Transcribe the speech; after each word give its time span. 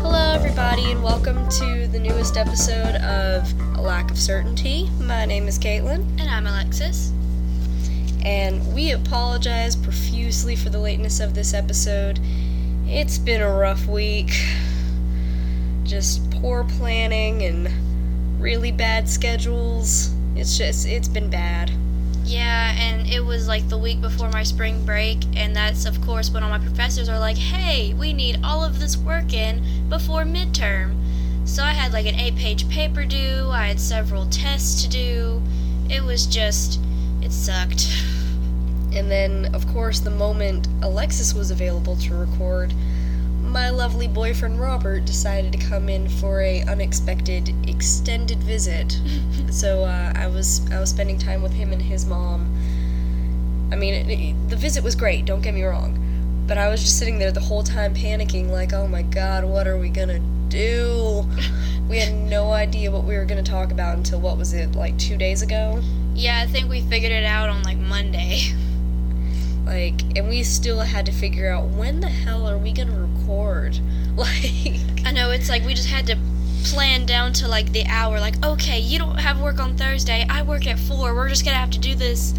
Hello, 0.00 0.32
everybody, 0.34 0.90
and 0.90 1.02
welcome 1.02 1.48
to 1.48 1.86
the 1.88 1.98
newest 1.98 2.36
episode 2.36 2.96
of 2.96 3.52
A 3.78 3.80
Lack 3.80 4.10
of 4.10 4.18
Certainty. 4.18 4.90
My 5.00 5.24
name 5.26 5.46
is 5.46 5.58
Caitlin, 5.58 6.00
And 6.20 6.28
I'm 6.28 6.46
Alexis. 6.46 7.12
and 8.24 8.74
we 8.74 8.90
apologize 8.90 9.76
profusely 9.76 10.56
for 10.56 10.70
the 10.70 10.78
lateness 10.78 11.20
of 11.20 11.34
this 11.34 11.54
episode. 11.54 12.18
It's 12.86 13.16
been 13.18 13.40
a 13.42 13.50
rough 13.52 13.86
week. 13.86 14.32
Just 15.84 16.28
poor 16.32 16.64
planning 16.64 17.42
and 17.42 18.40
really 18.42 18.72
bad 18.72 19.08
schedules. 19.08 20.12
It's 20.34 20.58
just, 20.58 20.86
it's 20.86 21.08
been 21.08 21.30
bad. 21.30 21.70
Yeah, 22.24 22.74
and 22.78 23.08
it 23.08 23.24
was 23.24 23.48
like 23.48 23.68
the 23.68 23.78
week 23.78 24.00
before 24.00 24.30
my 24.30 24.42
spring 24.42 24.84
break, 24.84 25.18
and 25.34 25.54
that's 25.54 25.84
of 25.84 26.00
course 26.02 26.30
when 26.30 26.42
all 26.42 26.50
my 26.50 26.58
professors 26.58 27.08
are 27.08 27.18
like, 27.18 27.36
hey, 27.36 27.94
we 27.94 28.12
need 28.12 28.40
all 28.44 28.64
of 28.64 28.78
this 28.78 28.96
work 28.96 29.32
in 29.32 29.88
before 29.88 30.22
midterm. 30.22 30.96
So 31.44 31.64
I 31.64 31.72
had 31.72 31.92
like 31.92 32.06
an 32.06 32.14
eight 32.14 32.36
page 32.36 32.68
paper 32.68 33.04
due, 33.04 33.48
I 33.50 33.66
had 33.66 33.80
several 33.80 34.26
tests 34.26 34.82
to 34.82 34.88
do. 34.88 35.42
It 35.88 36.02
was 36.04 36.26
just, 36.26 36.78
it 37.22 37.32
sucked. 37.32 37.88
And 38.92 39.08
then, 39.08 39.54
of 39.54 39.68
course, 39.68 40.00
the 40.00 40.10
moment 40.10 40.66
Alexis 40.82 41.32
was 41.32 41.52
available 41.52 41.94
to 41.98 42.14
record, 42.16 42.74
my 43.50 43.70
lovely 43.70 44.06
boyfriend 44.08 44.60
Robert 44.60 45.04
decided 45.04 45.52
to 45.52 45.58
come 45.58 45.88
in 45.88 46.08
for 46.08 46.40
a 46.40 46.62
unexpected 46.62 47.52
extended 47.68 48.38
visit. 48.38 48.98
so 49.50 49.84
uh, 49.84 50.12
I 50.14 50.26
was 50.28 50.70
I 50.72 50.78
was 50.78 50.90
spending 50.90 51.18
time 51.18 51.42
with 51.42 51.52
him 51.52 51.72
and 51.72 51.82
his 51.82 52.06
mom. 52.06 52.56
I 53.72 53.76
mean, 53.76 53.94
it, 53.94 54.08
it- 54.10 54.48
the 54.48 54.56
visit 54.56 54.82
was 54.84 54.94
great. 54.94 55.24
Don't 55.24 55.40
get 55.42 55.54
me 55.54 55.62
wrong, 55.62 56.44
but 56.46 56.58
I 56.58 56.68
was 56.68 56.80
just 56.82 56.98
sitting 56.98 57.18
there 57.18 57.32
the 57.32 57.40
whole 57.40 57.62
time 57.62 57.94
panicking, 57.94 58.48
like, 58.50 58.72
oh 58.72 58.86
my 58.86 59.02
god, 59.02 59.44
what 59.44 59.66
are 59.68 59.76
we 59.78 59.88
gonna 59.90 60.18
do? 60.48 61.24
we 61.88 61.98
had 61.98 62.12
no 62.12 62.50
idea 62.52 62.90
what 62.90 63.04
we 63.04 63.16
were 63.16 63.24
gonna 63.24 63.42
talk 63.42 63.70
about 63.72 63.96
until 63.96 64.20
what 64.20 64.36
was 64.38 64.52
it, 64.52 64.72
like 64.74 64.96
two 64.98 65.16
days 65.16 65.42
ago? 65.42 65.80
Yeah, 66.14 66.40
I 66.40 66.46
think 66.46 66.68
we 66.68 66.80
figured 66.82 67.12
it 67.12 67.24
out 67.24 67.48
on 67.48 67.62
like 67.62 67.78
Monday. 67.78 68.40
Like, 69.70 70.02
and 70.16 70.28
we 70.28 70.42
still 70.42 70.80
had 70.80 71.06
to 71.06 71.12
figure 71.12 71.48
out 71.48 71.66
when 71.68 72.00
the 72.00 72.08
hell 72.08 72.48
are 72.48 72.58
we 72.58 72.72
gonna 72.72 72.92
record? 73.06 73.78
Like, 74.16 75.06
I 75.06 75.12
know 75.12 75.30
it's 75.30 75.48
like 75.48 75.64
we 75.64 75.72
just 75.72 75.88
had 75.88 76.06
to 76.08 76.18
plan 76.64 77.06
down 77.06 77.32
to 77.34 77.46
like 77.48 77.70
the 77.72 77.86
hour. 77.86 78.18
Like, 78.20 78.44
okay, 78.44 78.78
you 78.78 78.98
don't 78.98 79.16
have 79.18 79.40
work 79.40 79.60
on 79.60 79.76
Thursday. 79.76 80.26
I 80.28 80.42
work 80.42 80.66
at 80.66 80.78
four. 80.78 81.14
We're 81.14 81.28
just 81.28 81.44
gonna 81.44 81.56
have 81.56 81.70
to 81.70 81.78
do 81.78 81.94
this 81.94 82.34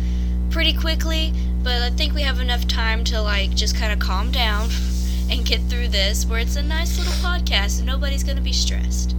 pretty 0.52 0.74
quickly. 0.74 1.34
But 1.64 1.82
I 1.82 1.90
think 1.92 2.14
we 2.14 2.22
have 2.24 2.40
enough 2.42 2.68
time 2.68 3.04
to 3.06 3.22
like 3.22 3.56
just 3.56 3.76
kind 3.78 3.94
of 3.94 4.00
calm 4.00 4.30
down 4.32 4.70
and 5.32 5.46
get 5.46 5.62
through 5.70 5.88
this, 5.88 6.26
where 6.26 6.40
it's 6.40 6.58
a 6.58 6.62
nice 6.62 6.98
little 7.00 7.14
podcast 7.14 7.78
and 7.78 7.88
nobody's 7.88 8.24
gonna 8.24 8.42
be 8.42 8.54
stressed. 8.54 9.16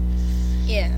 yeah. 0.67 0.93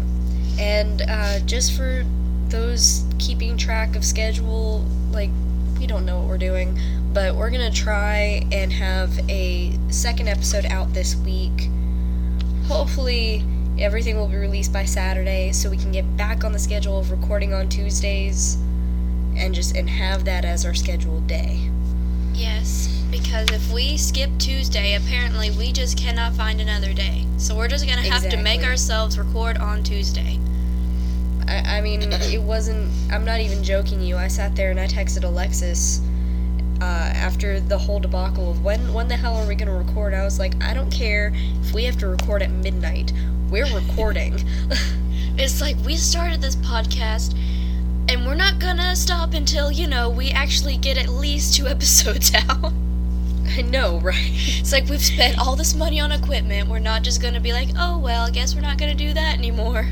And 0.59 1.03
uh, 1.09 1.39
just 1.47 1.77
for 1.77 2.05
those 2.49 3.05
keeping 3.19 3.57
track 3.57 3.97
of 3.97 4.05
schedule, 4.05 4.85
like, 5.11 5.31
we 5.79 5.87
don't 5.87 6.05
know 6.07 6.19
what 6.19 6.29
we're 6.29 6.39
doing, 6.39 6.79
but 7.15 7.37
we're 7.37 7.49
gonna 7.49 7.71
try 7.71 8.45
and 8.51 8.73
have 8.73 9.19
a 9.31 9.79
second 9.89 10.29
episode 10.29 10.67
out 10.67 10.93
this 10.93 11.15
week. 11.15 11.71
Hopefully, 12.67 13.45
everything 13.79 14.17
will 14.17 14.27
be 14.27 14.37
released 14.37 14.73
by 14.73 14.85
Saturday 14.85 15.53
so 15.53 15.71
we 15.71 15.77
can 15.77 15.93
get 15.93 16.17
back 16.17 16.43
on 16.43 16.53
the 16.53 16.59
schedule 16.59 16.99
of 16.99 17.13
recording 17.13 17.55
on 17.55 17.69
Tuesdays 17.69 18.57
and 19.37 19.55
just 19.55 19.77
and 19.77 19.89
have 19.89 20.25
that 20.25 20.45
as 20.45 20.67
our 20.67 20.75
scheduled 20.75 21.29
day. 21.29 21.71
Yes, 22.33 22.89
because 23.13 23.49
if 23.53 23.71
we 23.71 23.97
skip 23.97 24.31
Tuesday, 24.39 24.95
apparently 24.95 25.53
we 25.53 25.71
just 25.71 25.97
cannot 25.97 26.33
find 26.33 26.61
another 26.61 26.93
day. 26.93 27.27
So 27.37 27.55
we're 27.55 27.69
just 27.69 27.87
gonna 27.87 28.03
have 28.03 28.29
to 28.29 28.37
make 28.37 28.65
ourselves 28.65 29.17
record 29.17 29.59
on 29.59 29.85
Tuesday. 29.85 30.41
I, 31.47 31.77
I 31.77 31.81
mean, 31.81 32.13
it 32.13 32.43
wasn't. 32.43 32.91
I'm 33.13 33.25
not 33.25 33.39
even 33.39 33.63
joking 33.63 34.01
you. 34.01 34.17
I 34.17 34.27
sat 34.27 34.57
there 34.57 34.73
and 34.73 34.81
I 34.81 34.89
texted 34.89 35.23
Alexis 35.23 36.01
uh, 36.81 37.13
after 37.15 37.61
the 37.61 37.79
whole 37.79 38.01
debacle 38.01 38.51
of 38.51 38.65
when 38.65 38.93
when 38.93 39.09
the 39.09 39.17
hell 39.17 39.37
are 39.37 39.47
we 39.47 39.55
gonna 39.55 39.77
record? 39.77 40.15
I 40.15 40.25
was 40.25 40.39
like, 40.39 40.63
I 40.63 40.75
don't 40.75 40.91
care 40.91 41.33
if 41.63 41.73
we 41.73 41.85
have 41.85 41.99
to 41.99 42.09
record 42.09 42.43
at 42.43 42.51
midnight. 42.51 43.13
We're 43.51 43.73
recording. 43.75 44.43
It's 45.37 45.61
like 45.61 45.77
we 45.85 45.97
started 45.97 46.41
this 46.41 46.55
podcast 46.55 47.37
and 48.09 48.25
we're 48.25 48.37
not 48.37 48.61
gonna 48.61 48.95
stop 48.95 49.35
until, 49.35 49.71
you 49.73 49.89
know, 49.89 50.09
we 50.09 50.31
actually 50.31 50.77
get 50.77 50.97
at 50.97 51.09
least 51.09 51.55
two 51.57 51.67
episodes 51.75 52.33
out. 52.35 52.73
I 53.47 53.63
know, 53.63 53.99
right? 53.99 54.31
It's 54.31 54.73
like 54.73 54.89
we've 54.89 55.03
spent 55.03 55.39
all 55.39 55.57
this 55.57 55.75
money 55.75 55.99
on 55.99 56.13
equipment. 56.13 56.69
We're 56.69 56.79
not 56.79 57.03
just 57.03 57.21
gonna 57.21 57.41
be 57.41 57.53
like, 57.53 57.71
oh, 57.77 57.99
well, 57.99 58.27
I 58.27 58.31
guess 58.31 58.55
we're 58.55 58.61
not 58.61 58.79
gonna 58.79 58.95
do 58.95 59.13
that 59.13 59.37
anymore. 59.37 59.89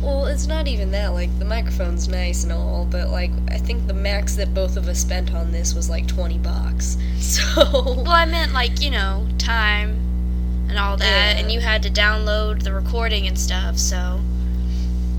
Well, 0.00 0.26
it's 0.26 0.46
not 0.46 0.68
even 0.68 0.90
that. 0.92 1.08
Like 1.12 1.36
the 1.38 1.44
microphone's 1.44 2.08
nice 2.08 2.44
and 2.44 2.52
all, 2.52 2.86
but 2.88 3.08
like 3.08 3.32
I 3.50 3.58
think 3.58 3.86
the 3.86 3.94
max 3.94 4.36
that 4.36 4.54
both 4.54 4.76
of 4.76 4.86
us 4.88 4.98
spent 5.00 5.34
on 5.34 5.50
this 5.50 5.74
was 5.74 5.90
like 5.90 6.06
twenty 6.06 6.38
bucks. 6.38 6.96
So 7.18 7.42
Well, 7.64 8.08
I 8.10 8.24
meant 8.24 8.52
like, 8.52 8.80
you 8.80 8.90
know, 8.90 9.26
time 9.38 10.66
and 10.68 10.78
all 10.78 10.96
that, 10.96 11.34
Yeah. 11.34 11.40
and 11.42 11.50
you 11.52 11.60
had 11.60 11.82
to 11.82 11.90
download 11.90 12.62
the 12.62 12.72
recording 12.72 13.26
and 13.26 13.38
stuff, 13.38 13.76
so. 13.76 14.20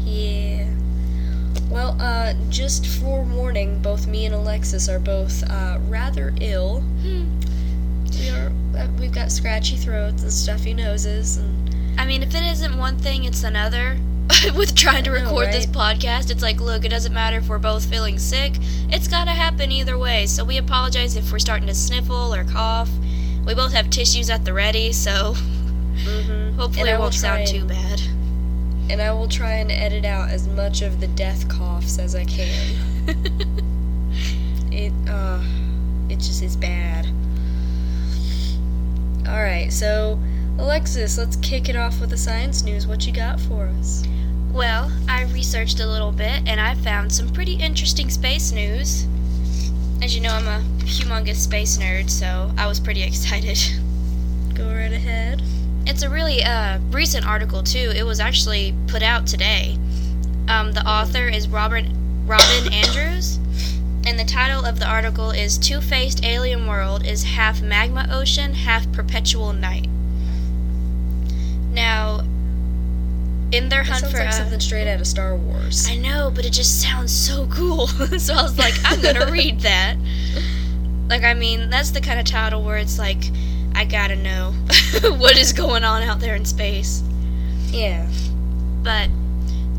Yeah. 0.06 0.66
Well, 1.70 1.96
uh, 2.00 2.34
just 2.50 2.88
for 2.88 3.22
warning, 3.22 3.80
both 3.80 4.08
me 4.08 4.26
and 4.26 4.34
Alexis 4.34 4.90
are 4.90 4.98
both 5.00 5.44
uh, 5.50 5.78
rather 5.88 6.34
ill. 6.42 6.80
Hmm. 6.82 7.40
We 8.20 8.30
are. 8.30 8.52
Uh, 8.78 8.88
we've 8.98 9.12
got 9.14 9.32
scratchy 9.32 9.76
throats 9.76 10.24
and 10.24 10.32
stuffy 10.34 10.74
noses, 10.74 11.38
and 11.38 12.00
I 12.00 12.06
mean, 12.06 12.24
if 12.24 12.34
it 12.34 12.44
isn't 12.44 12.76
one 12.78 12.98
thing, 12.98 13.24
it's 13.26 13.44
another. 13.44 13.98
With 14.56 14.76
trying 14.76 15.04
to 15.06 15.12
I 15.12 15.20
know, 15.20 15.24
record 15.26 15.52
this 15.52 15.66
podcast, 15.66 16.30
it's 16.30 16.42
like, 16.44 16.60
look, 16.62 16.86
it 16.86 16.90
doesn't 16.90 17.14
matter 17.14 17.38
if 17.38 17.50
we're 17.50 17.58
both 17.58 17.86
feeling 17.86 18.20
sick. 18.20 18.54
It's 18.90 19.08
gotta 19.08 19.32
happen 19.32 19.72
either 19.72 19.98
way. 19.98 20.26
So 20.28 20.44
we 20.46 20.58
apologize 20.58 21.16
if 21.16 21.32
we're 21.32 21.40
starting 21.40 21.68
to 21.68 21.74
sniffle 21.76 22.34
or 22.34 22.44
cough. 22.44 22.90
We 23.46 23.56
both 23.56 23.74
have 23.74 23.90
tissues 23.90 24.30
at 24.30 24.46
the 24.46 24.54
ready, 24.54 24.92
so 24.94 25.34
mhm. 25.96 26.56
hopefully 26.56 26.90
And 26.90 26.98
it 26.98 27.00
won't 27.00 27.14
sound 27.16 27.48
too 27.48 27.66
bad. 27.66 28.02
and 28.90 29.02
I 29.02 29.12
will 29.12 29.28
try 29.28 29.54
and 29.54 29.72
edit 29.72 30.06
out 30.06 30.30
as 30.30 30.48
much 30.48 30.82
of 30.82 31.00
the 31.00 31.08
death 31.08 31.48
coughs 31.50 31.98
as 32.00 32.16
I 32.16 32.26
can. 32.26 32.76
It 34.72 34.94
uh, 35.10 35.42
it 36.10 36.18
just 36.20 36.44
is 36.44 36.56
bad. 36.56 37.08
All 39.28 39.42
right, 39.42 39.72
so 39.72 40.20
Alexis, 40.58 41.18
let's 41.18 41.36
kick 41.38 41.70
it 41.70 41.76
off 41.76 42.00
with 42.00 42.10
the 42.10 42.18
science 42.18 42.64
news. 42.64 42.88
What 42.88 43.06
you 43.06 43.14
got 43.14 43.40
for 43.40 43.66
us? 43.80 44.04
Well, 44.52 44.92
I 45.08 45.24
researched 45.24 45.80
a 45.80 45.86
little 45.86 46.12
bit 46.12 46.48
and 46.48 46.60
I 46.60 46.76
found 46.76 47.12
some 47.12 47.30
pretty 47.30 47.54
interesting 47.54 48.10
space 48.10 48.52
news. 48.52 49.06
As 50.02 50.16
you 50.16 50.22
know, 50.22 50.32
I'm 50.32 50.48
a 50.48 50.64
humongous 50.86 51.36
space 51.36 51.78
nerd, 51.78 52.10
so 52.10 52.52
I 52.58 52.68
was 52.68 52.80
pretty 52.80 53.04
excited. 53.10 53.60
Go 54.56 54.66
right 54.66 54.92
ahead. 54.92 55.42
It's 55.86 56.04
a 56.04 56.10
really 56.10 56.44
uh, 56.44 56.80
recent 56.92 57.26
article 57.26 57.64
too. 57.64 57.92
It 57.96 58.04
was 58.04 58.20
actually 58.20 58.76
put 58.88 59.04
out 59.04 59.28
today. 59.28 59.78
Um, 60.48 60.72
the 60.72 60.86
author 60.88 61.28
is 61.28 61.48
Robert 61.48 61.86
Robin 62.26 62.74
Andrews, 62.74 63.38
and 64.06 64.20
the 64.20 64.26
title 64.26 64.66
of 64.66 64.80
the 64.80 64.88
article 64.88 65.32
is 65.32 65.58
"Two-Faced 65.58 66.24
Alien 66.24 66.68
World 66.68 67.06
is 67.06 67.24
half 67.24 67.62
magma 67.62 68.08
ocean, 68.12 68.54
half 68.54 68.92
perpetual 68.92 69.54
night." 69.54 69.88
Now, 71.72 72.24
in 73.52 73.70
their 73.70 73.84
hunt 73.84 74.02
sounds 74.02 74.12
for 74.14 74.20
like 74.20 74.30
a- 74.30 74.34
something 74.34 74.60
straight 74.60 74.88
out 74.88 75.00
of 75.00 75.08
Star 75.08 75.36
Wars. 75.36 75.88
I 75.90 75.96
know, 75.96 76.32
but 76.34 76.46
it 76.46 76.54
just 76.54 76.82
sounds 76.82 77.14
so 77.14 77.48
cool. 77.48 77.88
so 78.20 78.34
I 78.34 78.44
was 78.44 78.58
like, 78.58 78.74
I'm 78.86 79.02
gonna 79.02 79.32
read 79.32 79.62
that. 79.62 79.98
Like, 81.08 81.24
I 81.24 81.34
mean, 81.34 81.70
that's 81.70 81.92
the 81.92 82.02
kind 82.02 82.20
of 82.20 82.26
title 82.26 82.62
where 82.64 82.78
it's 82.78 83.00
like, 83.00 83.24
I 83.74 83.86
gotta 83.86 84.16
know 84.16 84.52
what 85.04 85.38
is 85.38 85.54
going 85.54 85.84
on 85.84 86.04
out 86.04 86.20
there 86.20 86.36
in 86.36 86.46
space. 86.46 87.02
Yeah. 87.72 88.08
But 88.84 89.10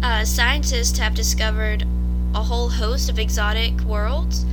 uh, 0.03 0.25
scientists 0.25 0.99
have 0.99 1.15
discovered 1.15 1.87
a 2.35 2.43
whole 2.43 2.69
host 2.69 3.09
of 3.11 3.19
exotic 3.19 3.81
worlds. 3.83 4.45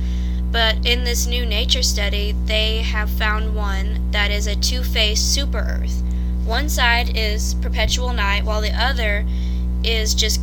But 0.50 0.86
in 0.86 1.04
this 1.04 1.26
new 1.26 1.44
nature 1.44 1.82
study, 1.82 2.32
they 2.46 2.78
have 2.78 3.10
found 3.10 3.54
one 3.54 4.10
that 4.12 4.30
is 4.30 4.46
a 4.46 4.56
two 4.56 4.82
faced 4.82 5.34
super 5.34 5.58
Earth. 5.58 6.02
One 6.48 6.70
side 6.70 7.14
is 7.14 7.54
perpetual 7.56 8.14
night, 8.14 8.42
while 8.42 8.62
the 8.62 8.72
other 8.72 9.26
is 9.84 10.14
just 10.14 10.40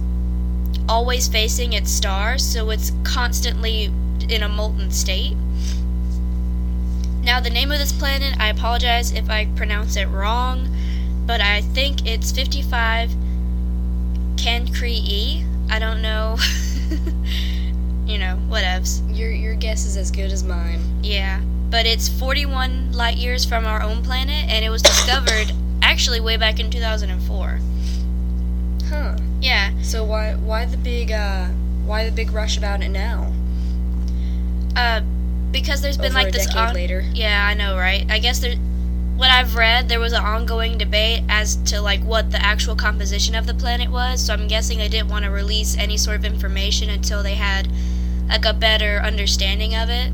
always 0.87 1.27
facing 1.27 1.73
its 1.73 1.89
stars, 1.89 2.45
so 2.45 2.69
it's 2.69 2.91
constantly 3.03 3.85
in 4.29 4.43
a 4.43 4.47
molten 4.47 4.91
state. 4.91 5.35
Now, 7.23 7.39
the 7.39 7.49
name 7.49 7.71
of 7.71 7.79
this 7.79 7.91
planet, 7.91 8.35
I 8.39 8.49
apologize 8.49 9.11
if 9.13 9.31
I 9.31 9.47
pronounce 9.55 9.95
it 9.95 10.05
wrong, 10.05 10.69
but 11.25 11.41
I 11.41 11.61
think 11.61 12.05
it's 12.05 12.31
55 12.31 13.09
Cancri 14.35 15.43
I 15.71 15.79
don't 15.79 16.03
know. 16.03 16.37
you 18.05 18.19
know, 18.19 18.37
whatevs. 18.47 19.01
Your 19.17 19.31
your 19.31 19.55
guess 19.55 19.87
is 19.87 19.97
as 19.97 20.11
good 20.11 20.31
as 20.31 20.43
mine. 20.43 20.81
Yeah. 21.01 21.41
but 21.71 21.87
it's 21.87 22.07
41 22.07 22.91
light 22.93 23.17
years 23.17 23.43
from 23.43 23.65
our 23.65 23.81
own 23.81 24.03
planet, 24.03 24.47
and 24.47 24.63
it 24.63 24.69
was 24.69 24.83
discovered 24.83 25.51
actually 25.91 26.19
way 26.19 26.37
back 26.37 26.59
in 26.59 26.69
2004. 26.69 27.59
Huh. 28.89 29.15
Yeah. 29.41 29.71
So 29.81 30.03
why 30.03 30.33
why 30.35 30.65
the 30.65 30.77
big 30.77 31.11
uh 31.11 31.47
why 31.85 32.05
the 32.05 32.11
big 32.11 32.31
rush 32.31 32.57
about 32.57 32.81
it 32.81 32.89
now? 32.89 33.31
Uh, 34.75 35.01
because 35.51 35.81
there's 35.81 35.97
been 35.97 36.07
Over 36.07 36.15
like 36.23 36.29
a 36.29 36.31
this. 36.31 36.55
on- 36.55 36.73
later. 36.73 37.01
Yeah, 37.13 37.47
I 37.47 37.53
know, 37.53 37.77
right? 37.77 38.05
I 38.09 38.19
guess 38.19 38.39
there. 38.39 38.55
What 39.15 39.29
I've 39.31 39.55
read, 39.55 39.87
there 39.87 40.01
was 40.01 40.11
an 40.11 40.21
ongoing 40.21 40.77
debate 40.77 41.23
as 41.29 41.55
to 41.71 41.79
like 41.79 42.01
what 42.01 42.31
the 42.31 42.41
actual 42.41 42.75
composition 42.75 43.33
of 43.33 43.47
the 43.47 43.53
planet 43.53 43.89
was. 43.89 44.19
So 44.25 44.33
I'm 44.33 44.47
guessing 44.49 44.77
they 44.79 44.89
didn't 44.89 45.07
want 45.07 45.23
to 45.23 45.31
release 45.31 45.77
any 45.77 45.95
sort 45.95 46.17
of 46.17 46.25
information 46.25 46.89
until 46.89 47.23
they 47.23 47.35
had 47.35 47.69
like 48.27 48.43
a 48.43 48.51
better 48.53 48.97
understanding 48.99 49.73
of 49.73 49.89
it. 49.89 50.11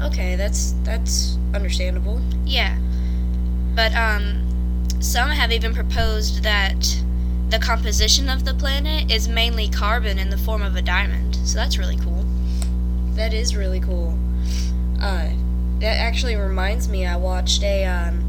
Okay, 0.00 0.34
that's 0.34 0.72
that's 0.82 1.36
understandable. 1.52 2.22
Yeah. 2.46 2.78
But 3.74 3.94
um 3.94 4.48
some 5.00 5.30
have 5.30 5.50
even 5.50 5.74
proposed 5.74 6.42
that 6.44 7.02
the 7.48 7.58
composition 7.58 8.28
of 8.28 8.44
the 8.44 8.54
planet 8.54 9.10
is 9.10 9.28
mainly 9.28 9.68
carbon 9.68 10.18
in 10.18 10.30
the 10.30 10.38
form 10.38 10.62
of 10.62 10.76
a 10.76 10.82
diamond. 10.82 11.36
So 11.44 11.58
that's 11.58 11.76
really 11.76 11.96
cool. 11.98 12.24
That 13.14 13.34
is 13.34 13.54
really 13.56 13.80
cool. 13.80 14.16
Uh, 15.00 15.28
that 15.80 15.96
actually 15.98 16.36
reminds 16.36 16.88
me. 16.88 17.04
I 17.04 17.16
watched 17.16 17.62
a 17.62 17.84
um, 17.84 18.24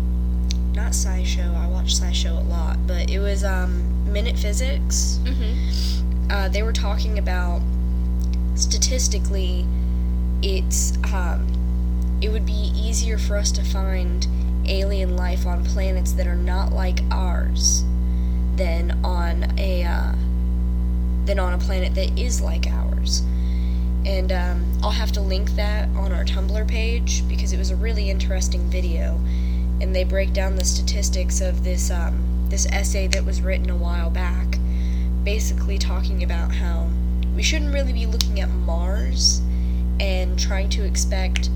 not 0.73 0.91
SciShow. 0.91 1.55
I 1.55 1.67
watch 1.67 1.93
SciShow 1.95 2.37
a 2.37 2.49
lot, 2.49 2.85
but 2.87 3.09
it 3.09 3.19
was 3.19 3.43
um, 3.43 4.11
Minute 4.11 4.37
Physics. 4.37 5.19
Mhm. 5.23 6.31
Uh, 6.31 6.49
they 6.49 6.63
were 6.63 6.73
talking 6.73 7.19
about 7.19 7.61
statistically, 8.55 9.65
it's 10.41 10.97
um, 11.13 11.47
it 12.21 12.29
would 12.29 12.45
be 12.45 12.71
easier 12.75 13.17
for 13.17 13.37
us 13.37 13.51
to 13.51 13.63
find 13.63 14.27
alien 14.67 15.15
life 15.15 15.45
on 15.45 15.63
planets 15.65 16.13
that 16.13 16.27
are 16.27 16.35
not 16.35 16.71
like 16.71 16.99
ours 17.11 17.83
than 18.55 18.99
on 19.03 19.57
a 19.57 19.83
uh, 19.83 20.13
than 21.25 21.39
on 21.39 21.53
a 21.53 21.57
planet 21.57 21.95
that 21.95 22.17
is 22.19 22.41
like 22.41 22.67
ours. 22.67 23.21
And 24.05 24.31
um, 24.31 24.65
I'll 24.83 24.91
have 24.91 25.13
to 25.13 25.21
link 25.21 25.51
that 25.51 25.87
on 25.95 26.11
our 26.11 26.25
Tumblr 26.25 26.67
page 26.67 27.27
because 27.29 27.53
it 27.53 27.57
was 27.57 27.71
a 27.71 27.75
really 27.75 28.09
interesting 28.09 28.69
video, 28.69 29.19
and 29.81 29.95
they 29.95 30.03
break 30.03 30.33
down 30.33 30.55
the 30.55 30.65
statistics 30.65 31.39
of 31.39 31.63
this 31.63 31.89
um, 31.89 32.47
this 32.49 32.65
essay 32.67 33.07
that 33.07 33.25
was 33.25 33.41
written 33.41 33.69
a 33.69 33.75
while 33.75 34.09
back, 34.09 34.57
basically 35.23 35.77
talking 35.77 36.23
about 36.23 36.53
how 36.53 36.89
we 37.35 37.41
shouldn't 37.41 37.73
really 37.73 37.93
be 37.93 38.05
looking 38.05 38.41
at 38.41 38.49
Mars 38.49 39.41
and 39.99 40.37
trying 40.37 40.69
to 40.69 40.85
expect 40.85 41.49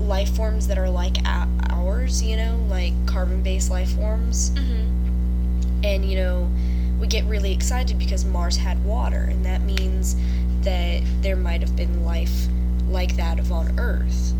life 0.00 0.34
forms 0.34 0.66
that 0.68 0.78
are 0.78 0.90
like 0.90 1.18
a- 1.26 1.48
ours, 1.70 2.22
you 2.22 2.36
know, 2.36 2.56
like 2.68 2.92
carbon-based 3.06 3.70
life 3.70 3.90
forms. 3.92 4.50
Mhm. 4.50 4.86
and 5.82 6.04
you 6.04 6.14
know 6.14 6.46
we 6.98 7.06
get 7.06 7.24
really 7.24 7.52
excited 7.52 7.98
because 7.98 8.22
Mars 8.22 8.58
had 8.58 8.84
water 8.84 9.22
and 9.30 9.46
that 9.46 9.62
means 9.62 10.14
that 10.60 11.00
there 11.22 11.36
might 11.36 11.62
have 11.62 11.74
been 11.74 12.04
life 12.04 12.48
like 12.90 13.16
that 13.16 13.38
of 13.38 13.50
on 13.50 13.78
Earth 13.78 14.34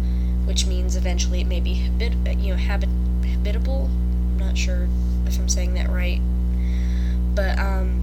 which 0.45 0.67
means 0.67 0.97
eventually 0.97 1.41
it 1.41 1.47
may 1.47 1.61
be 1.61 1.73
habit 1.75 2.13
you 2.39 2.51
know 2.53 2.59
habit 2.59 2.91
habitable. 3.25 3.89
I'm 4.33 4.39
not 4.39 4.59
sure 4.59 4.87
if 5.27 5.39
I'm 5.39 5.49
saying 5.49 5.73
that 5.75 5.89
right. 5.89 6.21
But 7.35 7.59
um 7.59 8.03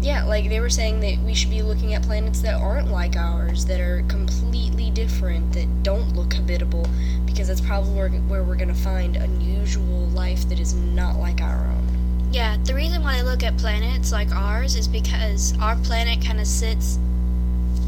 yeah 0.00 0.24
like 0.24 0.48
they 0.48 0.60
were 0.60 0.70
saying 0.70 1.00
that 1.00 1.18
we 1.24 1.34
should 1.34 1.50
be 1.50 1.62
looking 1.62 1.94
at 1.94 2.02
planets 2.02 2.40
that 2.40 2.54
aren't 2.54 2.88
like 2.90 3.16
ours 3.16 3.64
that 3.66 3.80
are 3.80 4.02
completely 4.08 4.90
different 4.90 5.52
that 5.52 5.82
don't 5.82 6.14
look 6.14 6.32
habitable 6.32 6.86
because 7.26 7.48
that's 7.48 7.60
probably 7.60 7.92
where, 7.94 8.08
where 8.08 8.42
we're 8.42 8.56
going 8.56 8.68
to 8.68 8.74
find 8.74 9.16
unusual 9.16 10.06
life 10.08 10.48
that 10.48 10.58
is 10.58 10.74
not 10.74 11.16
like 11.16 11.40
our 11.40 11.66
own 11.66 12.28
Yeah, 12.32 12.56
the 12.64 12.74
reason 12.74 13.02
why 13.02 13.18
I 13.18 13.22
look 13.22 13.42
at 13.42 13.56
planets 13.58 14.12
like 14.12 14.30
ours 14.32 14.74
is 14.76 14.86
because 14.88 15.58
our 15.60 15.76
planet 15.76 16.24
kind 16.24 16.40
of 16.40 16.46
sits, 16.46 16.98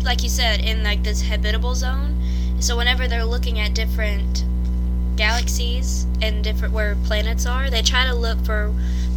like 0.02 0.22
you 0.22 0.28
said, 0.28 0.60
in 0.60 0.82
like 0.82 1.02
this 1.02 1.22
habitable 1.22 1.74
zone. 1.74 2.20
So 2.60 2.76
whenever 2.76 3.08
they're 3.08 3.24
looking 3.24 3.60
at 3.60 3.74
different 3.74 4.44
galaxies 5.16 6.06
and 6.20 6.42
different 6.42 6.74
where 6.74 6.96
planets 7.04 7.46
are, 7.46 7.70
they 7.70 7.82
try 7.82 8.04
to 8.04 8.14
look 8.14 8.44
for 8.44 8.72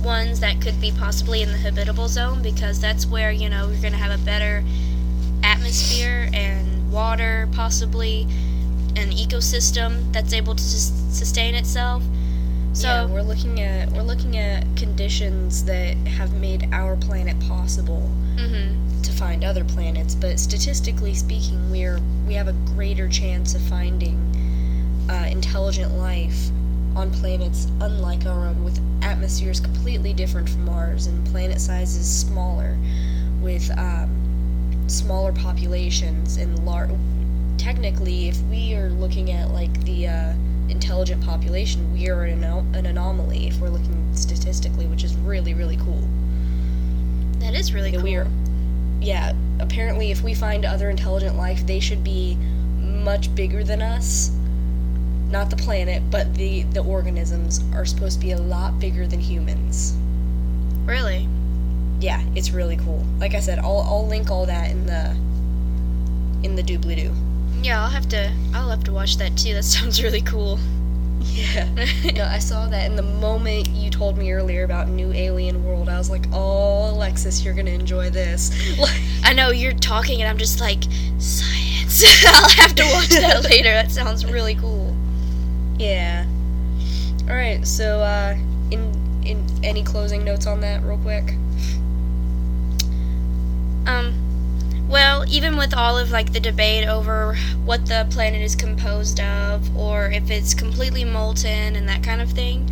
ones 0.06 0.40
that 0.40 0.62
could 0.62 0.80
be 0.80 0.92
possibly 0.92 1.42
in 1.42 1.52
the 1.52 1.58
habitable 1.58 2.08
zone 2.08 2.42
because 2.42 2.80
that's 2.80 3.06
where 3.06 3.32
you 3.32 3.50
know 3.50 3.68
you're 3.70 3.82
gonna 3.82 3.98
have 3.98 4.18
a 4.18 4.24
better 4.24 4.64
atmosphere 5.44 6.30
and 6.34 6.92
water, 6.92 7.50
possibly 7.52 8.24
an 8.96 9.12
ecosystem 9.12 10.12
that's 10.14 10.32
able 10.32 10.56
to 10.56 10.64
sus- 10.64 10.94
sustain 11.10 11.56
itself. 11.56 12.04
So 12.74 12.88
yeah, 12.88 13.06
we're 13.06 13.22
looking 13.22 13.62
at 13.62 13.90
we're 13.92 14.02
looking 14.02 14.38
at 14.38 14.66
conditions 14.78 15.66
that 15.66 15.96
have 16.08 16.34
made 16.34 16.70
our 16.72 16.96
planet 16.96 17.40
possible 17.48 18.10
mhm. 18.36 19.04
to 19.04 19.12
find 19.12 19.44
other 19.44 19.64
planets, 19.64 20.14
but 20.14 20.40
statistically 20.40 21.16
speaking, 21.16 21.72
we're 21.72 22.00
we 22.28 22.34
have 22.36 22.48
a 22.48 22.54
greater 22.76 23.08
chance 23.08 23.56
of 23.56 23.62
finding 23.64 24.20
uh, 25.10 25.28
intelligent 25.30 25.94
life 25.94 26.50
on 26.96 27.12
planets 27.12 27.66
unlike 27.82 28.26
our 28.26 28.46
own, 28.48 28.64
with 28.64 28.80
atmospheres 29.04 29.60
completely 29.60 30.14
different 30.14 30.50
from 30.50 30.70
ours 30.70 31.08
and 31.08 31.26
planet 31.28 31.60
sizes 31.60 32.08
smaller, 32.08 32.78
with 33.42 33.70
um, 33.78 34.10
smaller 34.88 35.32
populations 35.34 36.38
and 36.38 36.66
large. 36.66 36.90
Technically, 37.58 38.28
if 38.30 38.40
we 38.44 38.76
are 38.76 38.90
looking 38.90 39.32
at 39.32 39.52
like 39.52 39.74
the 39.86 40.08
uh, 40.08 40.34
intelligent 40.70 41.24
population, 41.24 41.92
we 41.94 42.10
are 42.10 42.24
an, 42.24 42.44
an 42.44 42.86
anomaly 42.86 43.48
if 43.48 43.60
we're 43.60 43.70
looking 43.70 44.16
statistically, 44.16 44.86
which 44.88 45.04
is 45.04 45.16
really 45.18 45.54
really 45.54 45.78
cool. 45.78 46.04
that 47.40 47.54
is 47.54 47.74
really 47.74 47.90
Yeah, 47.92 47.96
cool. 47.98 48.04
we 48.04 48.16
are- 48.16 48.28
Yeah, 49.02 49.34
apparently, 49.60 50.12
if 50.12 50.24
we 50.24 50.34
find 50.34 50.66
other 50.66 50.90
intelligent 50.90 51.36
life, 51.38 51.66
they 51.68 51.80
should 51.80 52.04
be 52.04 52.36
much 52.80 53.34
bigger 53.36 53.64
than 53.64 53.82
us. 53.82 54.32
Not 55.30 55.50
the 55.50 55.56
planet, 55.56 56.04
but 56.10 56.34
the 56.36 56.64
the 56.64 56.84
organisms 56.84 57.64
are 57.74 57.86
supposed 57.86 58.20
to 58.20 58.26
be 58.26 58.32
a 58.32 58.38
lot 58.38 58.80
bigger 58.80 59.08
than 59.08 59.20
humans. 59.20 59.96
Really? 60.86 61.28
Yeah, 62.00 62.22
it's 62.36 62.52
really 62.52 62.78
cool. 62.78 63.04
Like 63.20 63.34
I 63.34 63.40
said, 63.40 63.60
I'll 63.60 63.82
I'll 63.82 64.08
link 64.08 64.30
all 64.30 64.46
that 64.46 64.70
in 64.70 64.86
the 64.86 65.16
in 66.44 66.56
the 66.56 66.62
doobly 66.62 66.96
doo. 66.96 67.14
Yeah, 67.62 67.82
I'll 67.82 67.90
have 67.90 68.08
to. 68.10 68.32
I'll 68.54 68.70
have 68.70 68.84
to 68.84 68.94
watch 68.94 69.18
that 69.18 69.36
too. 69.38 69.54
That 69.54 69.64
sounds 69.76 70.02
really 70.04 70.22
cool. 70.22 70.60
Yeah. 71.22 71.68
no, 72.14 72.24
I 72.24 72.38
saw 72.40 72.68
that, 72.68 72.88
and 72.88 72.98
the 72.98 73.02
moment 73.04 73.70
you 73.70 73.90
told 73.90 74.18
me 74.18 74.32
earlier 74.32 74.64
about 74.64 74.90
New 74.90 75.12
Alien 75.12 75.64
World, 75.66 75.90
I 75.90 75.98
was 75.98 76.10
like, 76.10 76.26
"Oh, 76.32 76.92
Alexis, 76.92 77.44
you're 77.44 77.54
gonna 77.54 77.72
enjoy 77.72 78.10
this." 78.10 78.52
Like, 78.78 79.02
I 79.24 79.34
know 79.34 79.50
you're 79.50 79.74
talking, 79.74 80.22
and 80.22 80.30
I'm 80.30 80.38
just 80.38 80.60
like 80.62 80.84
science. 81.18 82.04
I'll 82.28 82.50
have 82.50 82.76
to 82.76 82.84
watch 82.94 83.10
that 83.10 83.44
later. 83.44 83.72
That 83.72 83.92
sounds 83.92 84.26
really 84.26 84.56
cool. 84.56 84.85
Yeah. 85.78 86.26
All 87.30 87.36
right. 87.36 87.66
So, 87.66 88.00
uh, 88.02 88.36
in 88.72 88.94
in 89.26 89.46
any 89.64 89.84
closing 89.84 90.24
notes 90.24 90.46
on 90.46 90.62
that, 90.62 90.84
real 90.84 90.98
quick? 90.98 91.36
Um, 93.86 94.88
well, 94.88 95.26
even 95.28 95.58
with 95.58 95.74
all 95.76 95.98
of 95.98 96.12
like 96.12 96.34
the 96.34 96.40
debate 96.40 96.88
over 96.88 97.36
what 97.64 97.86
the 97.88 98.08
planet 98.10 98.42
is 98.42 98.56
composed 98.56 99.20
of, 99.20 99.76
or 99.76 100.08
if 100.12 100.30
it's 100.30 100.54
completely 100.54 101.04
molten 101.04 101.76
and 101.76 101.88
that 101.90 102.04
kind 102.04 102.22
of 102.22 102.32
thing, 102.32 102.70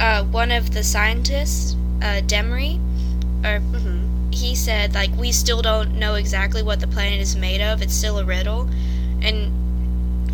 uh, 0.00 0.24
one 0.24 0.50
of 0.50 0.72
the 0.72 0.82
scientists, 0.82 1.76
uh, 2.02 2.20
Demory, 2.26 2.78
or 3.44 3.62
Mm-hmm. 3.72 4.30
he 4.32 4.54
said 4.54 4.94
like 4.94 5.10
we 5.16 5.32
still 5.32 5.62
don't 5.62 5.94
know 5.94 6.14
exactly 6.14 6.62
what 6.62 6.80
the 6.80 6.86
planet 6.88 7.20
is 7.20 7.36
made 7.36 7.60
of. 7.60 7.82
It's 7.82 7.94
still 7.94 8.18
a 8.18 8.24
riddle, 8.24 8.68
and 9.22 9.52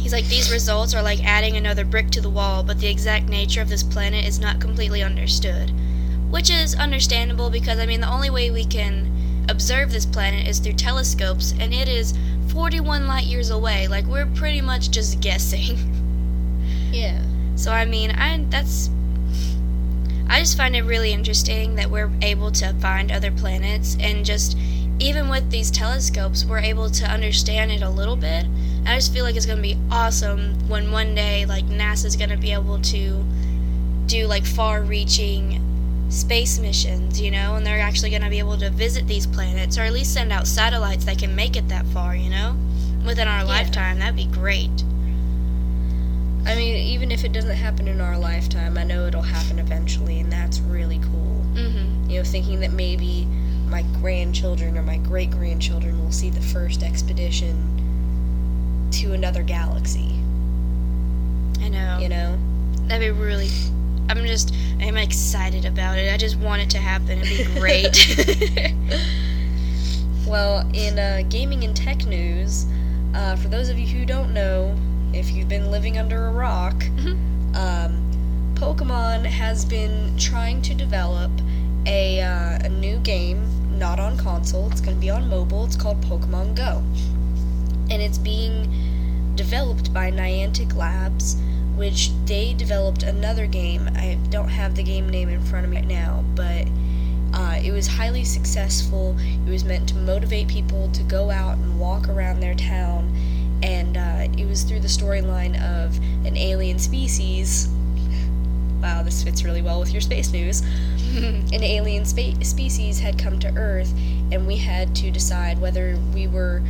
he's 0.06 0.12
like 0.12 0.28
these 0.28 0.52
results 0.52 0.94
are 0.94 1.02
like 1.02 1.24
adding 1.24 1.56
another 1.56 1.84
brick 1.84 2.10
to 2.10 2.20
the 2.20 2.30
wall, 2.30 2.62
but 2.62 2.78
the 2.78 2.86
exact 2.86 3.28
nature 3.28 3.60
of 3.60 3.68
this 3.68 3.82
planet 3.82 4.24
is 4.24 4.38
not 4.38 4.60
completely 4.60 5.02
understood, 5.02 5.72
which 6.30 6.48
is 6.48 6.76
understandable 6.76 7.50
because 7.50 7.80
I 7.80 7.86
mean 7.86 8.00
the 8.00 8.08
only 8.08 8.30
way 8.30 8.52
we 8.52 8.64
can 8.64 9.10
observe 9.48 9.90
this 9.90 10.06
planet 10.06 10.46
is 10.46 10.60
through 10.60 10.74
telescopes, 10.74 11.54
and 11.58 11.74
it 11.74 11.88
is 11.88 12.14
41 12.52 13.08
light 13.08 13.24
years 13.24 13.50
away. 13.50 13.88
Like 13.88 14.04
we're 14.04 14.26
pretty 14.26 14.60
much 14.60 14.92
just 14.92 15.18
guessing. 15.28 15.76
Yeah. 16.92 17.20
So 17.56 17.72
I 17.72 17.84
mean, 17.84 18.12
I 18.12 18.44
that's 18.48 18.90
I 20.28 20.38
just 20.38 20.56
find 20.56 20.76
it 20.76 20.82
really 20.82 21.12
interesting 21.12 21.74
that 21.74 21.90
we're 21.90 22.12
able 22.22 22.52
to 22.52 22.72
find 22.74 23.10
other 23.10 23.32
planets 23.32 23.96
and 23.98 24.24
just 24.24 24.56
even 25.00 25.28
with 25.28 25.50
these 25.50 25.72
telescopes, 25.72 26.44
we're 26.44 26.60
able 26.60 26.90
to 26.90 27.04
understand 27.06 27.72
it 27.72 27.82
a 27.82 27.90
little 27.90 28.16
bit. 28.16 28.46
I 28.86 28.94
just 28.94 29.12
feel 29.12 29.24
like 29.24 29.36
it's 29.36 29.46
going 29.46 29.58
to 29.58 29.62
be 29.62 29.76
awesome 29.90 30.68
when 30.68 30.92
one 30.92 31.14
day 31.14 31.44
like 31.44 31.64
NASA's 31.66 32.16
going 32.16 32.30
to 32.30 32.36
be 32.36 32.52
able 32.52 32.80
to 32.82 33.24
do 34.06 34.26
like 34.26 34.46
far-reaching 34.46 35.60
space 36.08 36.58
missions, 36.60 37.20
you 37.20 37.30
know, 37.32 37.56
and 37.56 37.66
they're 37.66 37.80
actually 37.80 38.10
going 38.10 38.22
to 38.22 38.30
be 38.30 38.38
able 38.38 38.56
to 38.58 38.70
visit 38.70 39.06
these 39.08 39.26
planets 39.26 39.76
or 39.76 39.82
at 39.82 39.92
least 39.92 40.14
send 40.14 40.32
out 40.32 40.46
satellites 40.46 41.04
that 41.04 41.18
can 41.18 41.34
make 41.34 41.56
it 41.56 41.68
that 41.68 41.84
far, 41.86 42.14
you 42.14 42.30
know, 42.30 42.56
within 43.04 43.26
our 43.26 43.40
Yeah. 43.40 43.44
lifetime. 43.44 43.98
That'd 43.98 44.14
be 44.16 44.26
great. 44.26 44.70
I 46.46 46.54
mean, 46.54 46.76
even 46.76 47.10
if 47.10 47.24
it 47.24 47.32
doesn't 47.32 47.56
happen 47.56 47.88
in 47.88 48.00
our 48.00 48.16
lifetime, 48.16 48.78
I 48.78 48.84
know 48.84 49.06
it'll 49.06 49.20
happen 49.22 49.58
eventually, 49.58 50.20
and 50.20 50.32
that's 50.32 50.60
really 50.60 51.00
cool. 51.00 51.44
Mm-hmm. 51.54 52.08
You 52.08 52.18
know, 52.18 52.24
thinking 52.24 52.60
that 52.60 52.70
maybe 52.70 53.26
my 53.68 53.82
grandchildren 54.00 54.78
or 54.78 54.82
my 54.82 54.98
great 54.98 55.32
grandchildren 55.32 56.00
will 56.00 56.12
see 56.12 56.30
the 56.30 56.40
first 56.40 56.84
expedition 56.84 57.82
to 59.00 59.12
another 59.12 59.42
galaxy. 59.42 60.14
I 61.60 61.68
know. 61.68 61.98
You 62.00 62.08
know? 62.08 62.38
That'd 62.86 63.00
be 63.00 63.10
really. 63.20 63.48
I'm 64.08 64.24
just. 64.26 64.54
I'm 64.80 64.96
excited 64.96 65.64
about 65.64 65.98
it. 65.98 66.12
I 66.12 66.16
just 66.16 66.36
want 66.38 66.62
it 66.62 66.70
to 66.70 66.78
happen. 66.78 67.18
It'd 67.20 67.46
be 67.46 67.54
great. 67.58 67.96
well, 70.26 70.68
in 70.72 70.98
uh, 70.98 71.22
gaming 71.28 71.64
and 71.64 71.76
tech 71.76 72.06
news, 72.06 72.66
uh, 73.14 73.36
for 73.36 73.48
those 73.48 73.68
of 73.68 73.78
you 73.78 73.86
who 73.86 74.04
don't 74.04 74.32
know, 74.32 74.76
if 75.12 75.30
you've 75.30 75.48
been 75.48 75.70
living 75.70 75.98
under 75.98 76.26
a 76.26 76.30
rock, 76.32 76.74
Mhm. 76.96 77.56
um, 77.56 78.02
Pokemon 78.54 79.24
has 79.26 79.64
been 79.64 80.16
trying 80.18 80.62
to 80.62 80.74
develop 80.74 81.30
a, 81.86 82.20
uh, 82.20 82.58
a 82.64 82.68
new 82.68 82.98
game, 82.98 83.46
not 83.78 84.00
on 84.00 84.16
console. 84.16 84.70
It's 84.70 84.80
going 84.80 84.96
to 84.96 85.00
be 85.00 85.10
on 85.10 85.28
mobile. 85.28 85.64
It's 85.64 85.76
called 85.76 86.00
Pokemon 86.02 86.54
Go. 86.56 86.82
And 87.90 88.02
it's 88.02 88.18
being 88.18 89.32
developed 89.36 89.92
by 89.92 90.10
Niantic 90.10 90.74
Labs, 90.74 91.36
which 91.76 92.10
they 92.24 92.54
developed 92.54 93.02
another 93.02 93.46
game. 93.46 93.88
I 93.94 94.18
don't 94.30 94.48
have 94.48 94.74
the 94.74 94.82
game 94.82 95.08
name 95.08 95.28
in 95.28 95.42
front 95.42 95.64
of 95.64 95.70
me 95.70 95.76
right 95.76 95.86
now, 95.86 96.24
but 96.34 96.66
uh, 97.34 97.60
it 97.62 97.70
was 97.70 97.86
highly 97.86 98.24
successful. 98.24 99.14
It 99.46 99.50
was 99.50 99.64
meant 99.64 99.88
to 99.90 99.94
motivate 99.96 100.48
people 100.48 100.90
to 100.92 101.02
go 101.02 101.30
out 101.30 101.58
and 101.58 101.78
walk 101.78 102.08
around 102.08 102.40
their 102.40 102.54
town, 102.54 103.14
and 103.62 103.96
uh, 103.96 104.28
it 104.38 104.46
was 104.46 104.62
through 104.62 104.80
the 104.80 104.88
storyline 104.88 105.54
of 105.62 105.96
an 106.26 106.36
alien 106.36 106.78
species. 106.78 107.68
Wow, 108.80 109.02
this 109.02 109.22
fits 109.22 109.44
really 109.44 109.62
well 109.62 109.80
with 109.80 109.92
your 109.92 110.00
space 110.00 110.32
news. 110.32 110.60
An 111.16 111.62
alien 111.62 112.04
spa- 112.04 112.40
species 112.42 113.00
had 113.00 113.18
come 113.18 113.38
to 113.40 113.48
Earth, 113.56 113.92
and 114.30 114.46
we 114.46 114.56
had 114.56 114.94
to 114.96 115.10
decide 115.10 115.58
whether 115.60 115.98
we 116.14 116.26
were 116.26 116.62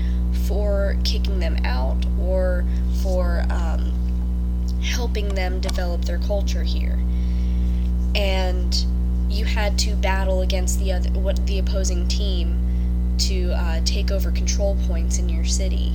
for 0.47 0.97
kicking 1.05 1.41
them 1.41 1.57
out 1.65 2.05
or 2.21 2.65
for 3.03 3.45
um, 3.51 3.93
helping 4.83 5.35
them 5.35 5.61
develop 5.61 6.05
their 6.05 6.19
culture 6.19 6.63
here. 6.63 6.99
And 8.15 8.75
you 9.29 9.45
had 9.45 9.79
to 9.81 9.95
battle 9.97 10.43
against 10.43 10.79
the 10.79 10.93
other 10.93 11.11
what 11.11 11.45
the 11.47 11.59
opposing 11.59 12.09
team 12.09 12.63
to 13.19 13.53
uh, 13.53 13.81
take 13.85 14.11
over 14.11 14.31
control 14.31 14.77
points 14.87 15.19
in 15.19 15.29
your 15.29 15.45
city. 15.45 15.93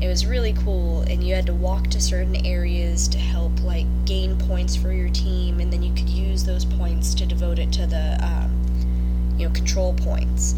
It 0.00 0.06
was 0.06 0.26
really 0.26 0.52
cool, 0.52 1.00
and 1.02 1.24
you 1.24 1.34
had 1.34 1.46
to 1.46 1.54
walk 1.54 1.88
to 1.88 2.00
certain 2.00 2.46
areas 2.46 3.08
to 3.08 3.18
help 3.18 3.52
like 3.62 3.86
gain 4.04 4.36
points 4.38 4.76
for 4.76 4.92
your 4.92 5.08
team, 5.08 5.58
and 5.60 5.72
then 5.72 5.82
you 5.82 5.92
could 5.94 6.08
use 6.08 6.44
those 6.44 6.64
points 6.64 7.14
to 7.14 7.26
devote 7.26 7.58
it 7.58 7.72
to 7.72 7.86
the 7.86 8.18
um, 8.22 9.34
you 9.36 9.48
know 9.48 9.54
control 9.54 9.94
points. 9.94 10.54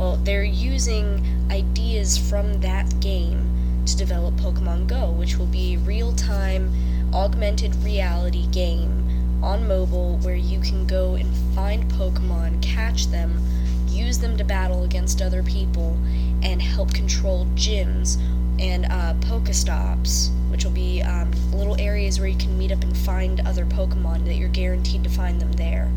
Well, 0.00 0.16
they're 0.16 0.42
using 0.42 1.22
ideas 1.50 2.16
from 2.16 2.62
that 2.62 3.00
game 3.00 3.84
to 3.84 3.94
develop 3.98 4.34
Pokemon 4.36 4.86
Go, 4.86 5.10
which 5.10 5.36
will 5.36 5.44
be 5.44 5.74
a 5.74 5.78
real-time 5.80 6.72
augmented 7.12 7.74
reality 7.84 8.46
game 8.46 9.42
on 9.42 9.68
mobile 9.68 10.16
where 10.22 10.36
you 10.36 10.58
can 10.60 10.86
go 10.86 11.16
and 11.16 11.30
find 11.54 11.84
Pokemon, 11.92 12.62
catch 12.62 13.08
them, 13.08 13.46
use 13.88 14.18
them 14.18 14.38
to 14.38 14.42
battle 14.42 14.84
against 14.84 15.20
other 15.20 15.42
people, 15.42 15.98
and 16.42 16.62
help 16.62 16.94
control 16.94 17.44
gyms 17.54 18.18
and 18.58 18.86
uh, 18.86 19.12
Pokestops, 19.28 20.30
which 20.50 20.64
will 20.64 20.72
be 20.72 21.02
um, 21.02 21.30
little 21.52 21.78
areas 21.78 22.18
where 22.18 22.28
you 22.28 22.38
can 22.38 22.56
meet 22.56 22.72
up 22.72 22.82
and 22.82 22.96
find 22.96 23.40
other 23.40 23.66
Pokemon 23.66 24.24
that 24.24 24.36
you're 24.36 24.48
guaranteed 24.48 25.04
to 25.04 25.10
find 25.10 25.38
them 25.38 25.52
there, 25.52 25.92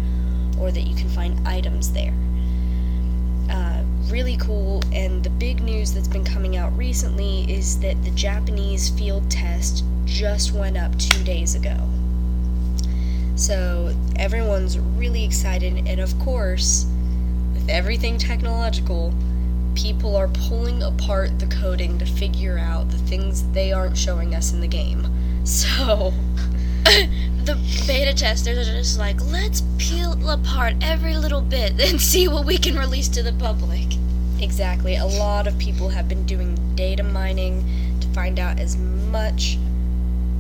or 0.60 0.72
that 0.72 0.82
you 0.82 0.94
can 0.94 1.08
find 1.08 1.48
items 1.48 1.94
there. 1.94 2.14
Really 4.14 4.38
cool, 4.38 4.80
and 4.94 5.24
the 5.24 5.32
big 5.32 5.64
news 5.64 5.92
that's 5.92 6.08
been 6.08 6.24
coming 6.24 6.56
out 6.56 6.72
recently 6.78 7.52
is 7.52 7.80
that 7.80 8.00
the 8.04 8.12
Japanese 8.12 8.92
field 8.92 9.28
test 9.32 9.84
just 10.06 10.54
went 10.54 10.78
up 10.78 10.96
two 11.00 11.24
days 11.24 11.56
ago. 11.56 11.76
So 13.36 13.92
everyone's 14.18 14.78
really 14.78 15.24
excited, 15.24 15.88
and 15.88 16.00
of 16.00 16.20
course, 16.20 16.86
with 17.56 17.68
everything 17.68 18.20
technological, 18.20 19.16
people 19.74 20.16
are 20.16 20.28
pulling 20.28 20.84
apart 20.84 21.40
the 21.40 21.48
coding 21.48 21.98
to 21.98 22.06
figure 22.06 22.60
out 22.60 22.92
the 22.92 23.00
things 23.00 23.42
they 23.54 23.74
aren't 23.74 23.98
showing 23.98 24.36
us 24.36 24.54
in 24.54 24.62
the 24.62 24.68
game. 24.68 25.08
So, 25.44 26.14
the 26.84 27.60
beta 27.86 28.14
testers 28.14 28.70
are 28.70 28.74
just 28.74 28.98
like, 29.00 29.20
let's 29.26 29.64
peel 29.78 30.30
apart 30.30 30.76
every 30.82 31.18
little 31.18 31.42
bit 31.42 31.82
and 31.82 32.00
see 32.12 32.28
what 32.28 32.46
we 32.46 32.60
can 32.60 32.78
release 32.78 33.10
to 33.10 33.24
the 33.24 33.34
public. 33.34 33.88
Exactly, 34.44 34.96
a 34.98 35.06
lot 35.06 35.48
of 35.48 35.58
people 35.58 35.90
have 35.90 36.08
been 36.08 36.26
doing 36.26 36.56
data 36.76 37.04
mining 37.04 37.64
to 38.02 38.08
find 38.10 38.40
out 38.40 38.60
as 38.60 38.78
much 38.78 39.58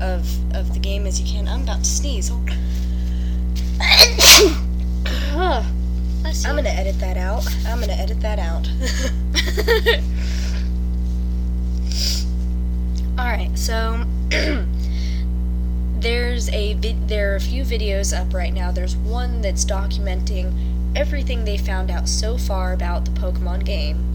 of 0.01 0.27
of 0.53 0.73
the 0.73 0.79
game 0.79 1.07
as 1.07 1.19
you 1.19 1.25
can. 1.25 1.47
I'm 1.47 1.63
about 1.63 1.83
to 1.83 1.89
sneeze. 1.89 2.29
Oh. 2.31 2.45
Huh. 5.33 5.63
I'm 6.45 6.55
gonna 6.55 6.69
edit 6.69 6.99
that 6.99 7.17
out. 7.17 7.43
I'm 7.67 7.79
gonna 7.79 7.93
edit 7.93 8.21
that 8.21 8.37
out. 8.37 8.67
All 13.17 13.25
right, 13.25 13.49
so 13.57 14.03
there's 15.99 16.49
a 16.49 16.73
vid- 16.75 17.07
there 17.07 17.33
are 17.33 17.35
a 17.35 17.39
few 17.39 17.63
videos 17.63 18.17
up 18.17 18.33
right 18.33 18.53
now. 18.53 18.71
There's 18.71 18.95
one 18.95 19.41
that's 19.41 19.65
documenting 19.65 20.53
everything 20.95 21.45
they 21.45 21.57
found 21.57 21.91
out 21.91 22.07
so 22.07 22.37
far 22.37 22.73
about 22.73 23.05
the 23.05 23.11
Pokemon 23.11 23.65
game, 23.65 24.13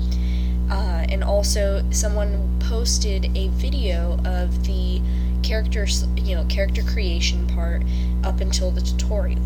uh, 0.71 1.07
and 1.09 1.25
also 1.25 1.85
someone 1.91 2.59
posted 2.61 3.37
a 3.37 3.49
video 3.49 4.19
of 4.25 4.65
the 4.67 5.01
character 5.43 5.87
you 6.17 6.35
know 6.35 6.45
character 6.47 6.83
creation 6.83 7.47
part 7.49 7.83
up 8.25 8.41
until 8.41 8.71
the 8.71 8.81
tutorial. 8.81 9.41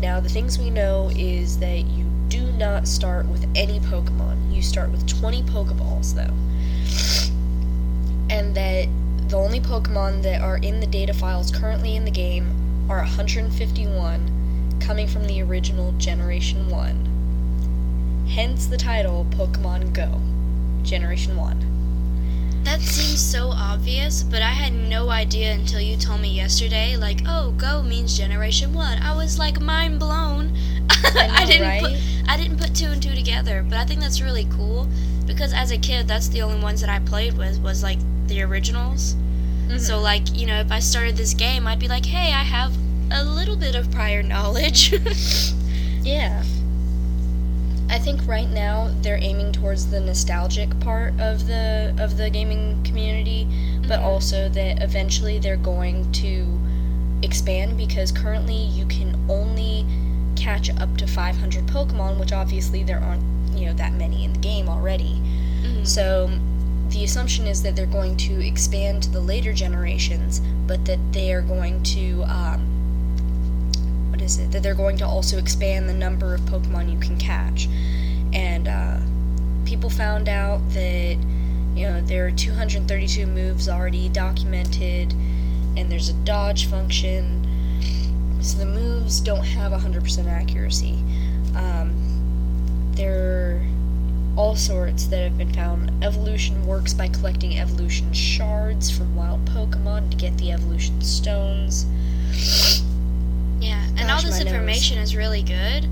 Now, 0.00 0.18
the 0.18 0.30
things 0.30 0.58
we 0.58 0.70
know 0.70 1.10
is 1.14 1.58
that 1.58 1.80
you 1.80 2.06
do 2.28 2.52
not 2.52 2.88
start 2.88 3.26
with 3.26 3.46
any 3.54 3.80
Pokemon. 3.80 4.54
You 4.54 4.62
start 4.62 4.90
with 4.90 5.06
20 5.06 5.42
Pokeballs, 5.42 6.14
though. 6.14 6.34
And 8.34 8.54
that 8.54 8.88
the 9.28 9.36
only 9.36 9.60
Pokemon 9.60 10.22
that 10.22 10.40
are 10.40 10.56
in 10.56 10.80
the 10.80 10.86
data 10.86 11.12
files 11.12 11.50
currently 11.50 11.96
in 11.96 12.06
the 12.06 12.10
game 12.10 12.86
are 12.88 12.98
151, 12.98 14.39
coming 14.80 15.06
from 15.06 15.26
the 15.26 15.42
original 15.42 15.92
Generation 15.92 16.68
1. 16.68 18.26
Hence 18.28 18.66
the 18.66 18.76
title 18.76 19.26
Pokemon 19.30 19.92
Go, 19.92 20.20
Generation 20.82 21.36
1. 21.36 21.70
That 22.64 22.80
seems 22.80 23.20
so 23.20 23.48
obvious, 23.48 24.22
but 24.22 24.42
I 24.42 24.50
had 24.50 24.72
no 24.72 25.10
idea 25.10 25.52
until 25.52 25.80
you 25.80 25.96
told 25.96 26.20
me 26.20 26.28
yesterday, 26.28 26.96
like, 26.96 27.20
oh, 27.26 27.52
go 27.52 27.82
means 27.82 28.16
generation 28.16 28.72
one. 28.74 28.98
I 28.98 29.16
was 29.16 29.38
like 29.38 29.60
mind 29.60 29.98
blown. 29.98 30.56
I 30.90 31.40
know, 31.40 31.46
didn't 31.46 31.68
right? 31.68 31.82
put 31.82 31.92
I 32.28 32.36
didn't 32.36 32.58
put 32.58 32.76
two 32.76 32.86
and 32.86 33.02
two 33.02 33.14
together, 33.14 33.64
but 33.68 33.78
I 33.78 33.84
think 33.84 34.00
that's 34.00 34.20
really 34.20 34.46
cool 34.52 34.86
because 35.26 35.52
as 35.52 35.70
a 35.70 35.78
kid, 35.78 36.06
that's 36.06 36.28
the 36.28 36.42
only 36.42 36.62
ones 36.62 36.80
that 36.82 36.90
I 36.90 37.00
played 37.00 37.36
with 37.36 37.60
was 37.60 37.82
like 37.82 37.98
the 38.26 38.42
originals. 38.42 39.14
Mm-hmm. 39.66 39.78
So 39.78 39.98
like, 39.98 40.36
you 40.36 40.46
know, 40.46 40.60
if 40.60 40.70
I 40.70 40.80
started 40.80 41.16
this 41.16 41.34
game, 41.34 41.66
I'd 41.66 41.80
be 41.80 41.88
like, 41.88 42.06
hey, 42.06 42.32
I 42.32 42.42
have 42.42 42.72
a 43.10 43.22
little 43.24 43.56
bit 43.56 43.74
of 43.74 43.90
prior 43.90 44.22
knowledge. 44.22 44.94
Yeah. 46.02 46.42
I 47.90 47.98
think 47.98 48.26
right 48.26 48.48
now 48.48 48.90
they're 49.02 49.18
aiming 49.20 49.52
towards 49.52 49.90
the 49.90 50.00
nostalgic 50.00 50.78
part 50.80 51.12
of 51.20 51.46
the 51.46 51.94
of 51.98 52.16
the 52.16 52.30
gaming 52.30 52.82
community, 52.84 53.46
but 53.86 53.98
Mhm. 54.00 54.04
also 54.04 54.48
that 54.48 54.82
eventually 54.82 55.38
they're 55.38 55.58
going 55.58 56.10
to 56.12 56.58
expand 57.22 57.76
because 57.76 58.12
currently 58.12 58.54
you 58.56 58.86
can 58.86 59.14
only 59.28 59.84
catch 60.36 60.70
up 60.70 60.96
to 60.96 61.06
500 61.06 61.66
Pokemon, 61.66 62.18
which 62.18 62.32
obviously 62.32 62.82
there 62.82 63.00
aren't, 63.00 63.22
you 63.54 63.66
know, 63.66 63.74
that 63.74 63.92
many 63.92 64.24
in 64.24 64.32
the 64.32 64.38
game 64.38 64.70
already. 64.70 65.20
Mhm. 65.62 65.86
So 65.86 66.30
the 66.88 67.04
assumption 67.04 67.46
is 67.46 67.60
that 67.62 67.76
they're 67.76 67.84
going 67.84 68.16
to 68.16 68.40
expand 68.46 69.02
to 69.02 69.10
the 69.10 69.20
later 69.20 69.52
generations, 69.52 70.40
but 70.66 70.86
that 70.86 70.98
they 71.12 71.30
are 71.34 71.42
going 71.42 71.82
to 71.82 72.24
um, 72.24 72.62
what 74.20 74.26
is 74.26 74.38
it? 74.38 74.50
That 74.50 74.62
they're 74.62 74.74
going 74.74 74.98
to 74.98 75.06
also 75.06 75.38
expand 75.38 75.88
the 75.88 75.94
number 75.94 76.34
of 76.34 76.42
Pokemon 76.42 76.92
you 76.92 76.98
can 76.98 77.16
catch. 77.16 77.68
And 78.34 78.68
uh, 78.68 78.98
people 79.64 79.88
found 79.88 80.28
out 80.28 80.60
that 80.74 81.16
you 81.74 81.88
know 81.88 82.02
there 82.02 82.26
are 82.26 82.30
232 82.30 83.26
moves 83.26 83.66
already 83.66 84.10
documented, 84.10 85.12
and 85.74 85.90
there's 85.90 86.10
a 86.10 86.12
dodge 86.12 86.66
function. 86.66 87.46
So 88.42 88.58
the 88.58 88.66
moves 88.66 89.20
don't 89.20 89.44
have 89.44 89.72
100% 89.72 90.26
accuracy. 90.26 90.98
Um, 91.56 91.94
they're 92.92 93.66
all 94.36 94.54
sorts 94.54 95.06
that 95.06 95.22
have 95.22 95.38
been 95.38 95.54
found. 95.54 96.04
Evolution 96.04 96.66
works 96.66 96.92
by 96.92 97.08
collecting 97.08 97.58
evolution 97.58 98.12
shards 98.12 98.90
from 98.90 99.16
wild 99.16 99.46
Pokemon 99.46 100.10
to 100.10 100.16
get 100.18 100.36
the 100.36 100.52
evolution 100.52 101.00
stones. 101.00 101.86
And 104.10 104.18
all 104.18 104.30
this 104.30 104.38
my 104.38 104.44
nose. 104.44 104.52
information 104.52 104.98
is 104.98 105.14
really 105.14 105.42
good, 105.42 105.88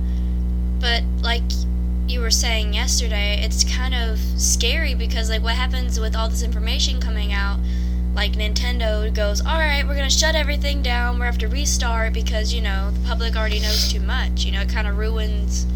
but 0.80 1.02
like 1.22 1.42
you 2.08 2.20
were 2.20 2.30
saying 2.30 2.74
yesterday, 2.74 3.40
it's 3.42 3.64
kind 3.64 3.94
of 3.94 4.18
scary 4.18 4.94
because 4.94 5.30
like 5.30 5.42
what 5.42 5.54
happens 5.54 6.00
with 6.00 6.16
all 6.16 6.28
this 6.28 6.42
information 6.42 7.00
coming 7.00 7.32
out? 7.32 7.58
Like 8.14 8.32
Nintendo 8.32 9.12
goes, 9.14 9.40
"All 9.40 9.58
right, 9.58 9.86
we're 9.86 9.94
gonna 9.94 10.10
shut 10.10 10.34
everything 10.34 10.82
down. 10.82 11.18
We're 11.18 11.26
have 11.26 11.38
to 11.38 11.48
restart 11.48 12.12
because 12.12 12.52
you 12.52 12.60
know 12.60 12.90
the 12.90 13.06
public 13.06 13.36
already 13.36 13.60
knows 13.60 13.92
too 13.92 14.00
much. 14.00 14.44
You 14.44 14.52
know, 14.52 14.62
it 14.62 14.68
kind 14.68 14.88
of 14.88 14.96
ruins 14.98 15.66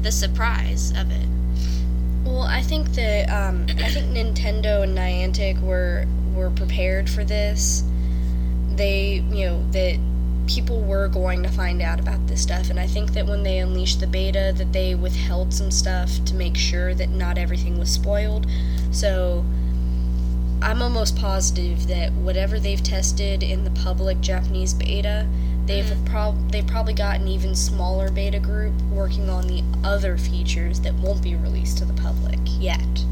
the 0.00 0.12
surprise 0.12 0.92
of 0.92 1.10
it." 1.10 1.26
Well, 2.24 2.42
I 2.42 2.62
think 2.62 2.92
that 2.94 3.28
um, 3.28 3.66
I 3.68 3.90
think 3.90 4.06
Nintendo 4.16 4.84
and 4.84 4.96
Niantic 4.96 5.60
were 5.60 6.06
were 6.34 6.50
prepared 6.50 7.10
for 7.10 7.24
this. 7.24 7.82
They, 8.76 9.24
you 9.30 9.46
know, 9.46 9.70
that 9.72 9.98
people 10.46 10.80
were 10.80 11.08
going 11.08 11.42
to 11.42 11.48
find 11.48 11.80
out 11.82 12.00
about 12.00 12.26
this 12.26 12.42
stuff, 12.42 12.70
and 12.70 12.80
I 12.80 12.86
think 12.86 13.12
that 13.12 13.26
when 13.26 13.42
they 13.42 13.58
unleashed 13.58 14.00
the 14.00 14.06
beta, 14.06 14.52
that 14.56 14.72
they 14.72 14.94
withheld 14.94 15.52
some 15.54 15.70
stuff 15.70 16.10
to 16.24 16.34
make 16.34 16.56
sure 16.56 16.94
that 16.94 17.10
not 17.10 17.38
everything 17.38 17.78
was 17.78 17.90
spoiled. 17.90 18.46
So, 18.90 19.44
I'm 20.62 20.82
almost 20.82 21.16
positive 21.16 21.86
that 21.86 22.12
whatever 22.12 22.58
they've 22.60 22.82
tested 22.82 23.42
in 23.42 23.64
the 23.64 23.70
public 23.70 24.20
Japanese 24.20 24.74
beta, 24.74 25.26
they've 25.66 25.84
Mhm. 25.86 26.04
prob 26.04 26.50
they've 26.50 26.66
probably 26.66 26.92
got 26.92 27.20
an 27.20 27.28
even 27.28 27.54
smaller 27.54 28.10
beta 28.10 28.38
group 28.38 28.74
working 28.92 29.30
on 29.30 29.46
the 29.46 29.62
other 29.84 30.18
features 30.18 30.80
that 30.80 30.94
won't 30.94 31.22
be 31.22 31.34
released 31.34 31.78
to 31.78 31.84
the 31.86 31.94
public 31.94 32.38
yet. 32.58 33.04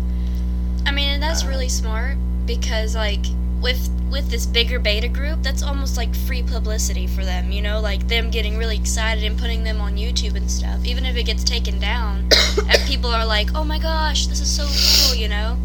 I 0.85 0.91
mean, 0.91 1.09
and 1.09 1.23
that's 1.23 1.45
Uh, 1.45 1.49
really 1.49 1.69
smart 1.71 2.19
because 2.45 2.95
like 2.95 3.25
with 3.61 3.91
with 4.11 4.31
this 4.31 4.47
bigger 4.47 4.79
beta 4.79 5.09
group, 5.09 5.43
that's 5.43 5.63
almost 5.63 5.97
like 5.99 6.15
free 6.15 6.43
publicity 6.43 7.07
for 7.07 7.25
them, 7.25 7.53
you 7.53 7.61
know, 7.61 7.79
like 7.81 8.09
them 8.09 8.31
getting 8.31 8.57
really 8.57 8.77
excited 8.77 9.23
and 9.25 9.39
putting 9.39 9.65
them 9.65 9.81
on 9.81 9.97
YouTube 9.97 10.35
and 10.35 10.51
stuff. 10.51 10.85
Even 10.87 11.05
if 11.05 11.17
it 11.17 11.25
gets 11.25 11.45
taken 11.45 11.79
down, 11.79 12.29
and 12.71 12.83
people 12.87 13.11
are 13.11 13.27
like, 13.27 13.51
"Oh 13.55 13.65
my 13.65 13.79
gosh, 13.79 14.27
this 14.27 14.41
is 14.41 14.49
so 14.51 14.65
cool," 15.09 15.15
you 15.21 15.29
know. 15.29 15.59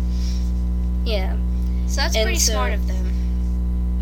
Yeah. 1.06 1.36
So 1.88 1.98
that's 2.02 2.16
And 2.16 2.26
pretty 2.26 2.40
so- 2.40 2.54
smart 2.54 2.74
of 2.74 2.88
them. 2.88 3.00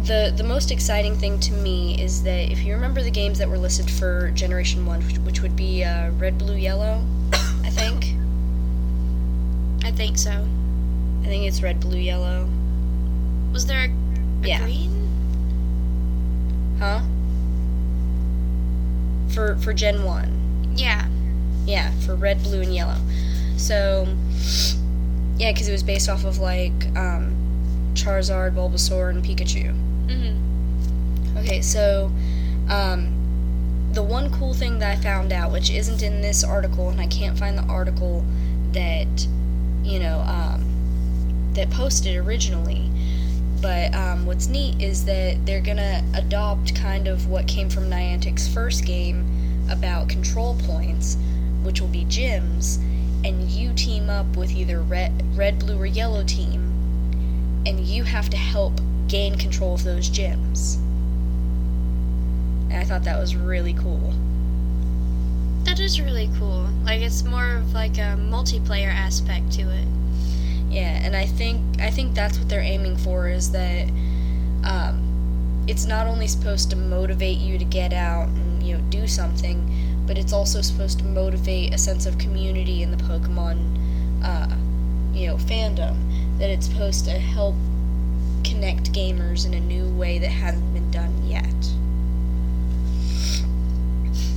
The 0.04 0.34
the 0.36 0.44
most 0.44 0.72
exciting 0.72 1.16
thing 1.18 1.40
to 1.42 1.54
me 1.54 2.02
is 2.02 2.24
that 2.24 2.52
if 2.52 2.64
you 2.64 2.74
remember 2.74 3.04
the 3.04 3.12
games 3.12 3.38
that 3.38 3.48
were 3.48 3.58
listed 3.60 3.90
for 3.92 4.32
Generation 4.32 4.86
One, 4.88 5.06
which, 5.06 5.18
which 5.20 5.42
would 5.42 5.56
be 5.56 5.84
uh, 5.84 6.10
Red, 6.12 6.40
Blue, 6.40 6.56
Yellow, 6.56 7.04
I 7.34 7.70
think. 7.70 8.16
I 9.84 9.92
think 9.92 10.18
so. 10.18 10.32
I 11.24 11.26
think 11.26 11.46
it's 11.48 11.62
Red, 11.62 11.80
Blue, 11.80 12.00
Yellow. 12.00 12.50
Was 13.52 13.66
there 13.66 13.86
a, 13.86 13.88
a 14.46 14.48
Yeah. 14.48 14.60
green? 14.64 15.10
Huh? 16.80 17.02
For 19.30 19.56
for 19.58 19.74
Gen 19.74 20.04
One. 20.04 20.74
Yeah. 20.76 21.08
Yeah, 21.66 21.92
for 22.06 22.16
red, 22.16 22.42
blue, 22.44 22.62
and 22.62 22.74
yellow. 22.74 22.98
So, 23.56 24.08
yeah, 25.38 25.52
because 25.52 25.68
it 25.68 25.72
was 25.72 25.84
based 25.84 26.10
off 26.10 26.24
of 26.26 26.40
like 26.40 26.72
um, 26.98 27.36
Charizard, 27.94 28.56
Bulbasaur, 28.56 29.10
and 29.12 29.24
Pikachu. 29.24 29.72
hmm 30.10 31.38
Okay, 31.38 31.62
so 31.62 32.12
um, 32.70 33.14
the 33.94 34.02
one 34.04 34.32
cool 34.34 34.54
thing 34.54 34.80
that 34.80 34.98
I 34.98 35.02
found 35.02 35.32
out, 35.32 35.52
which 35.52 35.70
isn't 35.70 36.02
in 36.02 36.22
this 36.22 36.44
article, 36.44 36.90
and 36.90 37.00
I 37.00 37.08
can't 37.08 37.38
find 37.38 37.58
the 37.58 37.64
article 37.64 38.26
that 38.74 39.08
you 39.84 40.00
know 40.00 40.20
um, 40.22 40.66
that 41.54 41.70
posted 41.70 42.18
originally. 42.18 42.91
But 43.62 43.94
um, 43.94 44.26
what's 44.26 44.48
neat 44.48 44.82
is 44.82 45.06
that 45.06 45.46
they're 45.46 45.62
gonna 45.62 46.04
adopt 46.16 46.76
kind 46.76 47.08
of 47.08 47.28
what 47.28 47.48
came 47.48 47.70
from 47.70 47.90
Niantic's 47.90 48.52
first 48.52 48.86
game 48.86 49.26
about 49.70 50.10
control 50.10 50.58
points, 50.66 51.18
which 51.62 51.80
will 51.80 51.88
be 51.88 52.06
gyms, 52.06 52.78
and 53.24 53.50
you 53.50 53.72
team 53.74 54.10
up 54.10 54.36
with 54.36 54.52
either 54.52 54.82
red, 54.82 55.38
red, 55.38 55.60
blue, 55.60 55.80
or 55.80 55.86
yellow 55.86 56.24
team, 56.24 57.64
and 57.68 57.80
you 57.80 58.04
have 58.04 58.30
to 58.32 58.38
help 58.38 58.80
gain 59.08 59.38
control 59.38 59.76
of 59.76 59.84
those 59.84 60.10
gyms. 60.10 60.78
And 62.72 62.80
I 62.80 62.84
thought 62.84 63.04
that 63.04 63.20
was 63.20 63.36
really 63.36 63.74
cool. 63.74 64.14
That 65.66 65.80
is 65.80 66.02
really 66.02 66.30
cool. 66.40 66.68
Like 66.84 67.02
it's 67.02 67.24
more 67.24 67.58
of 67.58 67.74
like 67.74 67.98
a 67.98 68.18
multiplayer 68.18 68.92
aspect 68.92 69.52
to 69.54 69.62
it. 69.62 69.88
Yeah, 70.72 71.02
and 71.04 71.18
I 71.18 71.26
think 71.26 71.82
I 71.82 71.92
think 71.92 72.16
that's 72.16 72.40
what 72.40 72.48
they're 72.48 72.62
aiming 72.62 72.96
for 72.96 73.28
is 73.28 73.52
that 73.52 73.90
um, 74.64 75.64
it's 75.68 75.86
not 75.86 76.08
only 76.08 76.28
supposed 76.28 76.70
to 76.70 76.78
motivate 76.78 77.40
you 77.40 77.58
to 77.58 77.66
get 77.66 77.92
out 77.92 78.30
and 78.30 78.64
you 78.64 78.78
know 78.78 78.84
do 78.90 79.06
something, 79.06 79.70
but 80.08 80.18
it's 80.18 80.32
also 80.32 80.62
supposed 80.62 81.00
to 81.00 81.06
motivate 81.06 81.74
a 81.74 81.78
sense 81.78 82.06
of 82.06 82.18
community 82.18 82.84
in 82.84 82.92
the 82.92 83.04
Pokemon 83.04 83.78
uh, 84.24 84.56
you 85.14 85.28
know 85.28 85.36
fandom. 85.36 85.98
That 86.40 86.50
it's 86.50 86.68
supposed 86.68 87.04
to 87.06 87.12
help 87.12 87.56
connect 88.46 88.94
gamers 88.94 89.46
in 89.46 89.54
a 89.54 89.60
new 89.60 89.90
way 89.90 90.20
that 90.20 90.30
hasn't 90.30 90.74
been 90.74 90.90
done 90.90 91.14
yet. 91.28 91.46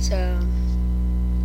So 0.01 0.37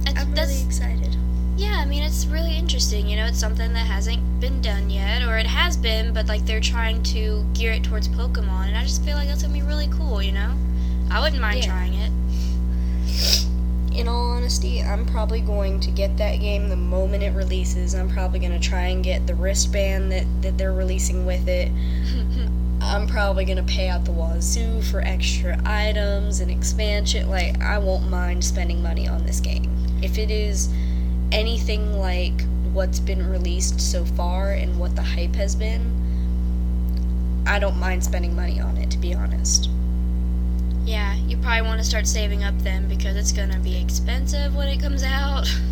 That's, 0.05 0.21
I'm 0.21 0.35
that's 0.35 0.51
really 0.51 0.67
excited. 0.67 1.17
Yeah, 1.61 1.77
I 1.77 1.85
mean, 1.85 2.03
it's 2.03 2.25
really 2.25 2.57
interesting. 2.57 3.07
You 3.07 3.17
know, 3.17 3.27
it's 3.27 3.39
something 3.39 3.75
that 3.75 3.87
hasn't 3.87 4.41
been 4.41 4.63
done 4.63 4.89
yet, 4.89 5.23
or 5.23 5.37
it 5.37 5.45
has 5.47 5.77
been, 5.77 6.15
but 6.15 6.27
like 6.27 6.47
they're 6.47 6.59
trying 6.61 7.03
to 7.15 7.45
gear 7.53 7.73
it 7.73 7.85
towards 7.85 8.09
Pokemon, 8.09 8.69
and 8.69 8.79
I 8.79 8.83
just 8.85 9.05
feel 9.05 9.15
like 9.17 9.29
that's 9.29 9.43
gonna 9.43 9.53
be 9.53 9.61
really 9.61 9.89
cool. 9.89 10.23
You 10.23 10.33
know, 10.33 10.55
I 11.11 11.21
wouldn't 11.21 11.43
mind 11.43 11.59
Yeah. 11.59 11.67
trying 11.67 11.95
it. 11.95 12.11
In 13.93 14.09
all 14.09 14.31
honesty, 14.31 14.83
I'm 14.83 15.05
probably 15.05 15.43
going 15.43 15.81
to 15.81 15.91
get 15.91 16.17
that 16.17 16.37
game 16.37 16.71
the 16.71 16.77
moment 16.77 17.23
it 17.25 17.35
releases. 17.35 17.95
I'm 17.95 18.09
probably 18.09 18.39
going 18.39 18.53
to 18.59 18.59
try 18.59 18.87
and 18.87 19.05
get 19.05 19.27
the 19.27 19.35
wristband 19.35 20.13
that, 20.13 20.25
that 20.43 20.57
they're 20.57 20.73
releasing 20.73 21.27
with 21.27 21.47
it. 21.49 21.71
I'm 22.81 23.07
probably 23.07 23.45
going 23.45 23.59
to 23.59 23.65
pay 23.65 23.89
out 23.89 24.05
the 24.05 24.13
wazoo 24.13 24.81
for 24.81 25.01
extra 25.03 25.61
items 25.67 26.39
and 26.41 26.51
expansion. 26.51 27.29
Like, 27.29 27.61
I 27.61 27.79
won't 27.79 28.09
mind 28.09 28.45
spending 28.45 28.81
money 28.81 29.07
on 29.09 29.27
this 29.27 29.41
game. 29.41 29.69
If 30.01 30.17
it 30.19 30.31
is 30.31 30.69
anything 31.33 31.99
like 31.99 32.43
what's 32.73 33.01
been 33.01 33.29
released 33.29 33.81
so 33.81 34.05
far 34.05 34.53
and 34.53 34.79
what 34.79 34.95
the 34.97 35.03
hype 35.03 35.35
has 35.35 35.55
been, 35.55 35.93
I 37.47 37.59
don't 37.59 37.79
mind 37.79 38.05
spending 38.05 38.35
money 38.37 38.61
on 38.61 38.77
it, 38.77 38.91
to 38.93 38.99
be 38.99 39.15
honest. 39.15 39.69
yeah, 40.85 41.15
you 41.15 41.37
probably 41.37 41.63
want 41.63 41.79
to 41.81 41.85
start 41.85 42.07
saving 42.07 42.43
up 42.45 42.57
then 42.59 42.89
because 42.89 43.17
it's 43.17 43.33
gonna 43.33 43.59
be 43.61 43.77
expensive 43.81 44.55
when 44.55 44.69
it 44.69 44.81
comes 44.81 45.03
out. 45.03 45.47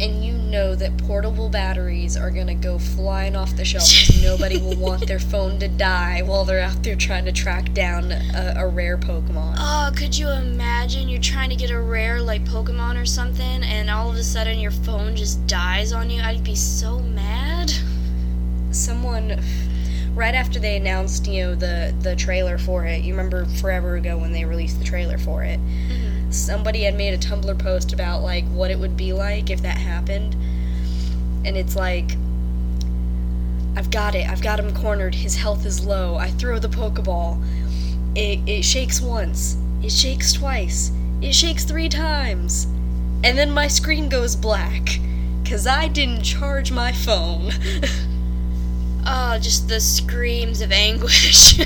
and 0.00 0.24
you 0.24 0.32
know 0.32 0.74
that 0.74 0.96
portable 0.98 1.48
batteries 1.48 2.16
are 2.16 2.30
gonna 2.30 2.54
go 2.54 2.78
flying 2.78 3.36
off 3.36 3.54
the 3.56 3.64
shelf 3.64 3.84
because 3.88 4.22
nobody 4.30 4.58
will 4.58 4.76
want 4.76 5.06
their 5.06 5.18
phone 5.18 5.58
to 5.58 5.68
die 5.68 6.22
while 6.22 6.44
they're 6.44 6.60
out 6.60 6.82
there 6.82 6.96
trying 6.96 7.24
to 7.26 7.32
track 7.32 7.72
down 7.74 8.10
a, 8.10 8.54
a 8.56 8.66
rare 8.66 8.96
Pokemon. 8.96 9.56
Oh, 9.58 9.92
could 9.94 10.16
you 10.16 10.30
imagine 10.30 11.08
you're 11.08 11.20
trying 11.20 11.50
to 11.50 11.56
get 11.56 11.70
a 11.70 11.78
rare 11.80 12.20
like 12.20 12.44
Pokemon 12.44 13.00
or 13.00 13.04
something, 13.06 13.62
and 13.62 13.90
all 13.90 14.10
of 14.10 14.16
a 14.16 14.22
sudden 14.24 14.58
your 14.58 14.70
phone 14.70 15.14
just 15.16 15.46
dies 15.46 15.92
on 15.92 16.08
you? 16.10 16.22
I'd 16.22 16.42
be 16.44 16.54
so 16.56 16.98
mad. 16.98 17.70
Someone, 18.70 19.40
right 20.14 20.34
after 20.34 20.58
they 20.58 20.76
announced, 20.76 21.26
you 21.26 21.44
know, 21.44 21.54
the 21.54 21.94
the 22.00 22.14
trailer 22.16 22.56
for 22.56 22.86
it. 22.86 23.02
You 23.02 23.12
remember 23.14 23.44
forever 23.44 23.96
ago 23.96 24.16
when 24.16 24.32
they 24.32 24.44
released 24.44 24.78
the 24.78 24.84
trailer 24.84 25.18
for 25.18 25.42
it. 25.42 25.58
Mhm. 25.60 26.09
Somebody 26.30 26.82
had 26.82 26.94
made 26.94 27.12
a 27.12 27.18
Tumblr 27.18 27.58
post 27.58 27.92
about 27.92 28.22
like 28.22 28.44
what 28.46 28.70
it 28.70 28.78
would 28.78 28.96
be 28.96 29.12
like 29.12 29.50
if 29.50 29.62
that 29.62 29.76
happened, 29.76 30.34
and 31.44 31.56
it's 31.56 31.76
like. 31.76 32.12
I've 33.76 33.90
got 33.92 34.16
it. 34.16 34.28
I've 34.28 34.42
got 34.42 34.58
him 34.58 34.74
cornered. 34.74 35.14
His 35.14 35.36
health 35.36 35.64
is 35.64 35.86
low. 35.86 36.16
I 36.16 36.30
throw 36.30 36.58
the 36.58 36.68
Pokeball. 36.68 37.40
It, 38.16 38.40
it 38.48 38.64
shakes 38.64 39.00
once. 39.00 39.56
It 39.82 39.92
shakes 39.92 40.32
twice. 40.32 40.90
It 41.22 41.34
shakes 41.34 41.64
three 41.64 41.88
times. 41.88 42.64
And 43.22 43.38
then 43.38 43.50
my 43.50 43.68
screen 43.68 44.08
goes 44.08 44.34
black. 44.34 44.98
Because 45.42 45.66
I 45.66 45.88
didn't 45.88 46.22
charge 46.22 46.72
my 46.72 46.92
phone. 46.92 47.52
Oh, 49.06 49.38
just 49.40 49.68
the 49.68 49.80
screams 49.80 50.60
of 50.60 50.72
anguish. 50.72 51.58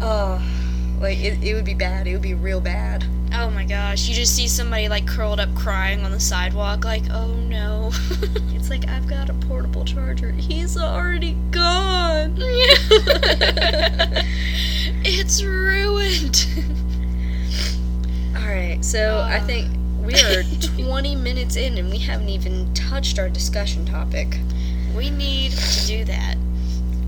oh, 0.00 0.42
like, 1.00 1.18
it, 1.18 1.42
it 1.42 1.54
would 1.54 1.64
be 1.64 1.74
bad. 1.74 2.06
It 2.06 2.12
would 2.12 2.22
be 2.22 2.34
real 2.34 2.60
bad. 2.60 3.04
oh 3.34 3.48
my 3.50 3.64
gosh, 3.64 4.06
you 4.08 4.14
just 4.14 4.34
see 4.36 4.46
somebody 4.48 4.88
like 4.88 5.06
curled 5.06 5.40
up 5.40 5.54
crying 5.54 6.04
on 6.04 6.10
the 6.12 6.20
sidewalk, 6.20 6.84
like, 6.84 7.04
oh 7.10 7.34
no. 7.34 7.90
It's 8.54 8.68
like, 8.70 8.86
I've 8.88 9.08
got 9.08 9.28
a 9.30 9.34
portable 9.34 9.84
charger. 9.84 10.30
He's 10.32 10.76
already 10.76 11.32
gone. 11.50 12.34
it's 15.04 15.42
ruined. 15.42 16.46
Alright, 18.36 18.84
so 18.84 19.18
I 19.18 19.38
Uh. 19.38 19.44
think 19.46 19.70
We 20.04 20.14
are 20.22 20.42
20 20.84 21.14
minutes 21.28 21.56
in 21.56 21.78
and 21.78 21.90
we 21.90 21.98
haven't 21.98 22.28
even 22.28 22.72
touched 22.74 23.18
our 23.18 23.28
discussion 23.28 23.84
topic. 23.86 24.38
We 24.94 25.10
need 25.10 25.52
to 25.52 25.86
do 25.86 26.04
that. 26.04 26.36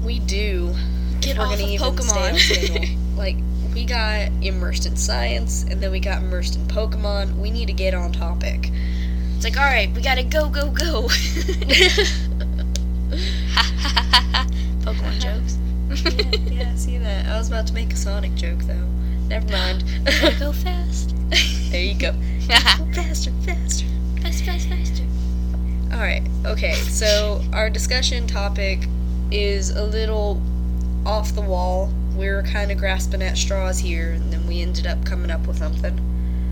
We 0.04 0.18
do. 0.20 0.74
Get 1.20 1.38
off 1.38 1.52
of 1.54 1.60
even 1.60 1.78
stay 1.78 1.86
on 1.86 1.96
Pokemon. 1.96 3.16
like, 3.16 3.36
we 3.74 3.84
got 3.84 4.28
immersed 4.42 4.86
in 4.86 4.96
science 4.96 5.64
and 5.64 5.80
then 5.80 5.90
we 5.90 6.00
got 6.00 6.22
immersed 6.22 6.56
in 6.56 6.66
Pokemon. 6.66 7.36
We 7.36 7.50
need 7.50 7.66
to 7.66 7.72
get 7.72 7.94
on 7.94 8.12
topic. 8.12 8.70
It's 9.36 9.44
like, 9.44 9.56
all 9.56 9.64
right, 9.64 9.90
we 9.92 10.02
gotta 10.02 10.22
go, 10.22 10.48
go, 10.48 10.70
go. 10.70 11.08
Pokemon 14.82 15.20
jokes. 15.20 15.58
yeah, 16.04 16.38
yeah, 16.50 16.74
see 16.74 16.98
that. 16.98 17.26
I 17.26 17.38
was 17.38 17.48
about 17.48 17.66
to 17.68 17.74
make 17.74 17.92
a 17.92 17.96
Sonic 17.96 18.34
joke 18.34 18.60
though. 18.60 18.88
Never 19.28 19.48
mind. 19.48 19.84
Go 20.38 20.52
fast. 20.52 21.14
there 21.70 21.82
you 21.82 21.98
go. 21.98 22.12
faster, 22.92 23.30
faster. 23.44 23.86
fast, 24.20 24.44
fast, 24.44 24.68
faster. 24.68 25.04
Alright, 25.92 26.22
okay, 26.44 26.74
so 26.74 27.42
our 27.52 27.70
discussion 27.70 28.26
topic 28.26 28.80
is 29.30 29.70
a 29.70 29.82
little 29.84 30.42
off 31.06 31.34
the 31.34 31.40
wall. 31.40 31.90
We 32.22 32.28
were 32.30 32.44
kind 32.44 32.70
of 32.70 32.78
grasping 32.78 33.20
at 33.20 33.36
straws 33.36 33.80
here, 33.80 34.12
and 34.12 34.32
then 34.32 34.46
we 34.46 34.62
ended 34.62 34.86
up 34.86 35.04
coming 35.04 35.28
up 35.28 35.44
with 35.44 35.58
something. 35.58 35.98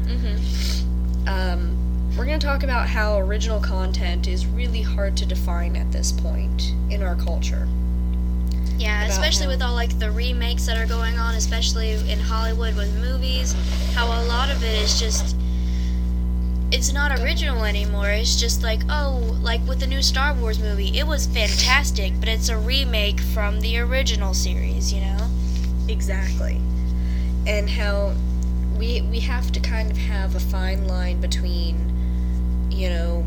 Mm-hmm. 0.04 1.28
Um, 1.28 2.12
we're 2.18 2.24
going 2.26 2.40
to 2.40 2.44
talk 2.44 2.64
about 2.64 2.88
how 2.88 3.18
original 3.20 3.60
content 3.60 4.26
is 4.26 4.46
really 4.46 4.82
hard 4.82 5.16
to 5.18 5.26
define 5.26 5.76
at 5.76 5.92
this 5.92 6.10
point 6.10 6.74
in 6.90 7.04
our 7.04 7.14
culture. 7.14 7.68
Yeah, 8.78 9.04
About 9.04 9.10
especially 9.12 9.44
how- 9.44 9.50
with 9.52 9.62
all 9.62 9.74
like 9.74 9.96
the 10.00 10.10
remakes 10.10 10.66
that 10.66 10.76
are 10.76 10.86
going 10.86 11.20
on, 11.20 11.36
especially 11.36 11.92
in 12.10 12.18
Hollywood 12.18 12.74
with 12.74 12.92
movies, 13.00 13.54
how 13.94 14.06
a 14.06 14.24
lot 14.24 14.50
of 14.50 14.64
it 14.64 14.74
is 14.82 14.98
just 14.98 15.36
it's 16.72 16.92
not 16.92 17.16
original 17.20 17.64
anymore. 17.64 18.10
It's 18.10 18.34
just 18.40 18.64
like, 18.64 18.80
oh, 18.88 19.38
like 19.40 19.60
with 19.68 19.78
the 19.78 19.86
new 19.86 20.02
Star 20.02 20.34
Wars 20.34 20.58
movie, 20.58 20.98
it 20.98 21.06
was 21.06 21.26
fantastic, 21.28 22.12
but 22.18 22.28
it's 22.28 22.48
a 22.48 22.56
remake 22.58 23.20
from 23.20 23.60
the 23.60 23.78
original 23.78 24.34
series, 24.34 24.92
you 24.92 25.00
know? 25.00 25.28
Exactly. 25.90 26.60
And 27.46 27.68
how 27.68 28.14
we 28.78 29.02
we 29.02 29.18
have 29.20 29.50
to 29.52 29.60
kind 29.60 29.90
of 29.90 29.96
have 29.96 30.36
a 30.36 30.40
fine 30.40 30.86
line 30.86 31.20
between, 31.20 32.70
you 32.70 32.88
know, 32.88 33.24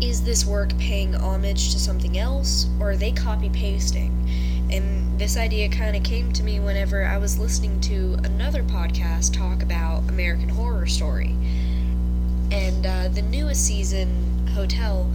is 0.00 0.22
this 0.24 0.44
work 0.44 0.76
paying 0.78 1.14
homage 1.14 1.72
to 1.72 1.78
something 1.78 2.18
else 2.18 2.66
or 2.80 2.90
are 2.90 2.96
they 2.96 3.12
copy 3.12 3.50
pasting? 3.50 4.14
And 4.70 5.18
this 5.18 5.36
idea 5.36 5.68
kind 5.68 5.96
of 5.96 6.02
came 6.02 6.32
to 6.32 6.42
me 6.42 6.60
whenever 6.60 7.04
I 7.04 7.18
was 7.18 7.38
listening 7.38 7.80
to 7.82 8.18
another 8.24 8.62
podcast 8.62 9.32
talk 9.32 9.62
about 9.62 10.08
American 10.08 10.48
Horror 10.48 10.86
Story. 10.86 11.36
And 12.50 12.84
uh, 12.84 13.08
the 13.08 13.22
newest 13.22 13.64
season, 13.64 14.46
Hotel, 14.48 15.10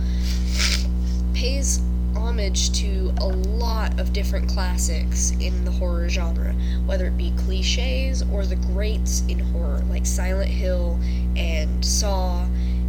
pays 1.33 1.81
homage 2.15 2.71
to 2.79 3.13
a 3.19 3.27
lot 3.27 3.99
of 3.99 4.13
different 4.13 4.49
classics 4.49 5.31
in 5.39 5.65
the 5.65 5.71
horror 5.71 6.09
genre, 6.09 6.53
whether 6.85 7.07
it 7.07 7.17
be 7.17 7.31
cliches 7.37 8.23
or 8.31 8.45
the 8.45 8.55
greats 8.55 9.21
in 9.27 9.39
horror, 9.39 9.81
like 9.89 10.05
Silent 10.05 10.49
Hill 10.49 10.99
and 11.35 11.83
Saw 11.83 12.45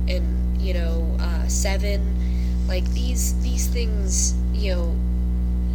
and 0.08 0.60
you 0.60 0.74
know 0.74 1.16
uh, 1.20 1.46
Seven. 1.48 2.16
Like 2.66 2.84
these 2.92 3.40
these 3.42 3.66
things, 3.66 4.34
you 4.52 4.74
know, 4.74 4.96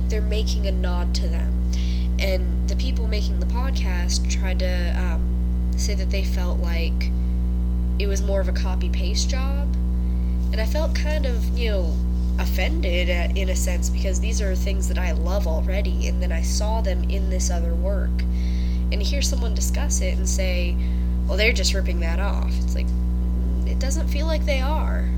they're 0.07 0.21
making 0.21 0.67
a 0.67 0.71
nod 0.71 1.13
to 1.15 1.27
them, 1.27 1.71
and 2.19 2.67
the 2.67 2.75
people 2.75 3.07
making 3.07 3.39
the 3.39 3.45
podcast 3.45 4.29
tried 4.31 4.59
to 4.59 4.95
um, 4.99 5.71
say 5.77 5.93
that 5.93 6.09
they 6.09 6.23
felt 6.23 6.59
like 6.59 7.11
it 7.99 8.07
was 8.07 8.21
more 8.21 8.41
of 8.41 8.47
a 8.47 8.53
copy 8.53 8.89
paste 8.89 9.29
job, 9.29 9.71
and 10.51 10.59
I 10.59 10.65
felt 10.65 10.95
kind 10.95 11.25
of 11.25 11.57
you 11.57 11.71
know 11.71 11.95
offended 12.39 13.09
uh, 13.09 13.33
in 13.35 13.49
a 13.49 13.55
sense 13.55 13.89
because 13.89 14.19
these 14.19 14.41
are 14.41 14.55
things 14.55 14.87
that 14.87 14.97
I 14.97 15.11
love 15.11 15.47
already, 15.47 16.07
and 16.07 16.21
then 16.21 16.31
I 16.31 16.41
saw 16.41 16.81
them 16.81 17.03
in 17.09 17.29
this 17.29 17.51
other 17.51 17.73
work, 17.73 18.09
and 18.91 18.93
to 18.93 19.03
hear 19.03 19.21
someone 19.21 19.53
discuss 19.53 20.01
it 20.01 20.17
and 20.17 20.27
say, 20.27 20.75
"Well, 21.27 21.37
they're 21.37 21.53
just 21.53 21.73
ripping 21.73 21.99
that 21.99 22.19
off," 22.19 22.51
it's 22.59 22.75
like 22.75 22.87
it 23.65 23.79
doesn't 23.79 24.07
feel 24.07 24.25
like 24.25 24.45
they 24.45 24.61
are. 24.61 25.09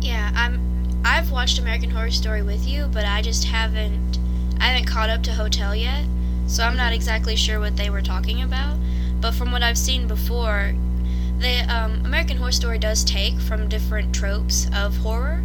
Yeah, 0.00 0.32
I'm 0.34 0.60
I've 1.04 1.30
watched 1.30 1.58
American 1.58 1.90
Horror 1.90 2.10
Story 2.10 2.42
with 2.42 2.66
you, 2.66 2.86
but 2.86 3.04
I 3.04 3.22
just 3.22 3.44
haven't 3.44 4.18
I 4.60 4.64
haven't 4.68 4.86
caught 4.86 5.10
up 5.10 5.22
to 5.24 5.32
Hotel 5.32 5.74
yet. 5.74 6.04
So 6.46 6.64
I'm 6.64 6.76
not 6.76 6.86
mm-hmm. 6.86 6.94
exactly 6.94 7.36
sure 7.36 7.60
what 7.60 7.76
they 7.76 7.90
were 7.90 8.02
talking 8.02 8.42
about. 8.42 8.76
But 9.20 9.34
from 9.34 9.52
what 9.52 9.62
I've 9.62 9.78
seen 9.78 10.06
before, 10.08 10.74
the 11.40 11.64
um, 11.68 12.04
American 12.04 12.36
Horror 12.36 12.52
Story 12.52 12.78
does 12.78 13.04
take 13.04 13.38
from 13.40 13.68
different 13.68 14.14
tropes 14.14 14.68
of 14.74 14.96
horror, 14.98 15.42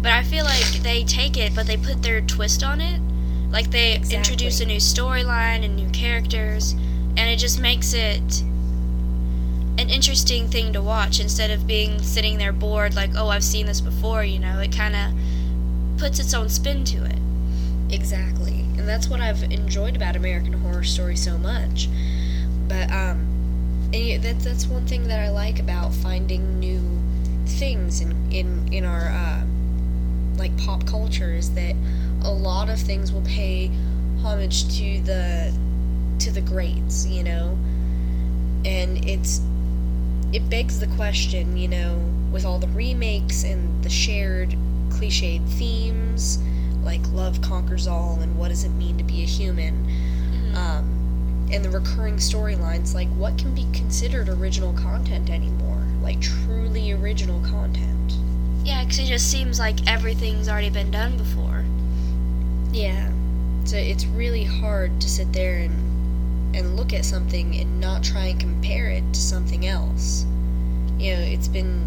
but 0.00 0.12
I 0.12 0.22
feel 0.22 0.44
like 0.44 0.64
they 0.82 1.04
take 1.04 1.36
it, 1.36 1.54
but 1.54 1.66
they 1.66 1.76
put 1.76 2.02
their 2.02 2.20
twist 2.20 2.62
on 2.62 2.80
it. 2.80 3.00
Like 3.50 3.70
they 3.70 3.96
introduce 4.10 4.60
a 4.60 4.66
new 4.66 4.76
storyline 4.76 5.64
and 5.64 5.74
new 5.74 5.88
characters, 5.90 6.72
and 6.72 7.20
it 7.20 7.36
just 7.36 7.58
makes 7.58 7.94
it 7.94 8.42
an 9.78 9.88
interesting 9.88 10.48
thing 10.48 10.72
to 10.74 10.82
watch 10.82 11.20
instead 11.20 11.50
of 11.50 11.66
being 11.66 12.02
sitting 12.02 12.36
there 12.36 12.52
bored 12.52 12.96
like 12.96 13.10
oh 13.14 13.28
i've 13.28 13.44
seen 13.44 13.64
this 13.64 13.80
before 13.80 14.24
you 14.24 14.36
know 14.36 14.58
it 14.58 14.72
kind 14.72 14.96
of 14.96 15.12
puts 16.00 16.18
its 16.18 16.34
own 16.34 16.48
spin 16.48 16.82
to 16.82 17.04
it 17.04 17.18
Exactly. 17.90 18.60
And 18.76 18.88
that's 18.88 19.08
what 19.08 19.20
I've 19.20 19.42
enjoyed 19.44 19.96
about 19.96 20.16
American 20.16 20.52
Horror 20.52 20.84
Story 20.84 21.16
so 21.16 21.38
much. 21.38 21.88
But 22.68 22.90
um 22.92 23.37
and 23.92 24.02
yeah, 24.02 24.18
that's 24.18 24.44
that's 24.44 24.66
one 24.66 24.86
thing 24.86 25.08
that 25.08 25.20
I 25.20 25.30
like 25.30 25.60
about 25.60 25.94
finding 25.94 26.58
new 26.58 26.80
things 27.46 28.00
in 28.00 28.30
in 28.30 28.72
in 28.72 28.84
our 28.84 29.08
uh, 29.08 29.42
like 30.36 30.56
pop 30.58 30.86
culture 30.86 31.32
is 31.32 31.54
that 31.54 31.74
a 32.22 32.30
lot 32.30 32.68
of 32.68 32.78
things 32.78 33.12
will 33.12 33.22
pay 33.22 33.70
homage 34.22 34.76
to 34.78 35.00
the 35.00 35.54
to 36.18 36.30
the 36.30 36.40
greats, 36.40 37.06
you 37.06 37.24
know. 37.24 37.56
And 38.64 39.08
it's 39.08 39.40
it 40.32 40.50
begs 40.50 40.80
the 40.80 40.88
question, 40.88 41.56
you 41.56 41.68
know, 41.68 41.98
with 42.30 42.44
all 42.44 42.58
the 42.58 42.68
remakes 42.68 43.42
and 43.44 43.82
the 43.82 43.88
shared 43.90 44.54
cliched 44.90 45.48
themes 45.52 46.38
like 46.82 47.00
love 47.12 47.40
conquers 47.42 47.86
all 47.86 48.18
and 48.20 48.36
what 48.38 48.48
does 48.48 48.64
it 48.64 48.70
mean 48.70 48.96
to 48.96 49.04
be 49.04 49.22
a 49.22 49.26
human 49.26 49.84
um, 50.56 50.97
and 51.50 51.64
the 51.64 51.70
recurring 51.70 52.16
storylines 52.16 52.94
like 52.94 53.08
what 53.10 53.38
can 53.38 53.54
be 53.54 53.66
considered 53.72 54.28
original 54.28 54.72
content 54.74 55.30
anymore? 55.30 55.82
Like 56.02 56.20
truly 56.20 56.92
original 56.92 57.40
content. 57.40 58.12
Yeah 58.64 58.84
because 58.84 58.98
it 58.98 59.06
just 59.06 59.30
seems 59.30 59.58
like 59.58 59.86
everything's 59.86 60.48
already 60.48 60.70
been 60.70 60.90
done 60.90 61.16
before. 61.16 61.64
Yeah. 62.72 63.10
So 63.64 63.76
it's 63.76 64.06
really 64.06 64.44
hard 64.44 65.00
to 65.00 65.08
sit 65.08 65.32
there 65.32 65.58
and 65.58 66.56
and 66.56 66.76
look 66.76 66.92
at 66.92 67.04
something 67.04 67.54
and 67.56 67.80
not 67.80 68.02
try 68.02 68.26
and 68.26 68.40
compare 68.40 68.88
it 68.88 69.04
to 69.12 69.20
something 69.20 69.66
else. 69.66 70.24
You 70.98 71.14
know 71.14 71.22
it's 71.22 71.48
been 71.48 71.86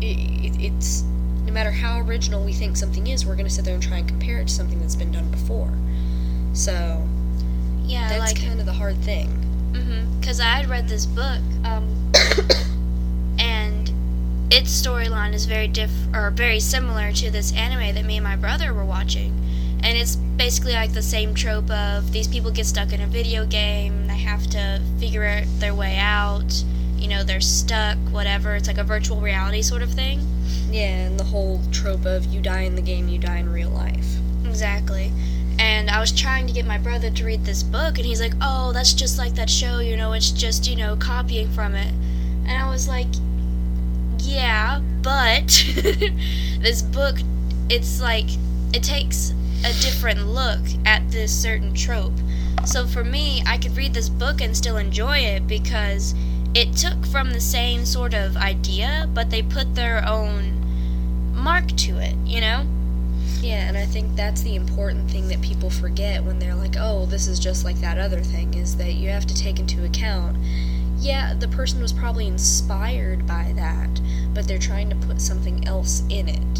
it, 0.00 0.16
it, 0.44 0.62
it's 0.62 1.02
no 1.44 1.52
matter 1.52 1.70
how 1.70 2.00
original 2.00 2.44
we 2.44 2.52
think 2.52 2.76
something 2.76 3.06
is 3.06 3.26
we're 3.26 3.34
going 3.34 3.46
to 3.46 3.52
sit 3.52 3.64
there 3.64 3.74
and 3.74 3.82
try 3.82 3.98
and 3.98 4.08
compare 4.08 4.38
it 4.38 4.48
to 4.48 4.54
something 4.54 4.78
that's 4.80 4.96
been 4.96 5.12
done 5.12 5.30
before. 5.30 5.72
So 6.52 7.02
yeah 7.90 8.08
that's 8.08 8.32
like 8.32 8.40
kind 8.42 8.60
of 8.60 8.66
the 8.66 8.72
hard 8.72 8.96
thing 8.98 9.28
Mhm. 9.72 10.18
because 10.20 10.40
i 10.40 10.44
had 10.58 10.68
read 10.68 10.88
this 10.88 11.06
book 11.06 11.40
um, 11.64 11.84
and 13.38 13.90
its 14.52 14.70
storyline 14.70 15.32
is 15.32 15.44
very 15.46 15.68
diff 15.68 15.90
or 16.14 16.30
very 16.30 16.60
similar 16.60 17.12
to 17.12 17.30
this 17.30 17.52
anime 17.54 17.94
that 17.94 18.04
me 18.04 18.16
and 18.16 18.24
my 18.24 18.36
brother 18.36 18.74
were 18.74 18.84
watching 18.84 19.32
and 19.82 19.96
it's 19.96 20.16
basically 20.16 20.72
like 20.72 20.92
the 20.92 21.02
same 21.02 21.34
trope 21.34 21.70
of 21.70 22.12
these 22.12 22.26
people 22.28 22.50
get 22.50 22.66
stuck 22.66 22.92
in 22.92 23.00
a 23.00 23.06
video 23.06 23.46
game 23.46 24.06
they 24.06 24.16
have 24.16 24.46
to 24.48 24.80
figure 24.98 25.24
out 25.24 25.44
their 25.60 25.74
way 25.74 25.96
out 25.98 26.64
you 26.96 27.08
know 27.08 27.22
they're 27.22 27.40
stuck 27.40 27.96
whatever 28.10 28.56
it's 28.56 28.66
like 28.68 28.78
a 28.78 28.84
virtual 28.84 29.20
reality 29.20 29.62
sort 29.62 29.82
of 29.82 29.90
thing 29.90 30.20
Yeah, 30.70 31.06
and 31.06 31.18
the 31.18 31.24
whole 31.24 31.60
trope 31.72 32.04
of 32.04 32.26
you 32.26 32.40
die 32.40 32.62
in 32.62 32.74
the 32.76 32.82
game, 32.82 33.08
you 33.08 33.18
die 33.18 33.38
in 33.38 33.48
real 33.52 33.70
life. 33.70 34.06
Exactly. 34.44 35.10
And 35.80 35.88
I 35.88 35.98
was 35.98 36.12
trying 36.12 36.46
to 36.46 36.52
get 36.52 36.66
my 36.66 36.76
brother 36.76 37.08
to 37.10 37.24
read 37.24 37.46
this 37.46 37.62
book, 37.62 37.96
and 37.96 38.04
he's 38.04 38.20
like, 38.20 38.34
oh, 38.42 38.70
that's 38.70 38.92
just 38.92 39.16
like 39.16 39.34
that 39.36 39.48
show, 39.48 39.78
you 39.78 39.96
know, 39.96 40.12
it's 40.12 40.30
just, 40.30 40.68
you 40.68 40.76
know, 40.76 40.94
copying 40.94 41.50
from 41.52 41.74
it. 41.74 41.94
And 42.46 42.50
I 42.50 42.68
was 42.68 42.86
like, 42.86 43.06
yeah, 44.18 44.80
but 45.00 45.46
this 46.60 46.82
book, 46.82 47.16
it's 47.70 47.98
like, 47.98 48.26
it 48.74 48.82
takes 48.82 49.30
a 49.64 49.72
different 49.80 50.26
look 50.26 50.60
at 50.84 51.10
this 51.10 51.32
certain 51.32 51.72
trope. 51.72 52.12
So 52.66 52.86
for 52.86 53.02
me, 53.02 53.42
I 53.46 53.56
could 53.56 53.74
read 53.74 53.94
this 53.94 54.10
book 54.10 54.42
and 54.42 54.54
still 54.54 54.76
enjoy 54.76 55.20
it 55.20 55.46
because 55.46 56.14
it 56.54 56.76
took 56.76 57.06
from 57.06 57.30
the 57.32 57.40
same 57.40 57.86
sort 57.86 58.12
of 58.12 58.36
idea, 58.36 59.08
but 59.14 59.30
they 59.30 59.40
put 59.40 59.74
their 59.74 60.06
own 60.06 60.60
mark 61.32 61.68
to 61.78 61.96
it, 61.96 62.16
you 62.26 62.42
know? 62.42 62.66
Yeah, 63.40 63.66
and 63.68 63.76
I 63.76 63.86
think 63.86 64.14
that's 64.16 64.42
the 64.42 64.54
important 64.54 65.10
thing 65.10 65.28
that 65.28 65.40
people 65.40 65.70
forget 65.70 66.22
when 66.22 66.38
they're 66.38 66.54
like, 66.54 66.76
oh, 66.78 67.06
this 67.06 67.26
is 67.26 67.38
just 67.38 67.64
like 67.64 67.76
that 67.80 67.98
other 67.98 68.20
thing, 68.20 68.54
is 68.54 68.76
that 68.76 68.92
you 68.94 69.08
have 69.10 69.26
to 69.26 69.34
take 69.34 69.58
into 69.58 69.84
account, 69.84 70.36
yeah, 70.98 71.32
the 71.32 71.48
person 71.48 71.80
was 71.80 71.92
probably 71.92 72.26
inspired 72.26 73.26
by 73.26 73.52
that, 73.56 73.88
but 74.34 74.46
they're 74.46 74.58
trying 74.58 74.90
to 74.90 74.96
put 74.96 75.20
something 75.20 75.66
else 75.66 76.02
in 76.10 76.28
it. 76.28 76.58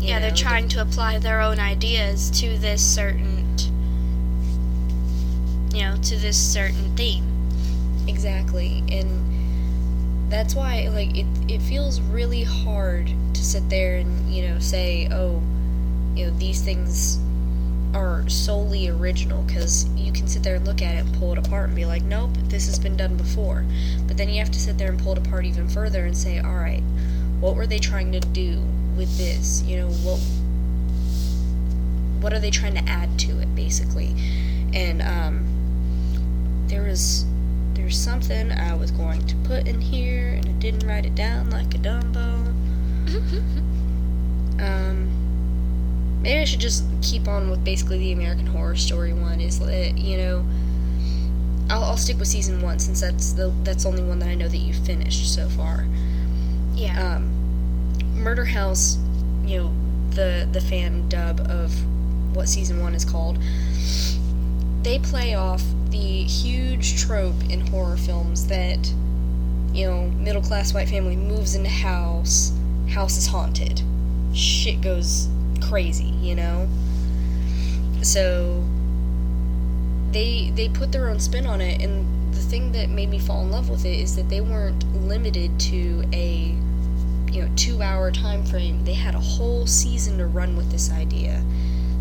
You 0.00 0.08
yeah, 0.08 0.18
they're 0.18 0.30
know, 0.30 0.36
trying 0.36 0.68
to 0.70 0.82
apply 0.82 1.18
their 1.18 1.40
own 1.40 1.60
ideas 1.60 2.30
to 2.40 2.58
this 2.58 2.84
certain 2.84 3.44
you 5.74 5.82
know, 5.82 5.96
to 6.02 6.16
this 6.16 6.36
certain 6.36 6.94
theme. 6.96 7.24
Exactly. 8.06 8.82
And 8.90 10.30
that's 10.30 10.54
why 10.54 10.88
like 10.88 11.16
it 11.16 11.26
it 11.48 11.60
feels 11.60 12.00
really 12.00 12.44
hard 12.44 13.12
to 13.34 13.44
sit 13.44 13.68
there 13.68 13.96
and, 13.96 14.32
you 14.32 14.48
know, 14.48 14.58
say, 14.60 15.08
"Oh, 15.10 15.42
you 16.14 16.26
know, 16.26 16.36
these 16.38 16.62
things 16.62 17.18
are 17.94 18.28
solely 18.28 18.88
original 18.88 19.42
because 19.42 19.88
you 19.94 20.12
can 20.12 20.26
sit 20.26 20.42
there 20.42 20.56
and 20.56 20.66
look 20.66 20.82
at 20.82 20.96
it 20.96 21.04
and 21.04 21.14
pull 21.14 21.32
it 21.32 21.38
apart 21.38 21.66
and 21.66 21.76
be 21.76 21.84
like, 21.84 22.02
nope, 22.02 22.30
this 22.44 22.66
has 22.66 22.78
been 22.78 22.96
done 22.96 23.16
before. 23.16 23.64
But 24.06 24.16
then 24.16 24.28
you 24.28 24.38
have 24.40 24.50
to 24.50 24.60
sit 24.60 24.78
there 24.78 24.88
and 24.88 24.98
pull 24.98 25.12
it 25.12 25.18
apart 25.18 25.44
even 25.44 25.68
further 25.68 26.04
and 26.04 26.16
say, 26.16 26.40
all 26.40 26.54
right, 26.54 26.82
what 27.40 27.54
were 27.54 27.66
they 27.66 27.78
trying 27.78 28.12
to 28.12 28.20
do 28.20 28.60
with 28.96 29.16
this? 29.16 29.62
You 29.62 29.78
know, 29.78 29.88
what 29.88 30.20
what 32.20 32.32
are 32.32 32.38
they 32.38 32.50
trying 32.50 32.74
to 32.74 32.90
add 32.90 33.18
to 33.18 33.38
it, 33.40 33.54
basically? 33.54 34.14
And 34.72 35.02
um, 35.02 35.46
there 36.68 36.82
was 36.82 37.26
there's 37.74 37.98
something 37.98 38.50
I 38.50 38.74
was 38.74 38.90
going 38.90 39.26
to 39.26 39.36
put 39.36 39.68
in 39.68 39.80
here 39.80 40.28
and 40.28 40.46
I 40.48 40.52
didn't 40.52 40.88
write 40.88 41.04
it 41.04 41.14
down 41.14 41.50
like 41.50 41.74
a 41.74 41.78
Dumbo. 41.78 42.46
um, 44.60 45.13
maybe 46.24 46.40
I 46.40 46.44
should 46.44 46.60
just 46.60 46.84
keep 47.02 47.28
on 47.28 47.50
with 47.50 47.62
basically 47.62 47.98
the 47.98 48.12
American 48.12 48.46
Horror 48.46 48.76
Story 48.76 49.12
one. 49.12 49.40
Is 49.40 49.60
you 49.60 50.16
know, 50.16 50.44
I'll, 51.68 51.84
I'll 51.84 51.96
stick 51.98 52.18
with 52.18 52.28
season 52.28 52.62
one 52.62 52.78
since 52.78 53.00
that's 53.00 53.34
the 53.34 53.54
that's 53.62 53.84
the 53.84 53.90
only 53.90 54.02
one 54.02 54.18
that 54.20 54.28
I 54.28 54.34
know 54.34 54.48
that 54.48 54.56
you 54.56 54.72
finished 54.72 55.32
so 55.32 55.48
far. 55.50 55.86
Yeah. 56.72 57.16
Um, 57.16 57.30
Murder 58.14 58.46
House, 58.46 58.96
you 59.44 59.58
know, 59.58 59.74
the 60.10 60.48
the 60.50 60.62
fan 60.62 61.08
dub 61.10 61.40
of 61.40 61.72
what 62.34 62.48
season 62.48 62.80
one 62.80 62.94
is 62.94 63.04
called. 63.04 63.38
They 64.82 64.98
play 64.98 65.34
off 65.34 65.62
the 65.90 66.24
huge 66.24 67.00
trope 67.00 67.50
in 67.50 67.60
horror 67.60 67.98
films 67.98 68.46
that 68.46 68.92
you 69.72 69.86
know 69.86 70.08
middle 70.08 70.42
class 70.42 70.72
white 70.72 70.88
family 70.88 71.16
moves 71.16 71.54
into 71.54 71.68
house, 71.68 72.50
house 72.88 73.18
is 73.18 73.26
haunted, 73.26 73.82
shit 74.32 74.80
goes 74.80 75.28
crazy, 75.62 76.12
you 76.20 76.34
know. 76.34 76.68
So 78.02 78.64
they 80.10 80.50
they 80.54 80.68
put 80.68 80.92
their 80.92 81.08
own 81.08 81.20
spin 81.20 81.46
on 81.46 81.60
it, 81.60 81.82
and 81.82 82.32
the 82.34 82.40
thing 82.40 82.72
that 82.72 82.88
made 82.88 83.08
me 83.08 83.18
fall 83.18 83.42
in 83.42 83.50
love 83.50 83.68
with 83.68 83.84
it 83.84 83.98
is 83.98 84.16
that 84.16 84.28
they 84.28 84.40
weren't 84.40 84.84
limited 84.94 85.58
to 85.60 86.04
a 86.12 86.54
you 87.30 87.42
know 87.42 87.50
two 87.56 87.82
hour 87.82 88.10
time 88.10 88.44
frame. 88.44 88.84
They 88.84 88.94
had 88.94 89.14
a 89.14 89.20
whole 89.20 89.66
season 89.66 90.18
to 90.18 90.26
run 90.26 90.56
with 90.56 90.70
this 90.70 90.90
idea. 90.92 91.42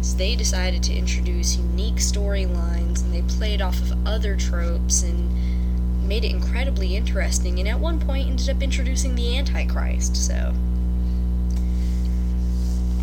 So 0.02 0.18
they 0.18 0.36
decided 0.36 0.84
to 0.84 0.94
introduce 0.94 1.56
unique 1.56 1.96
storylines, 1.96 3.04
and 3.04 3.14
they 3.14 3.22
played 3.38 3.62
off 3.62 3.80
of 3.80 4.06
other 4.06 4.36
tropes 4.36 5.02
and 5.02 6.08
made 6.08 6.26
it 6.26 6.32
incredibly 6.32 6.96
interesting. 6.96 7.60
And 7.60 7.68
at 7.68 7.80
one 7.80 8.00
point, 8.00 8.28
ended 8.28 8.50
up 8.50 8.62
introducing 8.62 9.16
the 9.16 9.38
Antichrist. 9.38 10.18
So 10.18 10.54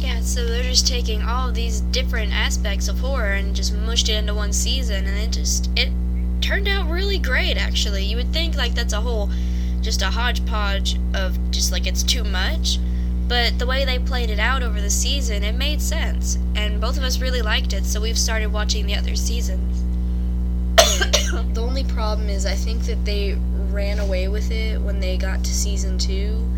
Yeah, 0.00 0.20
so 0.22 0.46
they're 0.46 0.62
just 0.62 0.86
taking 0.86 1.22
all 1.22 1.52
these 1.52 1.82
different 1.82 2.32
aspects 2.32 2.88
of 2.88 2.98
horror 2.98 3.32
and 3.32 3.54
just 3.54 3.74
mushed 3.74 4.08
it 4.08 4.14
into 4.14 4.32
one 4.32 4.50
season, 4.50 5.04
and 5.06 5.18
it 5.18 5.30
just 5.30 5.70
it 5.78 5.90
turned 6.40 6.68
out 6.68 6.88
really 6.88 7.18
great. 7.18 7.58
Actually, 7.58 8.04
you 8.04 8.16
would 8.16 8.32
think 8.32 8.56
like 8.56 8.74
that's 8.74 8.94
a 8.94 9.00
whole 9.00 9.28
just 9.82 10.00
a 10.00 10.06
hodgepodge 10.06 10.96
of 11.14 11.38
just 11.50 11.70
like 11.70 11.86
it's 11.86 12.02
too 12.02 12.24
much, 12.24 12.78
but 13.28 13.58
the 13.58 13.66
way 13.66 13.84
they 13.84 13.98
played 13.98 14.30
it 14.30 14.38
out 14.38 14.62
over 14.62 14.80
the 14.80 14.88
season, 14.88 15.44
it 15.44 15.54
made 15.54 15.82
sense, 15.82 16.38
and 16.54 16.80
both 16.80 16.96
of 16.96 17.02
us 17.02 17.20
really 17.20 17.42
liked 17.42 17.74
it. 17.74 17.84
So 17.84 18.00
we've 18.00 18.18
started 18.18 18.50
watching 18.50 18.86
the 18.86 18.94
other 18.94 19.14
seasons. 19.14 19.82
the 20.76 21.60
only 21.60 21.84
problem 21.84 22.30
is, 22.30 22.46
I 22.46 22.54
think 22.54 22.84
that 22.84 23.04
they 23.04 23.38
ran 23.68 23.98
away 23.98 24.28
with 24.28 24.50
it 24.50 24.80
when 24.80 24.98
they 24.98 25.18
got 25.18 25.44
to 25.44 25.54
season 25.54 25.98
two. 25.98 26.50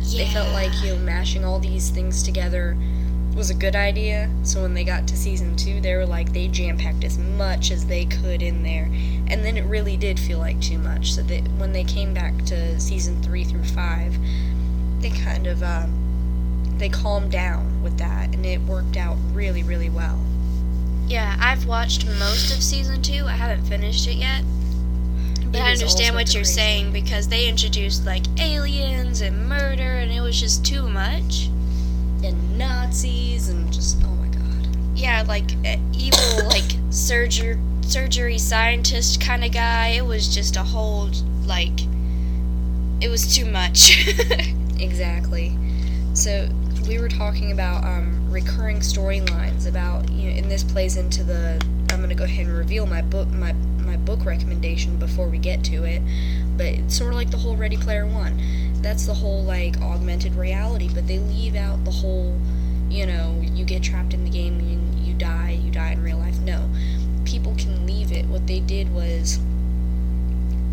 Yeah. 0.00 0.24
They 0.24 0.32
felt 0.32 0.52
like 0.52 0.72
you 0.82 0.94
know 0.94 0.98
mashing 0.98 1.44
all 1.44 1.60
these 1.60 1.90
things 1.90 2.24
together 2.24 2.76
was 3.38 3.50
a 3.50 3.54
good 3.54 3.76
idea. 3.76 4.28
So 4.42 4.60
when 4.62 4.74
they 4.74 4.84
got 4.84 5.06
to 5.08 5.16
season 5.16 5.56
two, 5.56 5.80
they 5.80 5.94
were 5.94 6.04
like 6.06 6.32
they 6.32 6.48
jam 6.48 6.76
packed 6.76 7.04
as 7.04 7.16
much 7.16 7.70
as 7.70 7.86
they 7.86 8.04
could 8.04 8.42
in 8.42 8.62
there, 8.64 8.84
and 9.28 9.44
then 9.44 9.56
it 9.56 9.64
really 9.64 9.96
did 9.96 10.18
feel 10.18 10.38
like 10.40 10.60
too 10.60 10.78
much. 10.78 11.12
So 11.12 11.22
that 11.22 11.46
when 11.56 11.72
they 11.72 11.84
came 11.84 12.12
back 12.12 12.36
to 12.46 12.78
season 12.80 13.22
three 13.22 13.44
through 13.44 13.64
five, 13.64 14.18
they 15.00 15.10
kind 15.10 15.46
of 15.46 15.62
um, 15.62 16.74
they 16.78 16.88
calmed 16.88 17.30
down 17.30 17.80
with 17.82 17.96
that, 17.98 18.34
and 18.34 18.44
it 18.44 18.60
worked 18.62 18.96
out 18.96 19.16
really 19.32 19.62
really 19.62 19.88
well. 19.88 20.18
Yeah, 21.06 21.36
I've 21.40 21.64
watched 21.66 22.06
most 22.06 22.50
of 22.54 22.62
season 22.62 23.00
two. 23.00 23.24
I 23.26 23.32
haven't 23.32 23.64
finished 23.66 24.06
it 24.08 24.14
yet. 24.16 24.42
But 25.50 25.60
It 25.60 25.62
I 25.62 25.72
understand 25.72 26.14
what 26.14 26.34
you're 26.34 26.42
crazy. 26.42 26.52
saying 26.52 26.92
because 26.92 27.28
they 27.28 27.48
introduced 27.48 28.04
like 28.04 28.24
aliens 28.38 29.22
and 29.22 29.48
murder 29.48 29.94
and 29.96 30.12
it 30.12 30.20
was 30.20 30.38
just 30.38 30.66
too 30.66 30.86
much. 30.86 31.48
And 32.24 32.58
Nazis 32.58 33.48
and 33.48 33.72
just 33.72 34.02
oh 34.04 34.08
my 34.08 34.28
god. 34.28 34.66
Yeah, 34.94 35.22
like 35.26 35.50
uh, 35.64 35.76
evil 35.92 36.46
like 36.48 36.70
surgery 36.90 37.58
surgery 37.82 38.38
scientist 38.38 39.20
kind 39.20 39.44
of 39.44 39.52
guy. 39.52 39.88
It 39.88 40.04
was 40.04 40.32
just 40.32 40.56
a 40.56 40.62
whole 40.62 41.10
like 41.44 41.80
it 43.00 43.08
was 43.08 43.34
too 43.34 43.44
much. 43.44 44.08
Exactly. 44.80 45.56
So 46.14 46.48
we 46.86 46.98
were 46.98 47.08
talking 47.08 47.50
about 47.52 47.84
um, 47.84 48.30
recurring 48.30 48.78
storylines 48.78 49.66
about 49.66 50.08
you 50.10 50.30
know, 50.30 50.36
and 50.36 50.50
this 50.50 50.62
plays 50.62 50.96
into 50.96 51.24
the. 51.24 51.60
I'm 51.90 52.00
gonna 52.00 52.14
go 52.14 52.24
ahead 52.24 52.46
and 52.46 52.56
reveal 52.56 52.86
my 52.86 53.02
book 53.02 53.28
my 53.28 53.52
my 53.52 53.96
book 53.96 54.24
recommendation 54.24 54.96
before 54.96 55.28
we 55.28 55.38
get 55.38 55.64
to 55.64 55.84
it, 55.84 56.02
but 56.56 56.66
it's 56.66 56.96
sort 56.96 57.10
of 57.10 57.16
like 57.16 57.30
the 57.30 57.38
whole 57.38 57.56
Ready 57.56 57.76
Player 57.76 58.06
One. 58.06 58.38
That's 58.80 59.06
the 59.06 59.14
whole 59.14 59.42
like 59.42 59.80
augmented 59.80 60.34
reality, 60.34 60.88
but 60.92 61.06
they 61.06 61.18
leave 61.18 61.56
out 61.56 61.84
the 61.84 61.90
whole, 61.90 62.38
you 62.88 63.06
know, 63.06 63.40
you 63.42 63.64
get 63.64 63.82
trapped 63.82 64.14
in 64.14 64.24
the 64.24 64.30
game 64.30 64.58
and 64.58 64.94
you 65.00 65.14
die, 65.14 65.58
you 65.62 65.70
die 65.70 65.92
in 65.92 66.02
real 66.02 66.18
life. 66.18 66.38
No, 66.38 66.68
people 67.24 67.54
can 67.56 67.86
leave 67.86 68.12
it. 68.12 68.26
What 68.26 68.46
they 68.46 68.60
did 68.60 68.92
was 68.94 69.38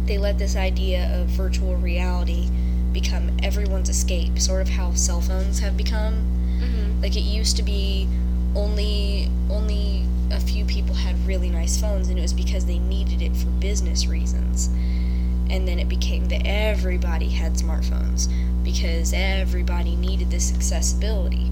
they 0.06 0.18
let 0.18 0.38
this 0.38 0.56
idea 0.56 1.20
of 1.20 1.28
virtual 1.28 1.76
reality 1.76 2.50
become 2.94 3.36
everyone's 3.44 3.90
escape, 3.90 4.40
sort 4.40 4.62
of 4.62 4.70
how 4.70 4.94
cell 4.94 5.20
phones 5.22 5.60
have 5.60 5.76
become. 5.76 6.16
hmm 6.60 7.02
Like 7.02 7.16
it 7.16 7.22
used 7.22 7.58
to 7.58 7.64
be 7.64 8.08
only 8.56 9.30
only 9.50 10.06
a 10.32 10.40
few 10.40 10.66
people 10.66 10.96
had 10.96 11.16
really 11.28 11.50
nice 11.50 11.80
phones 11.80 12.08
and 12.10 12.18
it 12.18 12.22
was 12.22 12.34
because 12.34 12.66
they 12.66 12.80
needed 12.80 13.22
it 13.22 13.36
for 13.36 13.48
business 13.48 14.08
reasons. 14.08 14.70
And 15.50 15.68
then 15.68 15.80
it 15.80 15.88
became 15.88 16.26
that 16.30 16.42
everybody 16.46 17.30
had 17.30 17.54
smartphones 17.54 18.28
because 18.64 19.14
everybody 19.14 19.96
needed 19.96 20.32
this 20.32 20.54
accessibility. 20.54 21.52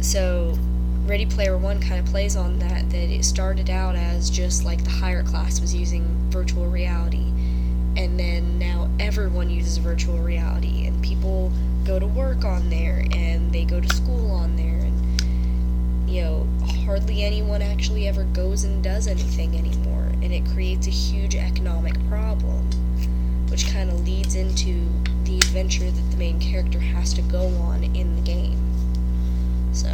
So 0.00 0.58
Ready 1.06 1.26
Player 1.26 1.56
One 1.56 1.80
kind 1.80 2.00
of 2.00 2.06
plays 2.06 2.34
on 2.34 2.58
that 2.58 2.90
that 2.90 3.10
it 3.10 3.24
started 3.24 3.70
out 3.70 3.94
as 3.94 4.28
just 4.28 4.64
like 4.64 4.82
the 4.82 4.90
higher 4.90 5.22
class 5.22 5.60
was 5.60 5.74
using 5.74 6.04
virtual 6.30 6.66
reality 6.66 7.26
and 7.96 8.20
then 8.20 8.58
now 8.58 8.90
everyone 9.00 9.48
uses 9.48 9.78
virtual 9.78 10.18
reality 10.18 10.86
and 10.86 11.02
people 11.02 11.50
go 11.84 11.98
to 11.98 12.06
work 12.06 12.44
on 12.44 12.68
there 12.68 13.04
and 13.12 13.52
they 13.52 13.64
go 13.64 13.80
to 13.80 13.88
school 13.96 14.30
on 14.32 14.54
there 14.56 14.80
and 14.80 16.10
you 16.10 16.22
know 16.22 16.46
hardly 16.84 17.22
anyone 17.22 17.62
actually 17.62 18.06
ever 18.06 18.24
goes 18.24 18.64
and 18.64 18.84
does 18.84 19.06
anything 19.06 19.56
anymore 19.56 19.95
and 20.26 20.34
it 20.34 20.52
creates 20.52 20.86
a 20.86 20.90
huge 20.90 21.34
economic 21.34 21.94
problem 22.08 22.68
which 23.48 23.70
kind 23.72 23.88
of 23.90 24.04
leads 24.04 24.34
into 24.34 24.86
the 25.22 25.38
adventure 25.38 25.90
that 25.90 26.10
the 26.10 26.16
main 26.16 26.40
character 26.40 26.80
has 26.80 27.14
to 27.14 27.22
go 27.22 27.46
on 27.58 27.84
in 27.94 28.16
the 28.16 28.22
game 28.22 28.60
so 29.72 29.88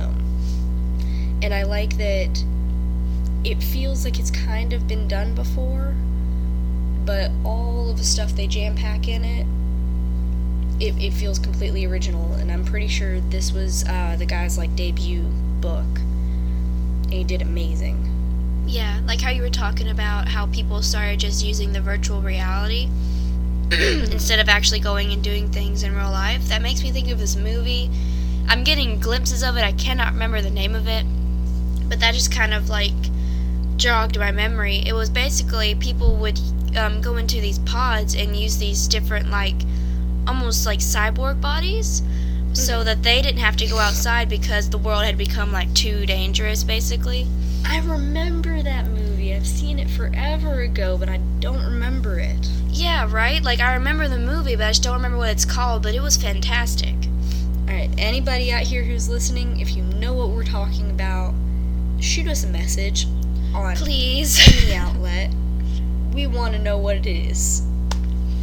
and 1.43 1.53
i 1.53 1.63
like 1.63 1.97
that 1.99 2.45
it 3.45 3.63
feels 3.63 4.05
like 4.05 4.19
it's 4.19 4.31
kind 4.31 4.73
of 4.73 4.89
been 4.89 5.07
done 5.07 5.35
before 5.35 5.95
but 7.05 7.31
all 7.45 7.91
of 7.91 7.99
the 7.99 8.05
stuff 8.05 8.33
they 8.33 8.47
jam 8.47 8.77
pack 8.77 9.09
in 9.09 9.25
it, 9.25 9.47
it, 10.81 11.01
it 11.03 11.13
feels 11.13 11.39
completely 11.39 11.85
original. 11.85 12.33
And 12.35 12.51
I'm 12.51 12.65
pretty 12.65 12.89
sure 12.89 13.21
this 13.21 13.53
was 13.53 13.85
uh, 13.89 14.17
the 14.19 14.27
guy's 14.27 14.59
like 14.59 14.75
debut 14.77 15.23
book, 15.61 15.99
and 17.05 17.13
he 17.13 17.25
did 17.25 17.43
amazing. 17.43 18.09
Yeah, 18.67 19.01
like 19.07 19.21
how 19.21 19.31
you 19.31 19.43
were 19.43 19.51
talking 19.51 19.89
about 19.89 20.29
how 20.29 20.47
people 20.47 20.83
started 20.83 21.21
just 21.21 21.45
using 21.45 21.73
the 21.73 21.81
virtual 21.81 22.23
reality 22.23 22.89
instead 23.71 24.39
of 24.39 24.49
actually 24.49 24.81
going 24.81 25.13
and 25.13 25.23
doing 25.23 25.49
things 25.51 25.83
in 25.83 25.95
real 25.95 26.11
life. 26.11 26.47
That 26.49 26.63
makes 26.63 26.83
me 26.83 26.91
think 26.91 27.11
of 27.11 27.19
this 27.19 27.37
movie. 27.37 27.91
I'm 28.49 28.65
getting 28.65 28.99
glimpses 29.01 29.43
of 29.43 29.57
it. 29.57 29.63
I 29.65 29.73
cannot 29.73 30.13
remember 30.13 30.41
the 30.41 30.51
name 30.51 30.75
of 30.75 30.89
it, 30.89 31.05
but 31.89 32.01
that 32.01 32.15
just 32.15 32.33
kind 32.33 32.55
of 32.55 32.69
like 32.69 32.93
jogged 33.77 34.19
my 34.19 34.31
memory. 34.31 34.83
It 34.87 34.93
was 34.93 35.11
basically 35.11 35.75
people 35.75 36.17
would 36.17 36.39
um, 36.77 37.01
go 37.01 37.17
into 37.17 37.41
these 37.41 37.59
pods 37.61 38.15
and 38.15 38.37
use 38.37 38.59
these 38.59 38.87
different, 38.89 39.29
like, 39.29 39.57
almost 40.27 40.67
like 40.67 40.79
cyborg 40.79 41.41
bodies 41.41 42.03
so 42.53 42.85
that 42.85 43.03
they 43.03 43.23
didn't 43.23 43.41
have 43.41 43.57
to 43.57 43.67
go 43.67 43.79
outside 43.79 44.29
because 44.29 44.71
the 44.71 44.79
world 44.79 45.05
had 45.05 45.19
become, 45.19 45.53
like, 45.53 45.73
too 45.75 46.07
dangerous, 46.07 46.65
basically. 46.65 47.27
I 47.65 47.79
remember 47.81 48.63
that 48.63 48.87
movie. 48.87 49.35
I've 49.35 49.47
seen 49.47 49.79
it 49.79 49.89
forever 49.91 50.61
ago, 50.61 50.97
but 50.99 51.09
I 51.09 51.19
don't 51.41 51.65
remember 51.65 52.19
it. 52.19 52.47
Yeah, 52.69 53.09
right? 53.11 53.43
Like, 53.43 53.61
I 53.61 53.75
remember 53.75 54.09
the 54.09 54.19
movie, 54.19 54.57
but 54.57 54.65
I 54.67 54.71
just 54.71 54.83
don't 54.83 54.95
remember 54.95 55.19
what 55.19 55.31
it's 55.31 55.45
called, 55.45 55.83
but 55.83 55.95
it 55.95 56.01
was 56.01 56.17
fantastic. 56.17 56.95
Alright, 57.69 57.91
anybody 57.99 58.53
out 58.53 58.63
here 58.63 58.83
who's 58.83 59.09
listening, 59.09 59.61
if 59.61 59.75
you 59.75 59.83
know 59.83 60.13
what 60.13 60.31
we're 60.31 60.45
talking 60.45 60.91
about, 60.91 61.35
shoot 62.01 62.27
us 62.29 62.45
a 62.45 62.49
message 62.49 63.07
on 63.55 63.77
Please. 63.77 64.39
any 64.65 64.75
outlet. 64.77 65.31
We 66.13 66.27
want 66.27 66.53
to 66.55 66.59
know 66.59 66.77
what 66.79 66.97
it 66.97 67.07
is. 67.07 67.63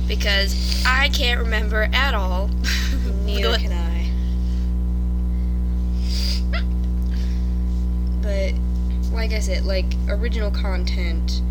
because 0.08 0.84
I 0.88 1.10
can't 1.10 1.39
remember 1.39 1.88
at 1.93 2.15
all. 2.15 2.47
Neither 3.25 3.58
can 3.58 3.71
I. 3.73 3.86
But 8.21 8.53
like 9.19 9.34
I 9.34 9.39
said, 9.39 9.65
like 9.65 9.86
original 10.08 10.49
content, 10.49 11.41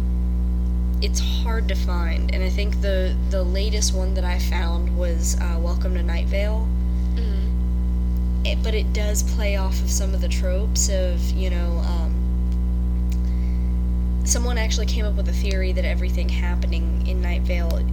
it's 1.02 1.20
hard 1.20 1.68
to 1.68 1.74
find, 1.74 2.34
and 2.34 2.42
I 2.42 2.48
think 2.48 2.80
the 2.80 3.14
the 3.28 3.42
latest 3.42 3.92
one 3.94 4.14
that 4.14 4.24
I 4.24 4.38
found 4.38 4.96
was 4.96 5.36
uh, 5.38 5.58
Welcome 5.60 5.94
to 5.96 6.02
Night 6.02 6.24
Vale. 6.28 6.66
Mm. 7.14 8.46
It, 8.46 8.62
but 8.62 8.74
it 8.74 8.94
does 8.94 9.22
play 9.34 9.56
off 9.56 9.78
of 9.82 9.90
some 9.90 10.14
of 10.14 10.22
the 10.22 10.28
tropes 10.28 10.88
of 10.88 11.20
you 11.32 11.50
know. 11.50 11.82
Um, 11.84 12.14
someone 14.24 14.56
actually 14.56 14.86
came 14.86 15.04
up 15.04 15.16
with 15.16 15.28
a 15.28 15.34
theory 15.34 15.72
that 15.72 15.84
everything 15.84 16.30
happening 16.30 17.06
in 17.06 17.20
Night 17.20 17.42
Vale 17.42 17.84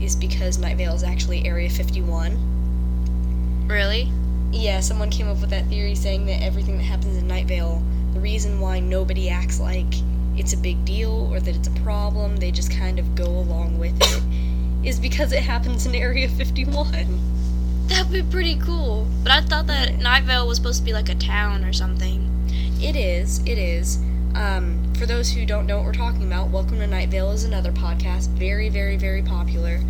is 0.00 0.14
because 0.14 0.58
Night 0.58 0.76
Vale 0.76 0.94
is 0.94 1.02
actually 1.02 1.44
Area 1.44 1.68
51. 1.68 3.66
Really? 3.66 4.12
Yeah, 4.52 4.78
someone 4.78 5.10
came 5.10 5.28
up 5.28 5.40
with 5.40 5.50
that 5.50 5.66
theory 5.66 5.96
saying 5.96 6.26
that 6.26 6.40
everything 6.40 6.76
that 6.78 6.84
happens 6.84 7.16
in 7.16 7.26
Night 7.26 7.46
Vale, 7.46 7.82
the 8.14 8.20
reason 8.20 8.60
why 8.60 8.80
nobody 8.80 9.28
acts 9.28 9.60
like 9.60 9.86
it's 10.36 10.52
a 10.52 10.56
big 10.56 10.84
deal 10.84 11.28
or 11.32 11.40
that 11.40 11.56
it's 11.56 11.68
a 11.68 11.82
problem, 11.82 12.36
they 12.36 12.50
just 12.50 12.70
kind 12.70 12.98
of 12.98 13.14
go 13.14 13.26
along 13.26 13.78
with 13.78 13.96
it, 14.00 14.86
is 14.86 15.00
because 15.00 15.32
it 15.32 15.42
happens 15.42 15.84
in 15.86 15.94
Area 15.94 16.28
51. 16.28 17.18
That'd 17.88 18.12
be 18.12 18.22
pretty 18.22 18.56
cool. 18.56 19.06
But 19.22 19.32
I 19.32 19.40
thought 19.40 19.66
that 19.66 19.94
Night 19.98 20.24
Vale 20.24 20.46
was 20.46 20.58
supposed 20.58 20.78
to 20.78 20.84
be 20.84 20.92
like 20.92 21.08
a 21.08 21.14
town 21.14 21.64
or 21.64 21.72
something. 21.72 22.30
It 22.80 22.94
is, 22.94 23.40
it 23.40 23.58
is. 23.58 23.96
Um, 24.34 24.92
for 24.96 25.06
those 25.06 25.30
who 25.30 25.44
don't 25.44 25.66
know 25.66 25.78
what 25.78 25.86
we're 25.86 25.92
talking 25.92 26.24
about, 26.24 26.50
Welcome 26.50 26.78
to 26.78 26.86
Night 26.86 27.08
Vale 27.08 27.32
is 27.32 27.44
another 27.44 27.72
podcast, 27.72 28.28
very, 28.28 28.68
very, 28.68 28.96
very 28.96 29.22
popular. 29.22 29.80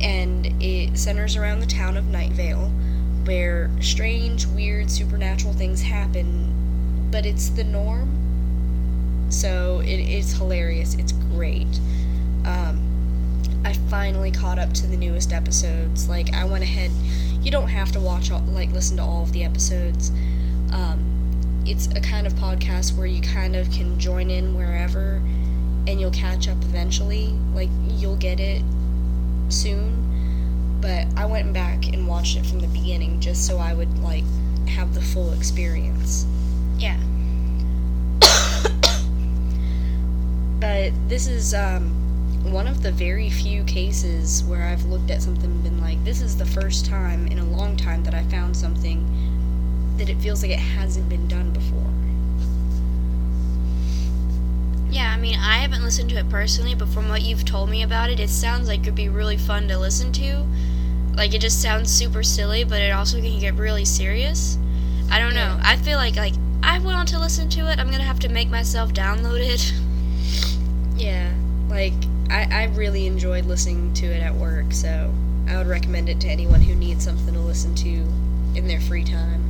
And 0.00 0.60
it 0.60 0.98
centers 0.98 1.36
around 1.36 1.60
the 1.60 1.66
town 1.66 1.96
of 1.96 2.08
Night 2.08 2.32
Vale, 2.32 2.68
where 3.24 3.70
strange, 3.80 4.46
weird, 4.46 4.90
supernatural 4.90 5.52
things 5.52 5.82
happen, 5.82 6.55
but 7.10 7.26
it's 7.26 7.48
the 7.50 7.64
norm. 7.64 8.12
So 9.30 9.80
it, 9.80 9.98
it's 10.00 10.32
hilarious. 10.32 10.94
It's 10.94 11.12
great. 11.12 11.80
Um, 12.44 12.82
I 13.64 13.72
finally 13.90 14.30
caught 14.30 14.58
up 14.58 14.72
to 14.74 14.86
the 14.86 14.96
newest 14.96 15.32
episodes. 15.32 16.08
Like 16.08 16.32
I 16.32 16.44
went 16.44 16.62
ahead. 16.62 16.90
You 17.42 17.50
don't 17.50 17.68
have 17.68 17.92
to 17.92 18.00
watch 18.00 18.30
all, 18.30 18.40
like 18.40 18.70
listen 18.70 18.96
to 18.98 19.02
all 19.02 19.22
of 19.22 19.32
the 19.32 19.44
episodes. 19.44 20.10
Um, 20.72 21.62
it's 21.66 21.88
a 21.88 22.00
kind 22.00 22.26
of 22.26 22.34
podcast 22.34 22.96
where 22.96 23.06
you 23.06 23.20
kind 23.20 23.56
of 23.56 23.70
can 23.70 23.98
join 23.98 24.30
in 24.30 24.56
wherever, 24.56 25.16
and 25.86 26.00
you'll 26.00 26.12
catch 26.12 26.48
up 26.48 26.58
eventually. 26.62 27.28
Like 27.54 27.70
you'll 27.88 28.16
get 28.16 28.38
it 28.38 28.62
soon. 29.48 30.78
But 30.80 31.06
I 31.16 31.26
went 31.26 31.52
back 31.52 31.88
and 31.88 32.06
watched 32.06 32.36
it 32.36 32.46
from 32.46 32.60
the 32.60 32.68
beginning 32.68 33.20
just 33.20 33.46
so 33.46 33.58
I 33.58 33.74
would 33.74 33.98
like 33.98 34.24
have 34.68 34.94
the 34.94 35.00
full 35.00 35.32
experience. 35.32 36.26
Yeah. 36.78 36.98
But 40.58 40.92
this 41.08 41.26
is 41.26 41.52
um, 41.52 41.90
one 42.50 42.66
of 42.66 42.82
the 42.82 42.90
very 42.90 43.28
few 43.28 43.62
cases 43.64 44.42
where 44.44 44.62
I've 44.62 44.84
looked 44.84 45.10
at 45.10 45.22
something 45.22 45.50
and 45.50 45.62
been 45.62 45.80
like, 45.80 46.02
this 46.04 46.20
is 46.22 46.36
the 46.36 46.46
first 46.46 46.86
time 46.86 47.26
in 47.26 47.38
a 47.38 47.44
long 47.44 47.76
time 47.76 48.02
that 48.04 48.14
I 48.14 48.22
found 48.24 48.56
something 48.56 49.04
that 49.98 50.08
it 50.08 50.16
feels 50.18 50.42
like 50.42 50.52
it 50.52 50.58
hasn't 50.58 51.08
been 51.08 51.28
done 51.28 51.52
before. 51.52 51.90
Yeah, 54.90 55.12
I 55.12 55.16
mean, 55.16 55.38
I 55.38 55.58
haven't 55.58 55.82
listened 55.82 56.10
to 56.10 56.16
it 56.16 56.28
personally, 56.30 56.74
but 56.74 56.88
from 56.88 57.08
what 57.08 57.22
you've 57.22 57.44
told 57.44 57.68
me 57.68 57.82
about 57.82 58.10
it, 58.10 58.20
it 58.20 58.30
sounds 58.30 58.68
like 58.68 58.80
it'd 58.80 58.94
be 58.94 59.08
really 59.08 59.36
fun 59.36 59.68
to 59.68 59.78
listen 59.78 60.12
to. 60.12 60.46
Like 61.14 61.34
it 61.34 61.40
just 61.40 61.60
sounds 61.60 61.90
super 61.92 62.22
silly, 62.22 62.64
but 62.64 62.80
it 62.80 62.92
also 62.92 63.20
can 63.20 63.38
get 63.38 63.54
really 63.54 63.84
serious. 63.84 64.58
I 65.10 65.18
don't 65.18 65.34
know. 65.34 65.58
I 65.62 65.76
feel 65.76 65.98
like 65.98 66.16
like 66.16 66.34
I 66.62 66.78
want 66.78 67.08
to 67.10 67.18
listen 67.18 67.48
to 67.50 67.70
it. 67.70 67.78
I'm 67.78 67.90
gonna 67.90 68.02
have 68.02 68.20
to 68.20 68.28
make 68.28 68.48
myself 68.50 68.92
download 68.92 69.40
it. 69.40 69.72
Yeah, 70.96 71.30
like 71.68 71.92
I, 72.30 72.48
I 72.50 72.64
really 72.74 73.06
enjoyed 73.06 73.44
listening 73.44 73.92
to 73.94 74.06
it 74.06 74.22
at 74.22 74.34
work, 74.34 74.72
so 74.72 75.12
I 75.46 75.58
would 75.58 75.66
recommend 75.66 76.08
it 76.08 76.20
to 76.22 76.28
anyone 76.28 76.62
who 76.62 76.74
needs 76.74 77.04
something 77.04 77.34
to 77.34 77.40
listen 77.40 77.74
to 77.74 77.88
in 78.58 78.66
their 78.66 78.80
free 78.80 79.04
time. 79.04 79.42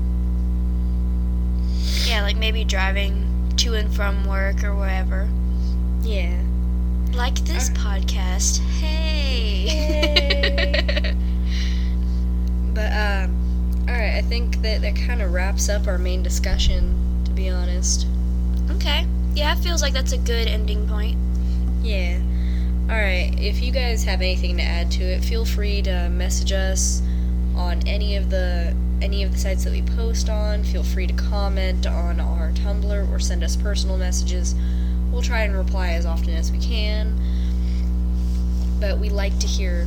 Yeah, 2.05 2.23
like 2.23 2.37
maybe 2.37 2.65
driving 2.65 3.53
to 3.59 3.75
and 3.75 3.95
from 3.95 4.27
work 4.27 4.65
or 4.65 4.75
wherever. 4.75 5.29
Yeah. 6.03 6.37
Like 7.13 7.37
this 7.45 7.71
podcast. 7.71 8.59
Hey. 8.81 9.67
Yay. 9.67 11.17
But 12.75 12.93
um, 12.93 13.36
right, 14.07 14.17
I 14.17 14.23
think 14.23 14.63
that 14.63 14.83
that 14.83 14.97
kind 14.97 15.23
of 15.23 15.33
wraps 15.33 15.69
up 15.69 15.87
our 15.87 15.99
main 15.99 16.23
discussion. 16.23 17.23
To 17.25 17.33
be 17.33 17.49
honest. 17.51 18.07
okay. 18.71 19.07
Yeah, 19.35 19.53
it 19.53 19.59
feels 19.59 19.83
like 19.83 19.93
that's 19.93 20.13
a 20.13 20.19
good 20.19 20.49
ending 20.49 20.89
point. 20.89 21.19
Yeah. 21.83 22.19
All 22.89 22.97
right. 22.97 23.35
If 23.39 23.61
you 23.61 23.73
guys 23.73 24.05
have 24.05 24.21
anything 24.21 24.57
to 24.57 24.63
add 24.63 24.91
to 24.93 25.03
it, 25.03 25.25
feel 25.25 25.45
free 25.45 25.83
to 25.83 26.09
message 26.09 26.53
us 26.53 27.03
on 27.55 27.87
any 27.87 28.17
of 28.17 28.31
the 28.31 28.75
any 29.03 29.23
of 29.23 29.33
the 29.33 29.39
sites 29.39 29.65
that 29.65 29.73
we 29.73 29.83
post 29.83 30.31
on. 30.31 30.65
Feel 30.65 30.83
free 30.83 31.07
to 31.07 31.13
comment 31.13 31.87
on 31.87 32.21
our 32.21 32.51
Tumblr 32.53 33.13
or 33.13 33.19
send 33.19 33.45
us 33.45 33.57
personal 33.57 33.99
messages. 33.99 34.55
We'll 35.11 35.23
try 35.23 35.43
and 35.43 35.55
reply 35.55 35.91
as 35.91 36.07
often 36.07 36.31
as 36.31 36.51
we 36.51 36.59
can. 36.59 37.21
But 38.81 38.99
we 38.99 39.11
like 39.11 39.39
to 39.41 39.47
hear, 39.47 39.87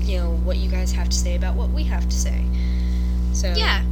you 0.00 0.18
know, 0.18 0.30
what 0.30 0.58
you 0.58 0.70
guys 0.70 0.92
have 0.92 1.08
to 1.08 1.16
say 1.16 1.34
about 1.34 1.56
what 1.56 1.70
we 1.70 1.84
have 1.84 2.08
to 2.08 2.16
say. 2.16 2.44
So 3.36 3.52
Yeah. 3.54 3.82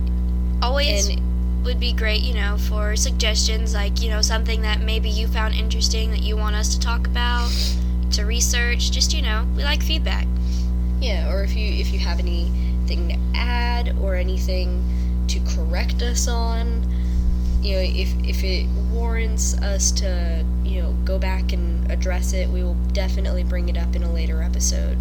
Always 0.62 1.08
And 1.08 1.64
would 1.64 1.78
be 1.78 1.92
great, 1.92 2.22
you 2.22 2.34
know, 2.34 2.56
for 2.58 2.96
suggestions 2.96 3.74
like, 3.74 4.00
you 4.00 4.08
know, 4.08 4.22
something 4.22 4.62
that 4.62 4.80
maybe 4.80 5.08
you 5.10 5.26
found 5.28 5.54
interesting 5.54 6.10
that 6.10 6.22
you 6.22 6.36
want 6.36 6.56
us 6.56 6.74
to 6.74 6.80
talk 6.80 7.06
about, 7.06 7.50
to 8.12 8.24
research, 8.24 8.90
just, 8.90 9.12
you 9.12 9.22
know, 9.22 9.46
we 9.54 9.64
like 9.64 9.82
feedback. 9.82 10.26
Yeah, 11.00 11.30
or 11.30 11.42
if 11.42 11.54
you 11.54 11.72
if 11.74 11.92
you 11.92 11.98
have 11.98 12.18
anything 12.18 13.08
to 13.08 13.38
add 13.38 13.94
or 14.00 14.14
anything 14.14 14.82
to 15.28 15.40
correct 15.40 16.00
us 16.02 16.26
on, 16.28 16.82
you 17.62 17.74
know, 17.74 17.80
if 17.82 18.14
if 18.24 18.42
it 18.44 18.66
warrants 18.90 19.58
us 19.58 19.90
to, 19.92 20.44
you 20.64 20.80
know, 20.82 20.92
go 21.04 21.18
back 21.18 21.52
and 21.52 21.90
address 21.90 22.32
it, 22.32 22.48
we 22.48 22.62
will 22.62 22.76
definitely 22.92 23.44
bring 23.44 23.68
it 23.68 23.76
up 23.76 23.94
in 23.94 24.02
a 24.02 24.12
later 24.12 24.42
episode. 24.42 24.98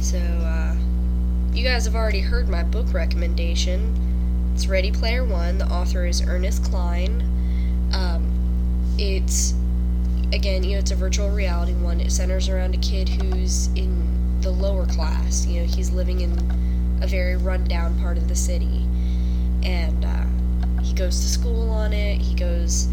So, 0.00 0.18
uh, 0.18 0.74
you 1.60 1.66
guys 1.68 1.84
have 1.84 1.94
already 1.94 2.22
heard 2.22 2.48
my 2.48 2.62
book 2.62 2.90
recommendation. 2.94 3.94
It's 4.54 4.66
Ready 4.66 4.90
Player 4.90 5.24
One. 5.24 5.58
The 5.58 5.66
author 5.66 6.06
is 6.06 6.22
Ernest 6.26 6.64
Cline. 6.64 7.20
Um, 7.92 8.94
it's 8.96 9.52
again, 10.32 10.64
you 10.64 10.72
know, 10.72 10.78
it's 10.78 10.90
a 10.90 10.94
virtual 10.94 11.28
reality 11.28 11.74
one. 11.74 12.00
It 12.00 12.12
centers 12.12 12.48
around 12.48 12.74
a 12.74 12.78
kid 12.78 13.10
who's 13.10 13.66
in 13.74 14.40
the 14.40 14.50
lower 14.50 14.86
class. 14.86 15.44
You 15.44 15.60
know, 15.60 15.66
he's 15.66 15.90
living 15.90 16.22
in 16.22 16.98
a 17.02 17.06
very 17.06 17.36
rundown 17.36 18.00
part 18.00 18.16
of 18.16 18.26
the 18.26 18.36
city, 18.36 18.86
and 19.62 20.02
uh, 20.02 20.80
he 20.80 20.94
goes 20.94 21.20
to 21.20 21.28
school 21.28 21.68
on 21.68 21.92
it. 21.92 22.22
He 22.22 22.34
goes 22.34 22.88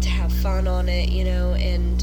to 0.00 0.08
have 0.08 0.32
fun 0.32 0.66
on 0.66 0.88
it, 0.88 1.10
you 1.10 1.24
know, 1.24 1.52
and 1.52 2.02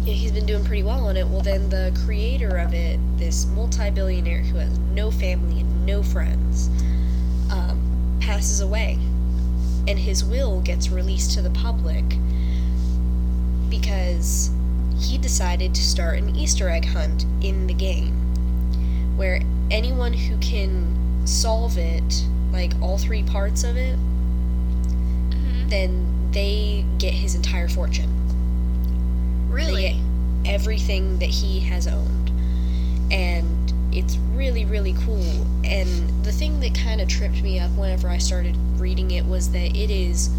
you 0.00 0.06
know, 0.06 0.12
he's 0.18 0.32
been 0.32 0.46
doing 0.46 0.64
pretty 0.64 0.82
well 0.82 1.06
on 1.06 1.16
it. 1.16 1.26
Well, 1.26 1.42
then 1.42 1.68
the 1.68 1.92
creator 2.04 2.56
of 2.56 2.72
it, 2.74 2.98
this 3.18 3.46
multi-billionaire 3.46 4.40
who 4.42 4.58
has 4.58 4.78
no 4.78 5.10
family 5.10 5.60
and 5.60 5.86
no 5.86 6.02
friends, 6.02 6.68
um, 7.50 8.18
passes 8.20 8.60
away, 8.60 8.98
and 9.86 9.98
his 9.98 10.24
will 10.24 10.60
gets 10.62 10.88
released 10.90 11.32
to 11.32 11.42
the 11.42 11.50
public 11.50 12.04
because 13.68 14.50
he 14.98 15.16
decided 15.18 15.74
to 15.74 15.82
start 15.82 16.18
an 16.18 16.34
Easter 16.34 16.68
egg 16.68 16.84
hunt 16.86 17.24
in 17.42 17.66
the 17.66 17.74
game 17.74 18.16
where 19.16 19.40
anyone 19.70 20.12
who 20.12 20.36
can 20.38 21.26
solve 21.26 21.78
it, 21.78 22.24
like 22.52 22.72
all 22.80 22.98
three 22.98 23.22
parts 23.22 23.64
of 23.64 23.76
it, 23.76 23.98
Mm-hmm. 25.30 25.68
then 25.68 26.28
they 26.32 26.84
get 26.98 27.12
his 27.14 27.34
entire 27.34 27.68
fortune. 27.68 28.19
Really? 29.50 30.00
Everything 30.44 31.18
that 31.18 31.28
he 31.28 31.60
has 31.60 31.86
owned. 31.86 32.30
And 33.12 33.72
it's 33.92 34.16
really, 34.32 34.64
really 34.64 34.94
cool. 35.04 35.46
And 35.64 36.24
the 36.24 36.32
thing 36.32 36.60
that 36.60 36.74
kind 36.74 37.00
of 37.00 37.08
tripped 37.08 37.42
me 37.42 37.58
up 37.58 37.70
whenever 37.72 38.08
I 38.08 38.18
started 38.18 38.56
reading 38.78 39.10
it 39.10 39.26
was 39.26 39.50
that 39.52 39.76
it 39.76 39.90
is 39.90 40.30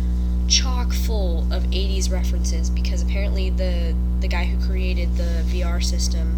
chock 0.48 0.92
full 0.92 1.42
of 1.54 1.64
80s 1.64 2.12
references 2.12 2.70
because 2.70 3.02
apparently 3.02 3.50
the 3.50 3.96
the 4.20 4.28
guy 4.28 4.46
who 4.46 4.64
created 4.68 5.16
the 5.16 5.44
VR 5.48 5.84
system 5.84 6.38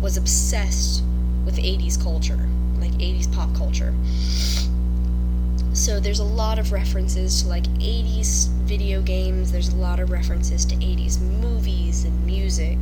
was 0.00 0.16
obsessed 0.16 1.02
with 1.44 1.56
80s 1.56 2.02
culture, 2.02 2.48
like 2.80 2.90
80s 2.92 3.32
pop 3.32 3.54
culture. 3.54 3.94
So 5.72 6.00
there's 6.00 6.20
a 6.20 6.24
lot 6.24 6.58
of 6.58 6.70
references 6.70 7.42
to 7.42 7.48
like 7.48 7.64
80s 7.64 8.48
video 8.48 9.00
games, 9.00 9.52
there's 9.52 9.68
a 9.68 9.76
lot 9.76 10.00
of 10.00 10.10
references 10.10 10.66
to 10.66 10.74
80s 10.76 11.20
movies 11.20 12.04
and 12.04 12.26
music. 12.26 12.78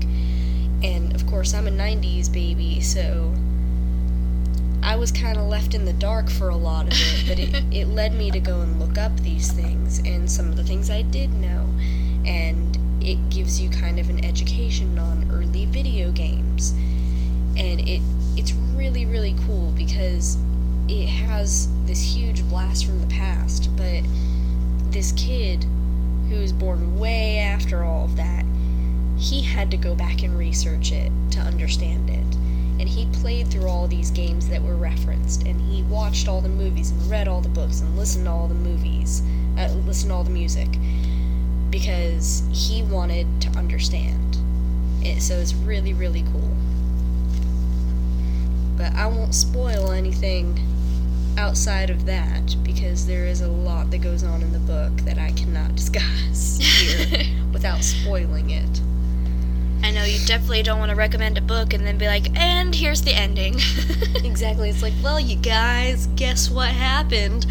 And 0.82 1.14
of 1.14 1.26
course, 1.26 1.54
I'm 1.54 1.68
a 1.68 1.70
90s 1.70 2.32
baby, 2.32 2.80
so 2.80 3.32
I 4.82 4.96
was 4.96 5.12
kind 5.12 5.38
of 5.38 5.44
left 5.44 5.74
in 5.74 5.84
the 5.84 5.92
dark 5.92 6.28
for 6.30 6.48
a 6.48 6.56
lot 6.56 6.86
of 6.86 6.94
it, 6.94 7.28
but 7.28 7.38
it, 7.38 7.64
it 7.72 7.86
led 7.86 8.12
me 8.12 8.30
to 8.32 8.40
go 8.40 8.60
and 8.60 8.80
look 8.80 8.98
up 8.98 9.16
these 9.20 9.52
things 9.52 10.00
and 10.00 10.30
some 10.30 10.48
of 10.48 10.56
the 10.56 10.64
things 10.64 10.90
I 10.90 11.02
did 11.02 11.32
know. 11.32 11.68
And 12.24 12.76
it 13.00 13.30
gives 13.30 13.60
you 13.60 13.70
kind 13.70 14.00
of 14.00 14.08
an 14.10 14.24
education 14.24 14.98
on 14.98 15.30
early 15.32 15.66
video 15.66 16.10
games. 16.10 16.72
And 17.56 17.80
it 17.80 18.02
it's 18.36 18.52
really 18.52 19.06
really 19.06 19.36
cool 19.46 19.72
because 19.72 20.38
it 20.88 21.06
has 21.06 21.68
this 21.90 22.14
huge 22.14 22.48
blast 22.48 22.86
from 22.86 23.00
the 23.00 23.06
past, 23.08 23.68
but 23.76 24.04
this 24.92 25.10
kid 25.10 25.64
who 26.28 26.38
was 26.38 26.52
born 26.52 26.96
way 27.00 27.38
after 27.38 27.82
all 27.82 28.04
of 28.04 28.14
that, 28.14 28.44
he 29.18 29.42
had 29.42 29.72
to 29.72 29.76
go 29.76 29.92
back 29.96 30.22
and 30.22 30.38
research 30.38 30.92
it 30.92 31.10
to 31.32 31.40
understand 31.40 32.08
it. 32.08 32.36
And 32.78 32.88
he 32.88 33.06
played 33.06 33.48
through 33.48 33.68
all 33.68 33.88
these 33.88 34.12
games 34.12 34.48
that 34.50 34.62
were 34.62 34.76
referenced, 34.76 35.42
and 35.42 35.60
he 35.60 35.82
watched 35.82 36.28
all 36.28 36.40
the 36.40 36.48
movies 36.48 36.92
and 36.92 37.10
read 37.10 37.26
all 37.26 37.40
the 37.40 37.48
books 37.48 37.80
and 37.80 37.96
listened 37.96 38.26
to 38.26 38.30
all 38.30 38.46
the 38.46 38.54
movies, 38.54 39.22
uh, 39.58 39.66
listened 39.84 40.12
to 40.12 40.14
all 40.14 40.22
the 40.22 40.30
music, 40.30 40.68
because 41.70 42.44
he 42.52 42.84
wanted 42.84 43.26
to 43.42 43.48
understand. 43.58 44.36
It, 45.02 45.22
so 45.22 45.34
it's 45.34 45.54
really, 45.54 45.92
really 45.92 46.22
cool. 46.22 46.56
But 48.76 48.94
I 48.94 49.06
won't 49.06 49.34
spoil 49.34 49.90
anything 49.90 50.56
outside 51.38 51.90
of 51.90 52.06
that 52.06 52.56
because 52.62 53.06
there 53.06 53.26
is 53.26 53.40
a 53.40 53.48
lot 53.48 53.90
that 53.90 53.98
goes 53.98 54.22
on 54.24 54.42
in 54.42 54.52
the 54.52 54.58
book 54.60 54.92
that 55.02 55.18
I 55.18 55.32
cannot 55.32 55.74
discuss 55.76 56.58
here 56.60 57.26
without 57.52 57.82
spoiling 57.82 58.50
it. 58.50 58.80
I 59.82 59.90
know 59.92 60.04
you 60.04 60.24
definitely 60.26 60.62
don't 60.62 60.78
want 60.78 60.90
to 60.90 60.96
recommend 60.96 61.38
a 61.38 61.40
book 61.40 61.72
and 61.72 61.86
then 61.86 61.96
be 61.96 62.06
like, 62.06 62.36
and 62.38 62.74
here's 62.74 63.00
the 63.02 63.14
ending. 63.14 63.54
exactly. 64.24 64.68
It's 64.68 64.82
like, 64.82 64.92
well, 65.02 65.18
you 65.18 65.36
guys, 65.36 66.06
guess 66.16 66.50
what 66.50 66.68
happened? 66.68 67.46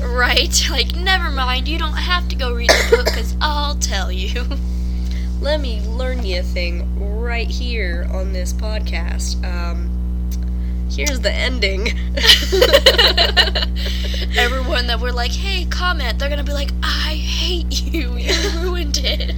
right? 0.00 0.54
Like, 0.70 0.94
never 0.94 1.30
mind. 1.30 1.66
You 1.66 1.78
don't 1.78 1.96
have 1.96 2.28
to 2.28 2.36
go 2.36 2.54
read 2.54 2.70
the 2.70 2.96
book 2.96 3.06
because 3.06 3.34
I'll 3.40 3.74
tell 3.74 4.12
you. 4.12 4.44
Let 5.40 5.60
me 5.60 5.80
learn 5.82 6.24
you 6.24 6.40
a 6.40 6.42
thing 6.42 7.20
right 7.20 7.50
here 7.50 8.08
on 8.12 8.32
this 8.32 8.52
podcast. 8.52 9.42
Um, 9.44 9.87
here's 10.90 11.20
the 11.20 11.32
ending. 11.32 11.88
Everyone 14.38 14.86
that 14.86 14.98
we're 15.00 15.12
like, 15.12 15.32
hey, 15.32 15.64
comment, 15.66 16.18
they're 16.18 16.28
gonna 16.28 16.44
be 16.44 16.52
like, 16.52 16.70
I 16.82 17.14
hate 17.14 17.82
you. 17.82 18.14
You 18.18 18.60
ruined 18.60 18.98
it. 18.98 19.34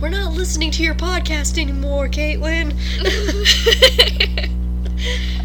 We're 0.00 0.08
not 0.08 0.32
listening 0.32 0.70
to 0.72 0.82
your 0.82 0.94
podcast 0.94 1.60
anymore, 1.60 2.08
Caitlin. 2.08 2.72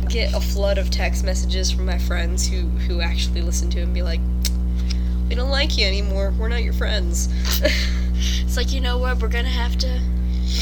Get 0.09 0.33
a 0.33 0.39
flood 0.39 0.77
of 0.77 0.89
text 0.89 1.23
messages 1.23 1.71
from 1.71 1.85
my 1.85 1.97
friends 1.97 2.47
who 2.47 2.67
who 2.67 3.01
actually 3.01 3.41
listen 3.41 3.69
to 3.71 3.79
it 3.79 3.83
and 3.83 3.93
be 3.93 4.01
like, 4.01 4.21
"We 5.29 5.35
don't 5.35 5.49
like 5.49 5.77
you 5.77 5.85
anymore. 5.85 6.33
We're 6.39 6.47
not 6.47 6.63
your 6.63 6.73
friends." 6.73 7.29
it's 8.43 8.57
like 8.57 8.71
you 8.71 8.81
know 8.81 8.97
what? 8.97 9.19
We're 9.19 9.27
gonna 9.27 9.49
have 9.49 9.77
to 9.79 9.99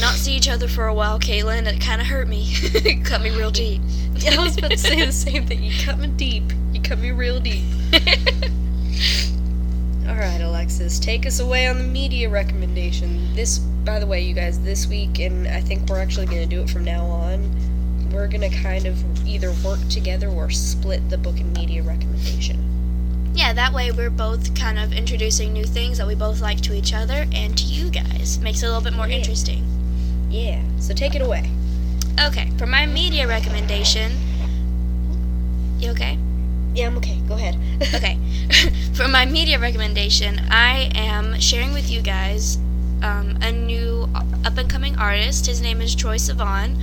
not 0.00 0.14
see 0.14 0.34
each 0.34 0.48
other 0.48 0.68
for 0.68 0.86
a 0.88 0.94
while, 0.94 1.18
Caitlin. 1.18 1.66
It 1.66 1.80
kind 1.80 2.00
of 2.00 2.06
hurt 2.06 2.28
me. 2.28 2.44
it 2.50 3.04
cut 3.04 3.22
me 3.22 3.30
real 3.30 3.50
deep. 3.50 3.80
Yeah, 4.18 4.34
I 4.40 4.42
was 4.44 4.56
about 4.58 4.70
to 4.72 4.78
say 4.78 5.04
the 5.04 5.12
same 5.12 5.46
thing. 5.46 5.62
You 5.62 5.72
cut 5.84 5.98
me 5.98 6.08
deep. 6.08 6.44
You 6.72 6.80
cut 6.82 6.98
me 6.98 7.10
real 7.10 7.38
deep. 7.40 7.64
All 10.08 10.14
right, 10.14 10.40
Alexis, 10.40 10.98
take 11.00 11.26
us 11.26 11.40
away 11.40 11.66
on 11.66 11.78
the 11.78 11.84
media 11.84 12.28
recommendation. 12.28 13.34
This, 13.34 13.58
by 13.58 13.98
the 13.98 14.06
way, 14.06 14.20
you 14.22 14.34
guys, 14.34 14.60
this 14.60 14.86
week, 14.86 15.18
and 15.18 15.48
I 15.48 15.60
think 15.60 15.88
we're 15.88 16.00
actually 16.00 16.26
going 16.26 16.48
to 16.48 16.54
do 16.56 16.62
it 16.62 16.70
from 16.70 16.84
now 16.84 17.04
on. 17.04 18.10
We're 18.12 18.28
going 18.28 18.48
to 18.48 18.56
kind 18.56 18.86
of 18.86 19.26
either 19.26 19.52
work 19.64 19.80
together 19.88 20.28
or 20.28 20.48
split 20.50 21.08
the 21.10 21.18
book 21.18 21.38
and 21.40 21.52
media 21.54 21.82
recommendation. 21.82 22.62
Yeah, 23.34 23.52
that 23.52 23.72
way 23.74 23.90
we're 23.90 24.08
both 24.10 24.54
kind 24.58 24.78
of 24.78 24.92
introducing 24.92 25.52
new 25.52 25.64
things 25.64 25.98
that 25.98 26.06
we 26.06 26.14
both 26.14 26.40
like 26.40 26.60
to 26.62 26.72
each 26.72 26.94
other 26.94 27.26
and 27.32 27.58
to 27.58 27.64
you 27.64 27.90
guys. 27.90 28.38
Makes 28.38 28.62
it 28.62 28.66
a 28.66 28.68
little 28.68 28.82
bit 28.84 28.94
more 28.94 29.08
Yeah. 29.08 29.16
interesting. 29.16 29.66
Yeah, 30.30 30.62
so 30.78 30.94
take 30.94 31.14
it 31.16 31.20
away. 31.20 31.50
Okay, 32.20 32.50
for 32.58 32.66
my 32.66 32.86
media 32.86 33.26
recommendation. 33.28 34.18
You 35.78 35.90
okay? 35.90 36.18
Yeah, 36.76 36.86
I'm 36.88 36.96
okay. 36.98 37.18
Go 37.26 37.34
ahead. 37.34 37.56
okay. 37.94 38.18
For 38.94 39.08
my 39.08 39.24
media 39.24 39.58
recommendation, 39.58 40.40
I 40.50 40.90
am 40.94 41.40
sharing 41.40 41.72
with 41.72 41.90
you 41.90 42.02
guys 42.02 42.56
um, 43.02 43.38
a 43.40 43.50
new 43.50 44.08
up 44.44 44.58
and 44.58 44.68
coming 44.68 44.96
artist. 44.96 45.46
His 45.46 45.62
name 45.62 45.80
is 45.80 45.96
Troye 45.96 46.18
Sivan 46.18 46.76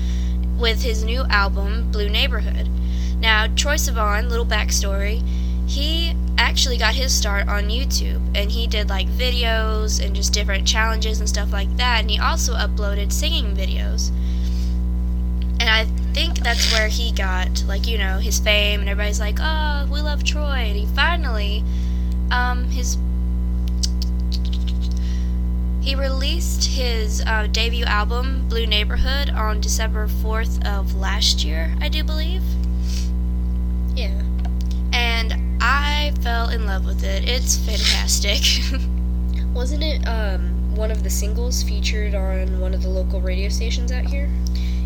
with 0.60 0.82
his 0.82 1.04
new 1.04 1.24
album, 1.26 1.92
Blue 1.92 2.10
Neighborhood. 2.10 2.70
Now, 3.20 3.46
Troye 3.46 3.78
Sivan, 3.78 4.30
little 4.30 4.46
backstory, 4.46 5.24
he 5.68 6.16
actually 6.38 6.78
got 6.78 6.96
his 6.96 7.14
start 7.14 7.48
on 7.48 7.66
YouTube 7.66 8.22
and 8.36 8.52
he 8.52 8.68
did 8.68 8.90
like 8.90 9.08
videos 9.08 10.04
and 10.04 10.16
just 10.16 10.34
different 10.34 10.68
challenges 10.68 11.20
and 11.20 11.30
stuff 11.30 11.52
like 11.52 11.76
that. 11.78 12.02
And 12.02 12.10
he 12.10 12.20
also 12.20 12.54
uploaded 12.54 13.12
singing 13.12 13.56
videos. 13.56 14.12
And 15.64 15.70
I 15.70 15.86
think 16.12 16.40
that's 16.40 16.74
where 16.74 16.90
he 16.90 17.14
got, 17.14 17.64
like, 17.66 17.88
you 17.88 17.98
know, 17.98 18.18
his 18.18 18.38
fame, 18.38 18.82
and 18.82 18.90
everybody's 18.90 19.22
like, 19.22 19.38
oh, 19.40 19.88
we 19.90 20.02
love 20.02 20.22
Troye. 20.22 20.68
And 20.68 20.76
he 20.76 20.86
finally, 20.88 21.64
um, 22.32 22.66
his. 22.66 22.98
He 25.80 25.96
released 25.96 26.66
his 26.66 27.24
uh, 27.26 27.48
debut 27.50 27.86
album, 27.86 28.46
Blue 28.50 28.68
Neighborhood, 28.68 29.30
on 29.30 29.62
December 29.62 30.08
4th 30.10 30.66
of 30.66 30.96
last 30.96 31.46
year, 31.46 31.74
I 31.80 31.88
do 31.88 32.04
believe. 32.04 32.44
yeah. 33.96 34.22
And 34.92 35.34
I 35.62 36.12
fell 36.22 36.50
in 36.50 36.66
love 36.66 36.86
with 36.86 37.06
it. 37.06 37.24
It's 37.26 37.56
fantastic. 37.56 38.42
Wasn't 39.54 39.82
it 39.82 40.06
um 40.08 40.76
one 40.76 40.92
of 40.92 41.04
the 41.04 41.10
singles 41.10 41.64
featured 41.64 42.16
on 42.16 42.60
one 42.60 42.74
of 42.74 42.82
the 42.82 42.90
local 42.90 43.22
radio 43.22 43.48
stations 43.48 43.92
out 43.92 44.06
here? 44.06 44.30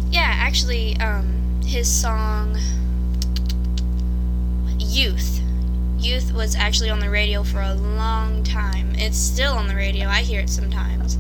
Yeah, 0.10 0.34
actually, 0.38 0.98
um, 0.98 1.62
his 1.66 1.92
song 1.92 2.58
Youth. 4.80 5.42
Youth 6.00 6.34
was 6.34 6.56
actually 6.56 6.90
on 6.90 7.00
the 7.00 7.10
radio 7.10 7.44
for 7.44 7.62
a 7.62 7.74
long 7.74 8.44
time. 8.44 8.94
It's 8.96 9.18
still 9.18 9.54
on 9.54 9.68
the 9.68 9.76
radio. 9.76 10.08
I 10.08 10.22
hear 10.22 10.40
it 10.40 10.50
sometimes. 10.50 11.18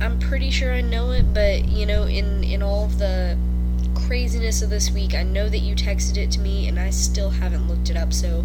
I'm 0.00 0.18
pretty 0.18 0.50
sure 0.50 0.72
I 0.72 0.80
know 0.80 1.10
it, 1.10 1.34
but 1.34 1.68
you 1.68 1.84
know, 1.86 2.04
in 2.04 2.42
in 2.44 2.62
all 2.62 2.84
of 2.84 2.98
the 2.98 3.36
craziness 3.94 4.62
of 4.62 4.70
this 4.70 4.90
week, 4.90 5.14
I 5.14 5.22
know 5.22 5.48
that 5.48 5.58
you 5.58 5.74
texted 5.74 6.16
it 6.16 6.30
to 6.32 6.40
me, 6.40 6.68
and 6.68 6.78
I 6.78 6.90
still 6.90 7.30
haven't 7.30 7.68
looked 7.68 7.90
it 7.90 7.96
up. 7.96 8.12
So, 8.12 8.44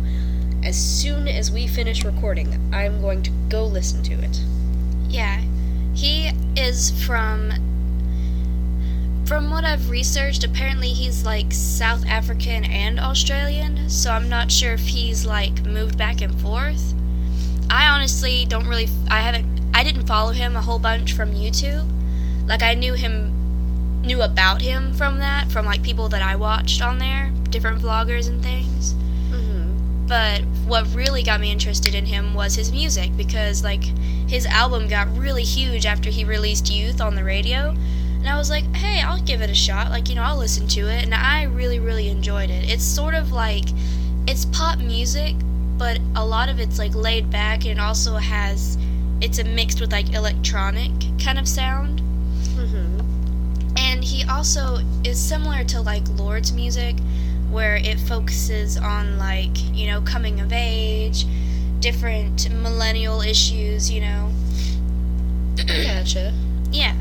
as 0.64 0.76
soon 0.76 1.28
as 1.28 1.52
we 1.52 1.68
finish 1.68 2.04
recording, 2.04 2.60
I'm 2.74 3.02
going 3.02 3.24
to 3.24 3.32
go 3.50 3.66
listen 3.66 4.04
to 4.04 4.14
it. 4.14 4.42
Yeah. 5.08 5.42
He 5.94 6.32
is 6.56 6.92
from 7.06 7.54
from 9.26 9.50
what 9.50 9.64
I've 9.64 9.90
researched, 9.90 10.44
apparently 10.44 10.90
he's 10.90 11.26
like 11.26 11.52
South 11.52 12.06
African 12.06 12.66
and 12.66 13.00
Australian, 13.00 13.90
so 13.90 14.12
I'm 14.12 14.28
not 14.30 14.52
sure 14.52 14.74
if 14.74 14.82
he's 14.82 15.26
like 15.26 15.66
moved 15.66 15.98
back 15.98 16.22
and 16.22 16.40
forth. 16.42 16.94
I 17.70 17.88
honestly 17.88 18.46
don't 18.46 18.68
really 18.68 18.90
I 19.10 19.22
haven't 19.22 19.62
I 19.74 19.84
didn't 19.84 20.06
follow 20.06 20.32
him 20.32 20.56
a 20.56 20.62
whole 20.62 20.80
bunch 20.80 21.14
from 21.14 21.34
YouTube. 21.34 21.90
Like 22.48 22.62
I 22.62 22.74
knew 22.74 22.94
him 22.94 24.02
knew 24.02 24.22
about 24.22 24.62
him 24.62 24.94
from 24.94 25.20
that 25.20 25.50
from 25.50 25.66
like 25.66 25.82
people 25.82 26.10
that 26.10 26.22
I 26.22 26.36
watched 26.36 26.82
on 26.82 27.00
there, 27.00 27.32
different 27.50 27.82
vloggers 27.82 28.28
and 28.28 28.44
things. 28.44 28.94
Mm-hmm. 29.32 30.06
But 30.06 30.42
what 30.68 30.94
really 30.94 31.24
got 31.24 31.40
me 31.40 31.52
interested 31.52 31.96
in 31.96 32.06
him 32.06 32.34
was 32.34 32.56
his 32.56 32.72
music 32.72 33.16
because 33.16 33.64
like 33.64 33.84
his 34.28 34.46
album 34.46 34.88
got 34.88 35.16
really 35.18 35.44
huge 35.44 35.86
after 35.86 36.10
he 36.10 36.26
released 36.26 36.70
Youth 36.70 37.00
on 37.00 37.16
the 37.16 37.24
radio. 37.24 37.76
And 38.24 38.32
I 38.32 38.38
was 38.38 38.50
like, 38.50 38.64
"Hey, 38.74 39.02
I'll 39.02 39.22
give 39.22 39.42
it 39.42 39.50
a 39.50 39.54
shot. 39.54 39.90
Like, 39.90 40.08
you 40.08 40.16
know, 40.16 40.24
I'll 40.24 40.38
listen 40.38 40.66
to 40.70 40.88
it." 40.88 41.04
And 41.04 41.14
I 41.14 41.44
really 41.44 41.80
really 41.80 42.08
enjoyed 42.08 42.50
it. 42.50 42.70
It's 42.70 42.82
sort 42.84 43.16
of 43.16 43.34
like 43.34 43.66
it's 44.26 44.46
pop 44.46 44.80
music, 44.80 45.36
but 45.78 46.00
a 46.16 46.26
lot 46.26 46.48
of 46.48 46.58
it's 46.58 46.80
like 46.80 46.96
laid 46.96 47.30
back 47.30 47.66
and 47.66 47.78
it 47.78 47.80
also 47.80 48.16
has 48.16 48.78
it's 49.20 49.40
a 49.40 49.44
mixed 49.44 49.82
with 49.82 49.92
like 49.92 50.14
electronic 50.14 50.92
kind 51.22 51.38
of 51.38 51.50
sound. 51.50 52.02
Mm-hmm. 52.56 53.02
And 53.78 54.06
he 54.06 54.24
also 54.24 54.80
is 55.04 55.20
similar 55.20 55.66
to 55.66 55.82
like 55.82 56.08
Lorde's 56.08 56.54
music, 56.54 56.96
where 57.50 57.76
it 57.76 58.00
focuses 58.00 58.78
on 58.78 59.18
like, 59.20 59.52
you 59.74 59.88
know, 59.88 60.00
coming 60.00 60.40
of 60.40 60.54
age, 60.54 61.26
different 61.82 62.50
millennial 62.50 63.20
issues, 63.20 63.92
you 63.92 64.00
know. 64.00 64.32
Gotcha. 65.68 66.34
Yeah. 66.72 66.96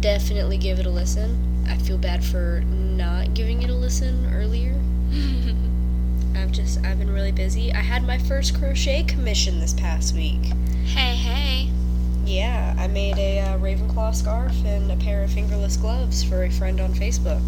Definitely 0.00 0.58
give 0.58 0.78
it 0.78 0.86
a 0.86 0.90
listen. 0.90 1.66
I 1.68 1.76
feel 1.76 1.98
bad 1.98 2.24
for 2.24 2.62
not 2.66 3.34
giving 3.34 3.62
it 3.62 3.70
a 3.70 3.74
listen 3.74 4.32
earlier. 4.32 4.74
I've 6.38 6.52
just 6.52 6.84
I've 6.84 6.98
been 6.98 7.10
really 7.10 7.32
busy. 7.32 7.72
I 7.72 7.80
had 7.80 8.04
my 8.04 8.18
first 8.18 8.58
crochet 8.58 9.02
commission 9.04 9.60
this 9.60 9.72
past 9.72 10.14
week. 10.14 10.44
hey, 10.84 11.14
hey. 11.16 11.70
Yeah, 12.24 12.74
I 12.78 12.86
made 12.88 13.18
a 13.18 13.40
uh, 13.40 13.58
Ravenclaw 13.58 14.14
scarf 14.14 14.52
and 14.64 14.92
a 14.92 14.96
pair 14.96 15.22
of 15.24 15.32
fingerless 15.32 15.76
gloves 15.76 16.22
for 16.22 16.44
a 16.44 16.50
friend 16.50 16.80
on 16.80 16.92
Facebook. 16.94 17.42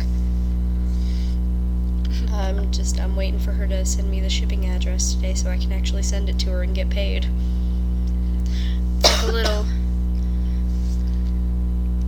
I'm 2.32 2.70
just 2.72 2.98
I'm 2.98 3.14
waiting 3.14 3.38
for 3.38 3.52
her 3.52 3.66
to 3.68 3.84
send 3.84 4.10
me 4.10 4.20
the 4.20 4.30
shipping 4.30 4.66
address 4.66 5.14
today 5.14 5.34
so 5.34 5.50
I 5.50 5.58
can 5.58 5.72
actually 5.72 6.02
send 6.02 6.28
it 6.28 6.38
to 6.40 6.50
her 6.50 6.62
and 6.62 6.74
get 6.74 6.90
paid. 6.90 7.26
a 9.22 9.26
little 9.26 9.64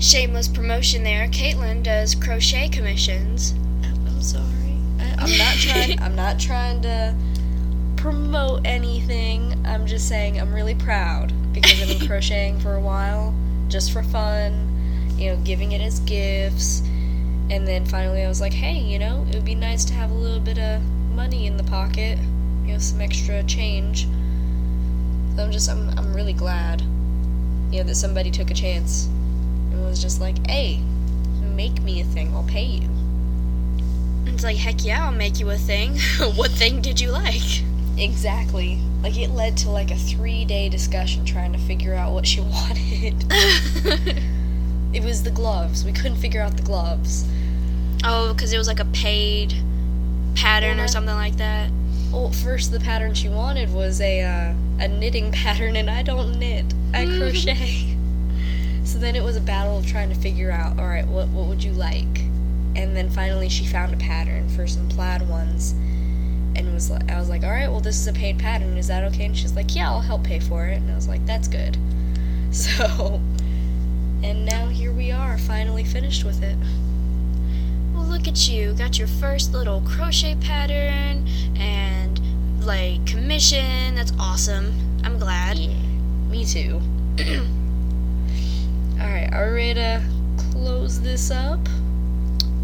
shameless 0.03 0.48
promotion 0.48 1.05
there. 1.05 1.28
Caitlin 1.28 1.82
does 1.82 2.16
crochet 2.16 2.68
commissions. 2.68 3.55
I'm 3.84 4.20
sorry. 4.20 4.76
I, 4.98 5.14
I'm 5.18 5.38
not 5.38 5.55
trying. 5.55 6.00
I'm 6.03 6.16
not 6.16 6.40
trying 6.40 6.82
to 6.82 7.14
promote 7.96 8.62
anything. 8.64 9.64
I'm 9.64 9.86
just 9.86 10.09
saying 10.09 10.40
I'm 10.40 10.53
really 10.53 10.74
proud 10.74 11.32
because 11.53 11.80
I've 11.80 11.98
been 11.98 12.07
crocheting 12.09 12.59
for 12.59 12.74
a 12.74 12.80
while, 12.80 13.32
just 13.68 13.92
for 13.92 14.03
fun. 14.03 14.68
You 15.16 15.30
know, 15.30 15.42
giving 15.44 15.70
it 15.70 15.80
as 15.80 16.00
gifts, 16.00 16.80
and 17.48 17.66
then 17.66 17.86
finally 17.86 18.24
I 18.24 18.28
was 18.28 18.40
like, 18.40 18.53
hey, 18.53 18.78
you 18.78 18.98
know, 18.98 19.24
it 19.28 19.36
would 19.36 19.44
be 19.44 19.55
nice 19.55 19.84
to 19.84 19.92
have 19.92 20.11
a 20.11 20.14
little 20.14 20.40
bit 20.40 20.59
of 20.59 20.82
money 21.14 21.46
in 21.46 21.57
the 21.57 21.64
pocket. 21.64 22.18
You 22.64 22.72
know, 22.72 22.78
some 22.78 23.00
extra 23.00 23.44
change. 23.44 24.09
So 25.36 25.44
I'm 25.44 25.53
just, 25.53 25.70
I'm, 25.70 25.90
I'm 25.96 26.12
really 26.12 26.32
glad. 26.32 26.80
You 27.70 27.78
know, 27.78 27.84
that 27.84 27.94
somebody 27.94 28.30
took 28.32 28.50
a 28.50 28.55
chance 28.55 29.09
was 29.93 30.01
just 30.01 30.22
like, 30.22 30.47
hey, 30.47 30.80
make 31.55 31.82
me 31.82 32.01
a 32.01 32.05
thing. 32.05 32.34
I'll 32.34 32.45
pay 32.45 32.64
you. 32.64 32.88
It's 34.24 34.43
like, 34.43 34.57
heck 34.57 34.82
yeah, 34.82 35.05
I'll 35.05 35.12
make 35.12 35.38
you 35.38 35.51
a 35.51 35.59
thing. 35.59 35.99
what 36.34 36.51
thing 36.51 36.80
did 36.80 36.99
you 36.99 37.11
like? 37.11 37.43
Exactly. 37.99 38.80
Like 39.03 39.18
it 39.18 39.28
led 39.32 39.59
to 39.59 39.68
like 39.70 39.90
a 39.90 39.97
three 39.97 40.47
day 40.47 40.70
discussion 40.70 41.26
trying 41.26 41.53
to 41.53 41.59
figure 41.59 41.93
out 41.93 42.12
what 42.14 42.26
she 42.26 42.40
wanted. 42.57 43.22
it 44.95 45.05
was 45.05 45.24
the 45.24 45.30
gloves. 45.30 45.84
We 45.84 45.93
couldn't 45.93 46.16
figure 46.16 46.40
out 46.40 46.57
the 46.57 46.62
gloves. 46.62 47.26
oh, 48.03 48.32
because 48.32 48.51
it 48.55 48.57
was 48.57 48.68
like 48.68 48.80
a 48.80 48.86
paid 48.86 49.53
pattern 50.34 50.78
Uh-huh. 50.78 50.84
or 50.84 50.88
something 50.88 51.14
like 51.14 51.36
that. 51.36 51.70
Well, 52.11 52.30
first 52.30 52.72
the 52.72 52.80
pattern 52.80 53.12
she 53.12 53.28
wanted 53.28 53.70
was 53.74 54.01
a 54.01 54.22
uh, 54.22 54.55
a 54.80 54.88
knitting 54.88 55.32
pattern, 55.32 55.76
and 55.76 55.90
I 55.90 56.03
don't 56.03 56.38
knit. 56.38 56.64
I 56.95 57.05
crochet. 57.05 57.97
So 58.93 58.99
then 58.99 59.16
it 59.16 59.24
was 59.24 59.36
a 59.36 59.40
battle 59.40 59.78
of 59.78 59.86
trying 59.86 60.11
to 60.11 60.14
figure 60.14 60.51
out, 60.51 60.78
all 60.78 60.86
right, 60.86 61.07
what 61.07 61.26
what 61.28 61.47
would 61.47 61.64
you 61.64 61.72
like? 61.72 62.18
And 62.76 62.95
then 62.95 63.09
finally 63.09 63.49
she 63.49 63.64
found 63.64 63.95
a 63.95 63.97
pattern 63.97 64.51
for 64.51 64.66
some 64.66 64.86
plaid 64.86 65.26
ones, 65.30 65.72
and 66.55 66.74
was 66.74 66.90
I 66.90 67.18
was 67.18 67.30
like, 67.30 67.43
all 67.43 67.53
right, 67.53 67.70
well 67.70 67.80
this 67.80 67.99
is 67.99 68.07
a 68.07 68.12
paid 68.12 68.38
pattern. 68.38 68.76
Is 68.76 68.88
that 68.88 69.03
okay? 69.05 69.24
And 69.24 69.34
she's 69.34 69.55
like, 69.55 69.74
yeah, 69.74 69.90
I'll 69.90 70.03
help 70.03 70.24
pay 70.24 70.40
for 70.40 70.66
it. 70.66 70.76
And 70.76 70.90
I 70.90 70.95
was 70.95 71.09
like, 71.09 71.24
that's 71.24 71.49
good. 71.49 71.78
So, 72.53 73.22
and 74.22 74.45
now 74.45 74.66
here 74.66 74.93
we 74.93 75.11
are, 75.11 75.38
finally 75.38 75.84
finished 75.84 76.22
with 76.22 76.43
it. 76.43 76.59
Well, 77.95 78.05
look 78.05 78.28
at 78.28 78.47
you. 78.47 78.74
Got 78.74 78.99
your 78.99 79.09
first 79.09 79.55
little 79.55 79.80
crochet 79.80 80.34
pattern 80.34 81.26
and 81.57 82.20
like 82.62 83.07
commission. 83.07 83.95
That's 83.95 84.12
awesome. 84.20 85.01
I'm 85.03 85.18
glad. 85.18 85.57
Me 86.28 86.45
too. 86.45 86.82
Alright, 89.12 89.34
are 89.34 89.48
we 89.48 89.52
ready 89.52 89.74
to 89.74 90.02
close 90.52 90.98
this 90.98 91.30
up? 91.30 91.60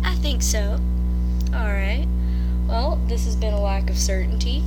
I 0.02 0.14
think 0.14 0.40
so. 0.40 0.80
Alright. 1.52 2.08
Well, 2.66 2.96
this 3.06 3.26
has 3.26 3.36
been 3.36 3.52
a 3.52 3.60
lack 3.60 3.90
of 3.90 3.98
certainty. 3.98 4.64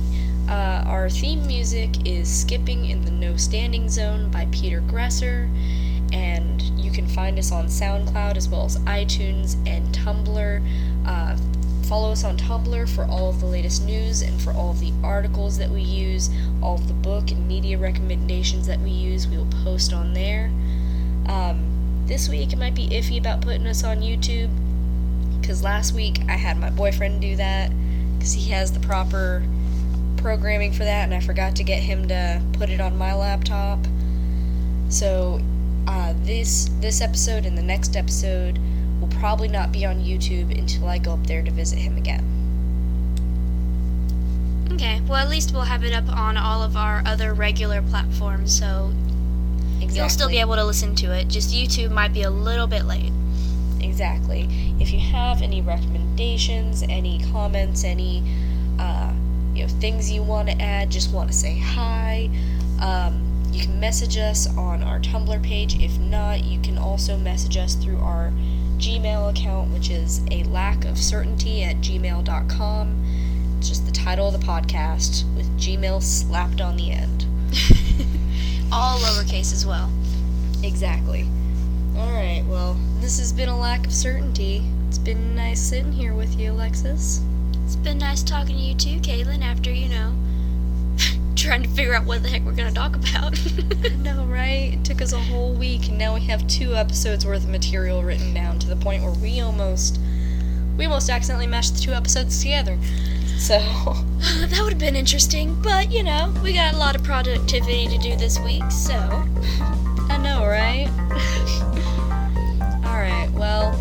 Uh, 0.48 0.84
our 0.86 1.10
theme 1.10 1.44
music 1.44 2.06
is 2.06 2.32
Skipping 2.32 2.84
in 2.84 3.04
the 3.04 3.10
No 3.10 3.36
Standing 3.36 3.88
Zone 3.88 4.30
by 4.30 4.46
Peter 4.52 4.80
Gresser, 4.82 5.50
and 6.12 6.62
you 6.78 6.92
can 6.92 7.08
find 7.08 7.36
us 7.36 7.50
on 7.50 7.66
SoundCloud 7.66 8.36
as 8.36 8.48
well 8.48 8.64
as 8.64 8.78
iTunes 8.82 9.56
and 9.66 9.92
Tumblr. 9.92 10.62
Uh, 11.04 11.36
follow 11.88 12.12
us 12.12 12.22
on 12.22 12.36
Tumblr 12.36 12.94
for 12.94 13.06
all 13.06 13.28
of 13.28 13.40
the 13.40 13.46
latest 13.46 13.84
news 13.84 14.22
and 14.22 14.40
for 14.40 14.52
all 14.52 14.70
of 14.70 14.78
the 14.78 14.92
articles 15.02 15.58
that 15.58 15.68
we 15.68 15.80
use, 15.80 16.30
all 16.62 16.76
of 16.76 16.86
the 16.86 16.94
book 16.94 17.32
and 17.32 17.48
media 17.48 17.76
recommendations 17.76 18.68
that 18.68 18.78
we 18.78 18.90
use, 18.90 19.26
we 19.26 19.36
will 19.36 19.50
post 19.64 19.92
on 19.92 20.14
there. 20.14 20.52
Um, 21.26 21.71
this 22.06 22.28
week 22.28 22.52
it 22.52 22.58
might 22.58 22.74
be 22.74 22.88
iffy 22.88 23.18
about 23.18 23.40
putting 23.40 23.66
us 23.66 23.84
on 23.84 24.00
YouTube 24.00 24.50
because 25.40 25.62
last 25.62 25.92
week 25.92 26.20
I 26.28 26.36
had 26.36 26.56
my 26.56 26.70
boyfriend 26.70 27.20
do 27.20 27.36
that 27.36 27.72
because 28.16 28.32
he 28.32 28.50
has 28.50 28.72
the 28.72 28.80
proper 28.80 29.42
programming 30.16 30.72
for 30.72 30.84
that 30.84 31.04
and 31.04 31.14
I 31.14 31.20
forgot 31.20 31.56
to 31.56 31.64
get 31.64 31.82
him 31.82 32.08
to 32.08 32.40
put 32.52 32.70
it 32.70 32.80
on 32.80 32.96
my 32.96 33.12
laptop. 33.12 33.80
So 34.88 35.40
uh, 35.86 36.14
this 36.18 36.70
this 36.80 37.00
episode 37.00 37.44
and 37.44 37.58
the 37.58 37.62
next 37.62 37.96
episode 37.96 38.58
will 39.00 39.08
probably 39.08 39.48
not 39.48 39.72
be 39.72 39.84
on 39.84 40.00
YouTube 40.00 40.56
until 40.56 40.86
I 40.86 40.98
go 40.98 41.14
up 41.14 41.26
there 41.26 41.42
to 41.42 41.50
visit 41.50 41.78
him 41.78 41.96
again. 41.96 42.24
Okay. 44.72 45.00
Well, 45.08 45.18
at 45.18 45.28
least 45.28 45.52
we'll 45.52 45.62
have 45.62 45.84
it 45.84 45.92
up 45.92 46.08
on 46.08 46.36
all 46.36 46.62
of 46.62 46.76
our 46.76 47.02
other 47.04 47.34
regular 47.34 47.82
platforms, 47.82 48.56
so 48.56 48.92
Exactly. 49.82 49.98
you'll 49.98 50.08
still 50.08 50.28
be 50.28 50.38
able 50.38 50.54
to 50.54 50.64
listen 50.64 50.94
to 50.96 51.12
it. 51.12 51.28
Just 51.28 51.52
YouTube 51.52 51.90
might 51.90 52.12
be 52.12 52.22
a 52.22 52.30
little 52.30 52.66
bit 52.66 52.84
late. 52.84 53.12
Exactly. 53.80 54.48
If 54.78 54.92
you 54.92 55.00
have 55.00 55.42
any 55.42 55.60
recommendations, 55.60 56.82
any 56.84 57.20
comments, 57.32 57.84
any 57.84 58.22
uh, 58.78 59.12
you 59.54 59.64
know 59.64 59.68
things 59.68 60.10
you 60.10 60.22
want 60.22 60.48
to 60.48 60.60
add, 60.60 60.90
just 60.90 61.12
want 61.12 61.30
to 61.30 61.36
say 61.36 61.58
hi, 61.58 62.30
um, 62.80 63.28
you 63.50 63.60
can 63.60 63.78
message 63.80 64.16
us 64.16 64.46
on 64.56 64.82
our 64.82 65.00
Tumblr 65.00 65.42
page. 65.42 65.74
If 65.82 65.98
not, 65.98 66.44
you 66.44 66.60
can 66.60 66.78
also 66.78 67.16
message 67.16 67.56
us 67.56 67.74
through 67.74 67.98
our 67.98 68.32
Gmail 68.78 69.30
account, 69.30 69.72
which 69.72 69.90
is 69.90 70.22
a 70.30 70.42
lack 70.44 70.84
of 70.84 70.98
certainty 70.98 71.62
at 71.62 71.76
gmail.com. 71.76 73.04
It's 73.58 73.68
just 73.68 73.86
the 73.86 73.92
title 73.92 74.26
of 74.28 74.32
the 74.32 74.44
podcast 74.44 75.24
with 75.36 75.46
Gmail 75.60 76.02
slapped 76.02 76.60
on 76.60 76.76
the 76.76 76.90
end. 76.90 77.26
all 78.72 78.98
lowercase 78.98 79.52
as 79.52 79.66
well. 79.66 79.90
Exactly. 80.62 81.28
Alright, 81.96 82.44
well, 82.46 82.78
this 83.00 83.18
has 83.18 83.32
been 83.32 83.50
a 83.50 83.58
lack 83.58 83.86
of 83.86 83.92
certainty. 83.92 84.64
It's 84.88 84.96
been 84.96 85.34
nice 85.34 85.60
sitting 85.60 85.92
here 85.92 86.14
with 86.14 86.38
you, 86.38 86.52
Alexis. 86.52 87.20
It's 87.64 87.76
been 87.76 87.98
nice 87.98 88.22
talking 88.22 88.56
to 88.56 88.62
you 88.62 88.74
too, 88.74 88.98
Caitlin, 89.00 89.42
after, 89.42 89.70
you 89.70 89.90
know, 89.90 90.14
trying 91.36 91.62
to 91.62 91.68
figure 91.68 91.94
out 91.94 92.06
what 92.06 92.22
the 92.22 92.30
heck 92.30 92.42
we're 92.42 92.52
going 92.52 92.72
to 92.72 92.74
talk 92.74 92.96
about. 92.96 93.38
no, 93.98 94.24
right? 94.24 94.72
It 94.72 94.84
took 94.86 95.02
us 95.02 95.12
a 95.12 95.18
whole 95.18 95.52
week, 95.52 95.88
and 95.88 95.98
now 95.98 96.14
we 96.14 96.20
have 96.22 96.46
two 96.48 96.74
episodes 96.74 97.26
worth 97.26 97.44
of 97.44 97.50
material 97.50 98.02
written 98.02 98.32
down 98.32 98.58
to 98.60 98.68
the 98.68 98.76
point 98.76 99.02
where 99.02 99.12
we 99.12 99.40
almost. 99.40 100.00
We 100.78 100.86
almost 100.86 101.10
accidentally 101.10 101.46
mashed 101.46 101.74
the 101.74 101.80
two 101.80 101.92
episodes 101.92 102.40
together. 102.40 102.78
So 103.42 103.58
that 103.58 104.60
would 104.62 104.74
have 104.74 104.78
been 104.78 104.94
interesting, 104.94 105.60
but 105.62 105.90
you 105.90 106.04
know, 106.04 106.32
we 106.44 106.52
got 106.52 106.74
a 106.74 106.76
lot 106.76 106.94
of 106.94 107.02
productivity 107.02 107.88
to 107.88 107.98
do 107.98 108.14
this 108.14 108.38
week, 108.38 108.62
so 108.70 108.94
I 108.94 110.16
know, 110.22 110.46
right? 110.46 110.86
all 112.86 113.00
right. 113.00 113.28
Well, 113.32 113.74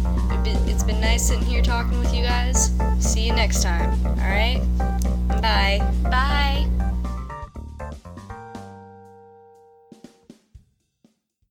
it's 0.68 0.82
been 0.82 1.00
nice 1.00 1.28
sitting 1.28 1.46
here 1.46 1.62
talking 1.62 2.00
with 2.00 2.12
you 2.12 2.24
guys. 2.24 2.72
See 3.00 3.22
you 3.22 3.34
next 3.34 3.62
time. 3.62 4.04
All 4.04 4.16
right? 4.16 4.64
Bye. 5.28 5.88
Bye. 6.10 6.71